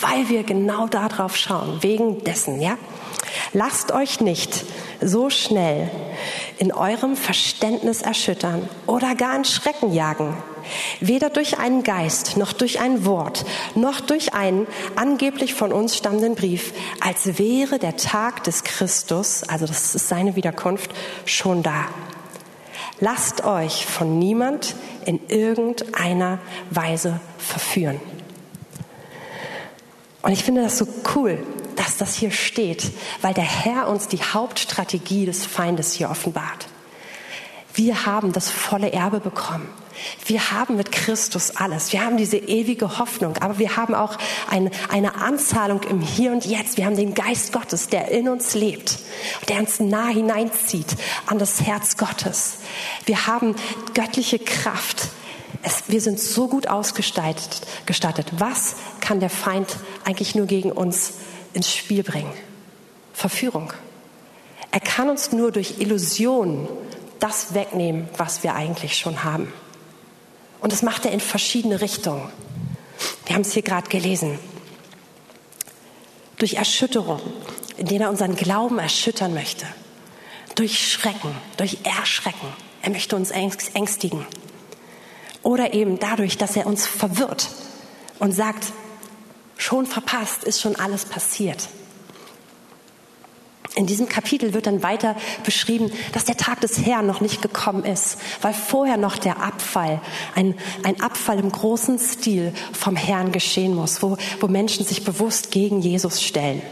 weil 0.00 0.28
wir 0.28 0.44
genau 0.44 0.86
darauf 0.86 1.36
schauen, 1.36 1.82
wegen 1.82 2.22
dessen, 2.22 2.60
ja. 2.60 2.78
Lasst 3.52 3.90
euch 3.90 4.20
nicht 4.20 4.64
so 5.00 5.30
schnell 5.30 5.90
in 6.58 6.72
eurem 6.72 7.16
Verständnis 7.16 8.02
erschüttern 8.02 8.68
oder 8.86 9.14
gar 9.14 9.36
in 9.36 9.44
Schrecken 9.44 9.92
jagen, 9.92 10.36
weder 11.00 11.30
durch 11.30 11.58
einen 11.58 11.82
Geist, 11.82 12.36
noch 12.36 12.52
durch 12.52 12.80
ein 12.80 13.04
Wort, 13.04 13.44
noch 13.74 14.00
durch 14.00 14.34
einen 14.34 14.66
angeblich 14.94 15.54
von 15.54 15.72
uns 15.72 15.96
stammenden 15.96 16.34
Brief, 16.34 16.72
als 17.00 17.38
wäre 17.38 17.78
der 17.78 17.96
Tag 17.96 18.44
des 18.44 18.64
Christus, 18.64 19.42
also 19.44 19.66
das 19.66 19.94
ist 19.94 20.08
seine 20.08 20.36
Wiederkunft, 20.36 20.90
schon 21.24 21.62
da. 21.62 21.86
Lasst 23.00 23.44
euch 23.44 23.84
von 23.84 24.18
niemand 24.18 24.74
in 25.04 25.20
irgendeiner 25.28 26.38
Weise 26.70 27.20
verführen. 27.38 28.00
Und 30.22 30.32
ich 30.32 30.42
finde 30.42 30.62
das 30.62 30.78
so 30.78 30.88
cool, 31.14 31.38
dass 31.76 31.96
das 31.96 32.14
hier 32.14 32.30
steht, 32.30 32.90
weil 33.22 33.34
der 33.34 33.44
Herr 33.44 33.88
uns 33.88 34.08
die 34.08 34.22
Hauptstrategie 34.22 35.26
des 35.26 35.46
Feindes 35.46 35.92
hier 35.92 36.10
offenbart. 36.10 36.66
Wir 37.74 38.06
haben 38.06 38.32
das 38.32 38.50
volle 38.50 38.92
Erbe 38.92 39.20
bekommen. 39.20 39.68
Wir 40.24 40.50
haben 40.50 40.76
mit 40.76 40.92
Christus 40.92 41.56
alles. 41.56 41.92
Wir 41.92 42.04
haben 42.04 42.16
diese 42.16 42.36
ewige 42.36 42.98
Hoffnung, 42.98 43.36
aber 43.38 43.58
wir 43.58 43.76
haben 43.76 43.94
auch 43.94 44.16
eine, 44.50 44.70
eine 44.88 45.16
Anzahlung 45.16 45.82
im 45.84 46.00
Hier 46.00 46.32
und 46.32 46.44
Jetzt. 46.44 46.76
Wir 46.76 46.86
haben 46.86 46.96
den 46.96 47.14
Geist 47.14 47.52
Gottes, 47.52 47.88
der 47.88 48.08
in 48.08 48.28
uns 48.28 48.54
lebt, 48.54 48.98
der 49.48 49.58
uns 49.58 49.80
nah 49.80 50.08
hineinzieht 50.08 50.96
an 51.26 51.38
das 51.38 51.62
Herz 51.62 51.96
Gottes. 51.96 52.58
Wir 53.04 53.26
haben 53.26 53.54
göttliche 53.94 54.38
Kraft. 54.38 55.08
Es, 55.62 55.84
wir 55.88 56.00
sind 56.00 56.20
so 56.20 56.48
gut 56.48 56.68
ausgestattet. 56.68 57.62
Gestattet. 57.86 58.26
Was 58.38 58.76
kann 59.00 59.20
der 59.20 59.30
Feind 59.30 59.76
eigentlich 60.04 60.34
nur 60.34 60.46
gegen 60.46 60.72
uns 60.72 61.14
ins 61.56 61.72
Spiel 61.72 62.02
bringen? 62.02 62.32
Verführung. 63.12 63.72
Er 64.70 64.80
kann 64.80 65.08
uns 65.08 65.32
nur 65.32 65.50
durch 65.50 65.80
Illusionen 65.80 66.68
das 67.18 67.54
wegnehmen, 67.54 68.08
was 68.18 68.42
wir 68.42 68.54
eigentlich 68.54 68.98
schon 68.98 69.24
haben. 69.24 69.52
Und 70.60 70.72
das 70.72 70.82
macht 70.82 71.06
er 71.06 71.12
in 71.12 71.20
verschiedene 71.20 71.80
Richtungen. 71.80 72.30
Wir 73.24 73.34
haben 73.34 73.42
es 73.42 73.54
hier 73.54 73.62
gerade 73.62 73.88
gelesen. 73.88 74.38
Durch 76.38 76.54
Erschütterung, 76.54 77.20
in 77.78 77.86
denen 77.86 78.02
er 78.02 78.10
unseren 78.10 78.36
Glauben 78.36 78.78
erschüttern 78.78 79.32
möchte. 79.32 79.66
Durch 80.54 80.92
Schrecken, 80.92 81.34
durch 81.56 81.78
Erschrecken. 81.84 82.48
Er 82.82 82.90
möchte 82.90 83.16
uns 83.16 83.30
ängstigen. 83.30 84.26
Oder 85.42 85.72
eben 85.72 85.98
dadurch, 85.98 86.36
dass 86.36 86.56
er 86.56 86.66
uns 86.66 86.86
verwirrt 86.86 87.48
und 88.18 88.32
sagt, 88.32 88.72
schon 89.56 89.86
verpasst, 89.86 90.44
ist 90.44 90.60
schon 90.60 90.76
alles 90.76 91.04
passiert. 91.04 91.68
In 93.76 93.86
diesem 93.86 94.08
Kapitel 94.08 94.54
wird 94.54 94.66
dann 94.66 94.82
weiter 94.82 95.16
beschrieben, 95.44 95.92
dass 96.12 96.24
der 96.24 96.38
Tag 96.38 96.62
des 96.62 96.86
Herrn 96.86 97.06
noch 97.06 97.20
nicht 97.20 97.42
gekommen 97.42 97.84
ist, 97.84 98.16
weil 98.40 98.54
vorher 98.54 98.96
noch 98.96 99.18
der 99.18 99.42
Abfall, 99.42 100.00
ein, 100.34 100.54
ein 100.82 100.98
Abfall 101.02 101.38
im 101.38 101.52
großen 101.52 101.98
Stil 101.98 102.54
vom 102.72 102.96
Herrn 102.96 103.32
geschehen 103.32 103.74
muss, 103.74 104.02
wo, 104.02 104.16
wo 104.40 104.48
Menschen 104.48 104.86
sich 104.86 105.04
bewusst 105.04 105.50
gegen 105.50 105.82
Jesus 105.82 106.22
stellen. 106.22 106.62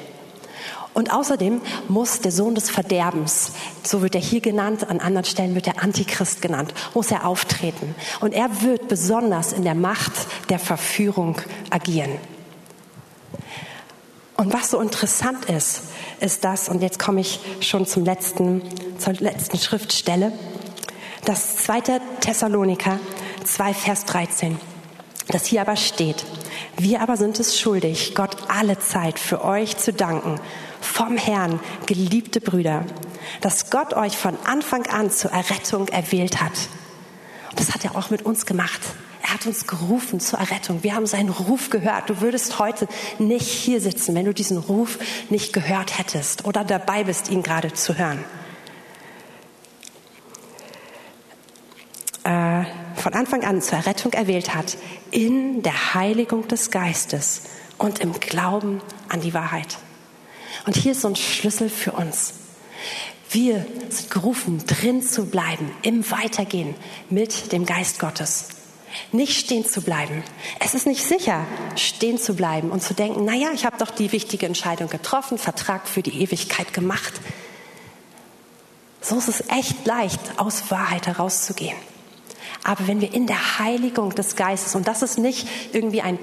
Und 0.94 1.12
außerdem 1.12 1.60
muss 1.88 2.20
der 2.20 2.32
Sohn 2.32 2.54
des 2.54 2.70
Verderbens, 2.70 3.52
so 3.82 4.00
wird 4.00 4.14
er 4.14 4.20
hier 4.22 4.40
genannt, 4.40 4.88
an 4.88 5.00
anderen 5.00 5.26
Stellen 5.26 5.54
wird 5.54 5.66
er 5.66 5.82
Antichrist 5.82 6.40
genannt, 6.40 6.72
muss 6.94 7.10
er 7.10 7.26
auftreten. 7.26 7.94
Und 8.20 8.32
er 8.32 8.62
wird 8.62 8.88
besonders 8.88 9.52
in 9.52 9.64
der 9.64 9.74
Macht 9.74 10.12
der 10.48 10.58
Verführung 10.58 11.36
agieren. 11.68 12.12
Und 14.36 14.52
was 14.52 14.70
so 14.70 14.80
interessant 14.80 15.44
ist, 15.46 15.82
ist 16.20 16.44
das, 16.44 16.68
und 16.68 16.82
jetzt 16.82 16.98
komme 16.98 17.20
ich 17.20 17.40
schon 17.60 17.86
zum 17.86 18.04
letzten, 18.04 18.62
zur 18.98 19.14
letzten 19.14 19.58
Schriftstelle, 19.58 20.32
das 21.24 21.58
2. 21.58 22.00
Thessaloniker 22.20 22.98
2, 23.44 23.74
Vers 23.74 24.04
13. 24.06 24.58
Das 25.28 25.46
hier 25.46 25.60
aber 25.60 25.76
steht. 25.76 26.24
Wir 26.76 27.00
aber 27.00 27.16
sind 27.16 27.38
es 27.38 27.58
schuldig, 27.58 28.14
Gott 28.14 28.36
alle 28.48 28.78
Zeit 28.78 29.18
für 29.18 29.44
euch 29.44 29.76
zu 29.76 29.92
danken, 29.92 30.40
vom 30.80 31.16
Herrn, 31.16 31.60
geliebte 31.86 32.40
Brüder, 32.40 32.84
dass 33.40 33.70
Gott 33.70 33.94
euch 33.94 34.16
von 34.16 34.36
Anfang 34.44 34.86
an 34.86 35.10
zur 35.10 35.30
Errettung 35.30 35.88
erwählt 35.88 36.42
hat. 36.42 36.52
Und 37.50 37.60
das 37.60 37.72
hat 37.72 37.84
er 37.84 37.96
auch 37.96 38.10
mit 38.10 38.22
uns 38.22 38.44
gemacht. 38.44 38.80
Hat 39.34 39.46
uns 39.46 39.66
gerufen 39.66 40.20
zur 40.20 40.38
Errettung. 40.38 40.84
Wir 40.84 40.94
haben 40.94 41.08
seinen 41.08 41.28
Ruf 41.28 41.68
gehört. 41.68 42.08
Du 42.08 42.20
würdest 42.20 42.60
heute 42.60 42.86
nicht 43.18 43.48
hier 43.48 43.80
sitzen, 43.80 44.14
wenn 44.14 44.26
du 44.26 44.32
diesen 44.32 44.58
Ruf 44.58 45.00
nicht 45.28 45.52
gehört 45.52 45.98
hättest 45.98 46.44
oder 46.44 46.62
dabei 46.62 47.02
bist, 47.02 47.30
ihn 47.30 47.42
gerade 47.42 47.72
zu 47.72 47.98
hören. 47.98 48.24
Äh, 52.22 52.64
von 52.94 53.12
Anfang 53.14 53.42
an 53.42 53.60
zur 53.60 53.78
Errettung 53.78 54.12
erwählt 54.12 54.54
hat, 54.54 54.76
in 55.10 55.62
der 55.62 55.94
Heiligung 55.94 56.46
des 56.46 56.70
Geistes 56.70 57.42
und 57.76 57.98
im 57.98 58.12
Glauben 58.20 58.80
an 59.08 59.20
die 59.20 59.34
Wahrheit. 59.34 59.78
Und 60.64 60.76
hier 60.76 60.92
ist 60.92 61.00
so 61.00 61.08
ein 61.08 61.16
Schlüssel 61.16 61.70
für 61.70 61.90
uns. 61.90 62.34
Wir 63.30 63.66
sind 63.88 64.12
gerufen, 64.12 64.64
drin 64.64 65.02
zu 65.02 65.26
bleiben, 65.26 65.72
im 65.82 66.08
Weitergehen 66.12 66.76
mit 67.10 67.50
dem 67.50 67.66
Geist 67.66 67.98
Gottes. 67.98 68.50
Nicht 69.12 69.38
stehen 69.38 69.66
zu 69.66 69.82
bleiben. 69.82 70.22
Es 70.60 70.74
ist 70.74 70.86
nicht 70.86 71.04
sicher, 71.04 71.46
stehen 71.76 72.18
zu 72.18 72.34
bleiben 72.34 72.70
und 72.70 72.82
zu 72.82 72.94
denken, 72.94 73.24
naja, 73.24 73.50
ich 73.52 73.64
habe 73.64 73.78
doch 73.78 73.90
die 73.90 74.12
wichtige 74.12 74.46
Entscheidung 74.46 74.88
getroffen, 74.88 75.38
Vertrag 75.38 75.88
für 75.88 76.02
die 76.02 76.22
Ewigkeit 76.22 76.72
gemacht. 76.72 77.12
So 79.00 79.18
ist 79.18 79.28
es 79.28 79.48
echt 79.48 79.86
leicht, 79.86 80.20
aus 80.38 80.70
Wahrheit 80.70 81.06
herauszugehen. 81.06 81.76
Aber 82.64 82.88
wenn 82.88 83.02
wir 83.02 83.12
in 83.12 83.26
der 83.26 83.58
Heiligung 83.58 84.14
des 84.14 84.36
Geistes, 84.36 84.74
und 84.74 84.88
das 84.88 85.02
ist 85.02 85.18
nicht 85.18 85.46
irgendwie 85.74 86.00
ein, 86.00 86.18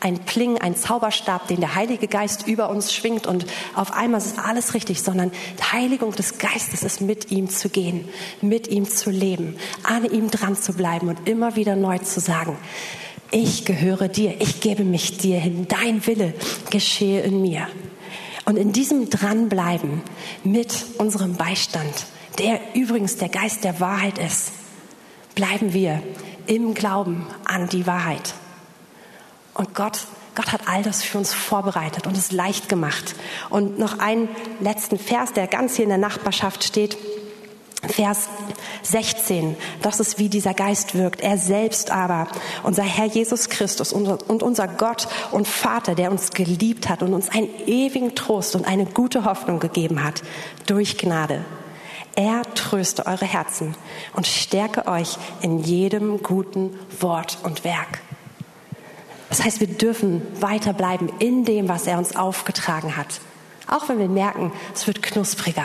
ein 0.00 0.18
Pling, 0.24 0.58
ein 0.58 0.74
Zauberstab, 0.74 1.48
den 1.48 1.60
der 1.60 1.74
Heilige 1.74 2.08
Geist 2.08 2.48
über 2.48 2.70
uns 2.70 2.94
schwingt 2.94 3.26
und 3.26 3.44
auf 3.74 3.92
einmal 3.92 4.22
ist 4.22 4.38
alles 4.38 4.72
richtig, 4.72 5.02
sondern 5.02 5.30
Heiligung 5.70 6.12
des 6.12 6.38
Geistes 6.38 6.82
ist 6.82 7.02
mit 7.02 7.30
ihm 7.30 7.50
zu 7.50 7.68
gehen, 7.68 8.08
mit 8.40 8.68
ihm 8.68 8.88
zu 8.88 9.10
leben, 9.10 9.56
an 9.82 10.10
ihm 10.10 10.30
dran 10.30 10.56
zu 10.56 10.72
bleiben 10.72 11.08
und 11.08 11.28
immer 11.28 11.56
wieder 11.56 11.76
neu 11.76 11.98
zu 11.98 12.20
sagen, 12.20 12.56
ich 13.30 13.66
gehöre 13.66 14.08
dir, 14.08 14.40
ich 14.40 14.60
gebe 14.60 14.84
mich 14.84 15.18
dir 15.18 15.38
hin, 15.38 15.66
dein 15.68 16.06
Wille 16.06 16.32
geschehe 16.70 17.20
in 17.20 17.42
mir. 17.42 17.66
Und 18.46 18.56
in 18.56 18.72
diesem 18.72 19.10
Dranbleiben 19.10 20.02
mit 20.42 20.72
unserem 20.96 21.36
Beistand, 21.36 22.06
der 22.38 22.60
übrigens 22.74 23.18
der 23.18 23.28
Geist 23.28 23.64
der 23.64 23.78
Wahrheit 23.78 24.18
ist, 24.18 24.52
bleiben 25.34 25.72
wir 25.72 26.02
im 26.46 26.74
Glauben 26.74 27.26
an 27.44 27.68
die 27.68 27.86
Wahrheit. 27.86 28.34
Und 29.54 29.74
Gott, 29.74 30.06
Gott 30.34 30.52
hat 30.52 30.62
all 30.66 30.82
das 30.82 31.02
für 31.02 31.18
uns 31.18 31.34
vorbereitet 31.34 32.06
und 32.06 32.16
es 32.16 32.32
leicht 32.32 32.68
gemacht. 32.68 33.14
Und 33.50 33.78
noch 33.78 33.98
einen 33.98 34.28
letzten 34.60 34.98
Vers, 34.98 35.32
der 35.32 35.46
ganz 35.46 35.76
hier 35.76 35.84
in 35.84 35.90
der 35.90 35.98
Nachbarschaft 35.98 36.64
steht. 36.64 36.96
Vers 37.84 38.28
16, 38.82 39.56
das 39.82 39.98
ist 39.98 40.18
wie 40.20 40.28
dieser 40.28 40.54
Geist 40.54 40.94
wirkt. 40.94 41.20
Er 41.20 41.36
selbst 41.36 41.90
aber, 41.90 42.28
unser 42.62 42.84
Herr 42.84 43.06
Jesus 43.06 43.48
Christus 43.48 43.92
und 43.92 44.42
unser 44.42 44.68
Gott 44.68 45.08
und 45.32 45.48
Vater, 45.48 45.96
der 45.96 46.12
uns 46.12 46.30
geliebt 46.30 46.88
hat 46.88 47.02
und 47.02 47.12
uns 47.12 47.28
einen 47.28 47.48
ewigen 47.66 48.14
Trost 48.14 48.54
und 48.54 48.66
eine 48.66 48.86
gute 48.86 49.24
Hoffnung 49.24 49.58
gegeben 49.58 50.04
hat, 50.04 50.22
durch 50.66 50.96
Gnade. 50.96 51.44
Er 52.14 52.42
tröste 52.54 53.06
eure 53.06 53.24
Herzen 53.24 53.74
und 54.14 54.26
stärke 54.26 54.86
euch 54.86 55.16
in 55.40 55.58
jedem 55.58 56.22
guten 56.22 56.78
Wort 57.00 57.38
und 57.42 57.64
Werk. 57.64 58.00
Das 59.30 59.42
heißt, 59.42 59.60
wir 59.60 59.66
dürfen 59.66 60.20
weiterbleiben 60.42 61.10
in 61.18 61.46
dem, 61.46 61.68
was 61.68 61.86
er 61.86 61.96
uns 61.96 62.16
aufgetragen 62.16 62.98
hat. 62.98 63.20
Auch 63.66 63.88
wenn 63.88 63.98
wir 63.98 64.08
merken, 64.08 64.52
es 64.74 64.86
wird 64.86 65.02
knuspriger. 65.02 65.64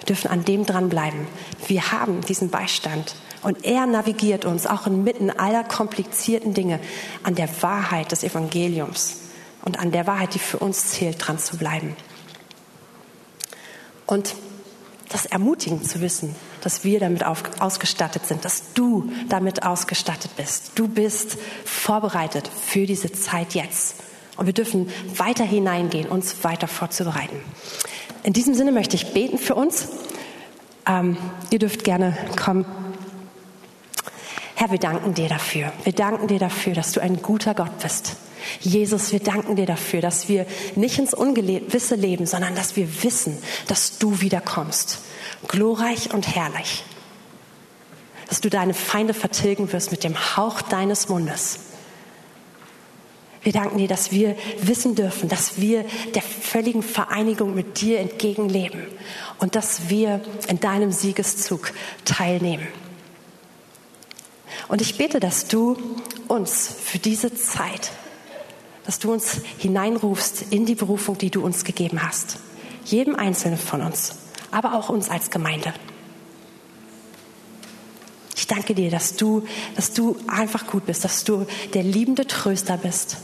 Wir 0.00 0.06
dürfen 0.06 0.30
an 0.30 0.44
dem 0.44 0.66
dranbleiben. 0.66 1.26
Wir 1.66 1.92
haben 1.92 2.20
diesen 2.20 2.50
Beistand. 2.50 3.14
Und 3.42 3.64
er 3.64 3.86
navigiert 3.86 4.44
uns 4.44 4.66
auch 4.66 4.86
inmitten 4.86 5.30
aller 5.30 5.64
komplizierten 5.64 6.52
Dinge 6.52 6.78
an 7.22 7.36
der 7.36 7.48
Wahrheit 7.62 8.12
des 8.12 8.22
Evangeliums 8.22 9.20
und 9.62 9.78
an 9.78 9.92
der 9.92 10.06
Wahrheit, 10.06 10.34
die 10.34 10.38
für 10.38 10.58
uns 10.58 10.88
zählt, 10.88 11.26
dran 11.26 11.38
zu 11.38 11.56
bleiben. 11.56 11.96
Und 14.06 14.34
das 15.08 15.26
ermutigend 15.26 15.88
zu 15.88 16.00
wissen, 16.00 16.34
dass 16.60 16.84
wir 16.84 17.00
damit 17.00 17.24
auf, 17.24 17.42
ausgestattet 17.60 18.26
sind, 18.26 18.44
dass 18.44 18.72
du 18.74 19.10
damit 19.28 19.62
ausgestattet 19.62 20.30
bist. 20.36 20.72
Du 20.74 20.88
bist 20.88 21.38
vorbereitet 21.64 22.48
für 22.48 22.86
diese 22.86 23.12
Zeit 23.12 23.54
jetzt. 23.54 23.96
Und 24.36 24.46
wir 24.46 24.52
dürfen 24.52 24.90
weiter 25.16 25.44
hineingehen, 25.44 26.08
uns 26.08 26.44
weiter 26.44 26.68
vorzubereiten. 26.68 27.40
In 28.22 28.32
diesem 28.32 28.54
Sinne 28.54 28.72
möchte 28.72 28.96
ich 28.96 29.12
beten 29.12 29.38
für 29.38 29.54
uns. 29.54 29.88
Ähm, 30.86 31.16
ihr 31.50 31.58
dürft 31.58 31.84
gerne 31.84 32.16
kommen. 32.36 32.66
Herr, 34.54 34.70
wir 34.70 34.78
danken 34.78 35.14
dir 35.14 35.28
dafür. 35.28 35.72
Wir 35.84 35.92
danken 35.92 36.28
dir 36.28 36.38
dafür, 36.38 36.74
dass 36.74 36.92
du 36.92 37.00
ein 37.00 37.22
guter 37.22 37.54
Gott 37.54 37.78
bist. 37.78 38.16
Jesus, 38.60 39.12
wir 39.12 39.20
danken 39.20 39.56
dir 39.56 39.66
dafür, 39.66 40.00
dass 40.00 40.28
wir 40.28 40.46
nicht 40.74 40.98
ins 40.98 41.14
Ungewisse 41.14 41.94
leben, 41.94 42.26
sondern 42.26 42.54
dass 42.54 42.76
wir 42.76 43.02
wissen, 43.02 43.38
dass 43.68 43.98
du 43.98 44.20
wiederkommst. 44.20 44.98
Glorreich 45.48 46.12
und 46.12 46.34
herrlich. 46.34 46.84
dass 48.28 48.40
du 48.40 48.50
deine 48.50 48.74
Feinde 48.74 49.14
vertilgen 49.14 49.72
wirst 49.72 49.90
mit 49.90 50.04
dem 50.04 50.16
Hauch 50.36 50.62
deines 50.62 51.08
Mundes. 51.08 51.60
Wir 53.42 53.52
danken 53.52 53.78
dir, 53.78 53.86
dass 53.86 54.10
wir 54.10 54.36
wissen 54.60 54.96
dürfen, 54.96 55.28
dass 55.28 55.60
wir 55.60 55.84
der 56.16 56.22
völligen 56.22 56.82
Vereinigung 56.82 57.54
mit 57.54 57.80
dir 57.80 58.00
entgegenleben 58.00 58.82
und 59.38 59.54
dass 59.54 59.88
wir 59.88 60.20
in 60.48 60.58
deinem 60.58 60.90
Siegeszug 60.90 61.72
teilnehmen. 62.04 62.66
Und 64.66 64.80
ich 64.80 64.98
bete, 64.98 65.20
dass 65.20 65.46
du 65.46 65.76
uns 66.26 66.74
für 66.82 66.98
diese 66.98 67.32
Zeit, 67.34 67.92
dass 68.86 68.98
du 68.98 69.12
uns 69.12 69.40
hineinrufst 69.58 70.46
in 70.50 70.64
die 70.64 70.74
Berufung, 70.74 71.18
die 71.18 71.30
du 71.30 71.44
uns 71.44 71.64
gegeben 71.64 72.02
hast. 72.02 72.38
Jedem 72.84 73.16
Einzelnen 73.16 73.58
von 73.58 73.82
uns, 73.82 74.16
aber 74.50 74.74
auch 74.74 74.88
uns 74.88 75.10
als 75.10 75.30
Gemeinde. 75.30 75.74
Ich 78.36 78.46
danke 78.46 78.74
dir, 78.74 78.90
dass 78.90 79.16
du, 79.16 79.44
dass 79.74 79.92
du 79.92 80.16
einfach 80.28 80.66
gut 80.66 80.86
bist, 80.86 81.04
dass 81.04 81.24
du 81.24 81.46
der 81.74 81.82
liebende 81.82 82.26
Tröster 82.26 82.76
bist 82.76 83.16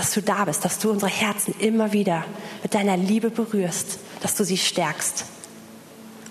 dass 0.00 0.12
du 0.12 0.22
da 0.22 0.46
bist, 0.46 0.64
dass 0.64 0.78
du 0.78 0.90
unsere 0.90 1.10
Herzen 1.10 1.54
immer 1.58 1.92
wieder 1.92 2.24
mit 2.62 2.72
deiner 2.72 2.96
Liebe 2.96 3.28
berührst, 3.28 3.98
dass 4.22 4.34
du 4.34 4.44
sie 4.44 4.56
stärkst 4.56 5.26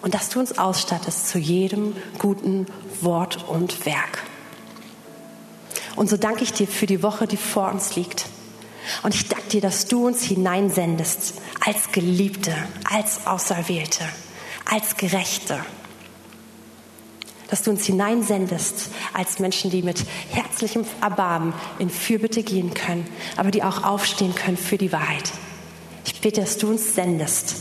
und 0.02 0.16
dass 0.16 0.30
du 0.30 0.40
uns 0.40 0.58
ausstattest 0.58 1.28
zu 1.28 1.38
jedem 1.38 1.96
guten 2.18 2.66
Wort 3.02 3.48
und 3.48 3.86
Werk. 3.86 4.24
Und 6.00 6.10
so 6.10 6.16
danke 6.16 6.44
ich 6.44 6.54
dir 6.54 6.66
für 6.66 6.86
die 6.86 7.04
Woche, 7.04 7.28
die 7.28 7.36
vor 7.36 7.70
uns 7.70 7.98
liegt. 7.98 8.28
Und 9.04 9.14
ich 9.14 9.28
danke 9.28 9.50
dir, 9.50 9.60
dass 9.60 9.86
du 9.86 10.08
uns 10.08 10.24
hineinsendest 10.24 11.34
als 11.60 11.92
Geliebte, 11.92 12.56
als 12.90 13.28
Auserwählte, 13.28 14.06
als 14.64 14.96
Gerechte 14.96 15.60
dass 17.50 17.64
du 17.64 17.72
uns 17.72 17.84
hineinsendest 17.86 18.92
als 19.12 19.40
Menschen, 19.40 19.72
die 19.72 19.82
mit 19.82 20.06
herzlichem 20.30 20.86
Erbarmen 21.02 21.54
in 21.80 21.90
Fürbitte 21.90 22.44
gehen 22.44 22.76
können, 22.76 23.08
aber 23.38 23.50
die 23.50 23.64
auch 23.64 23.84
aufstehen 23.84 24.36
können 24.36 24.56
für 24.56 24.78
die 24.78 24.92
Wahrheit. 24.92 25.32
Ich 26.06 26.22
bitte, 26.22 26.42
dass 26.42 26.60
du 26.60 26.70
uns 26.70 26.94
sendest 26.94 27.56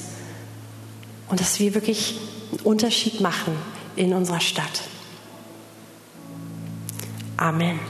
und 1.31 1.41
dass 1.41 1.59
wir 1.59 1.73
wirklich 1.75 2.21
einen 2.51 2.61
Unterschied 2.61 3.23
machen 3.23 3.57
in 3.97 4.13
unserer 4.13 4.41
Stadt. 4.41 4.83
Amen. 7.39 7.81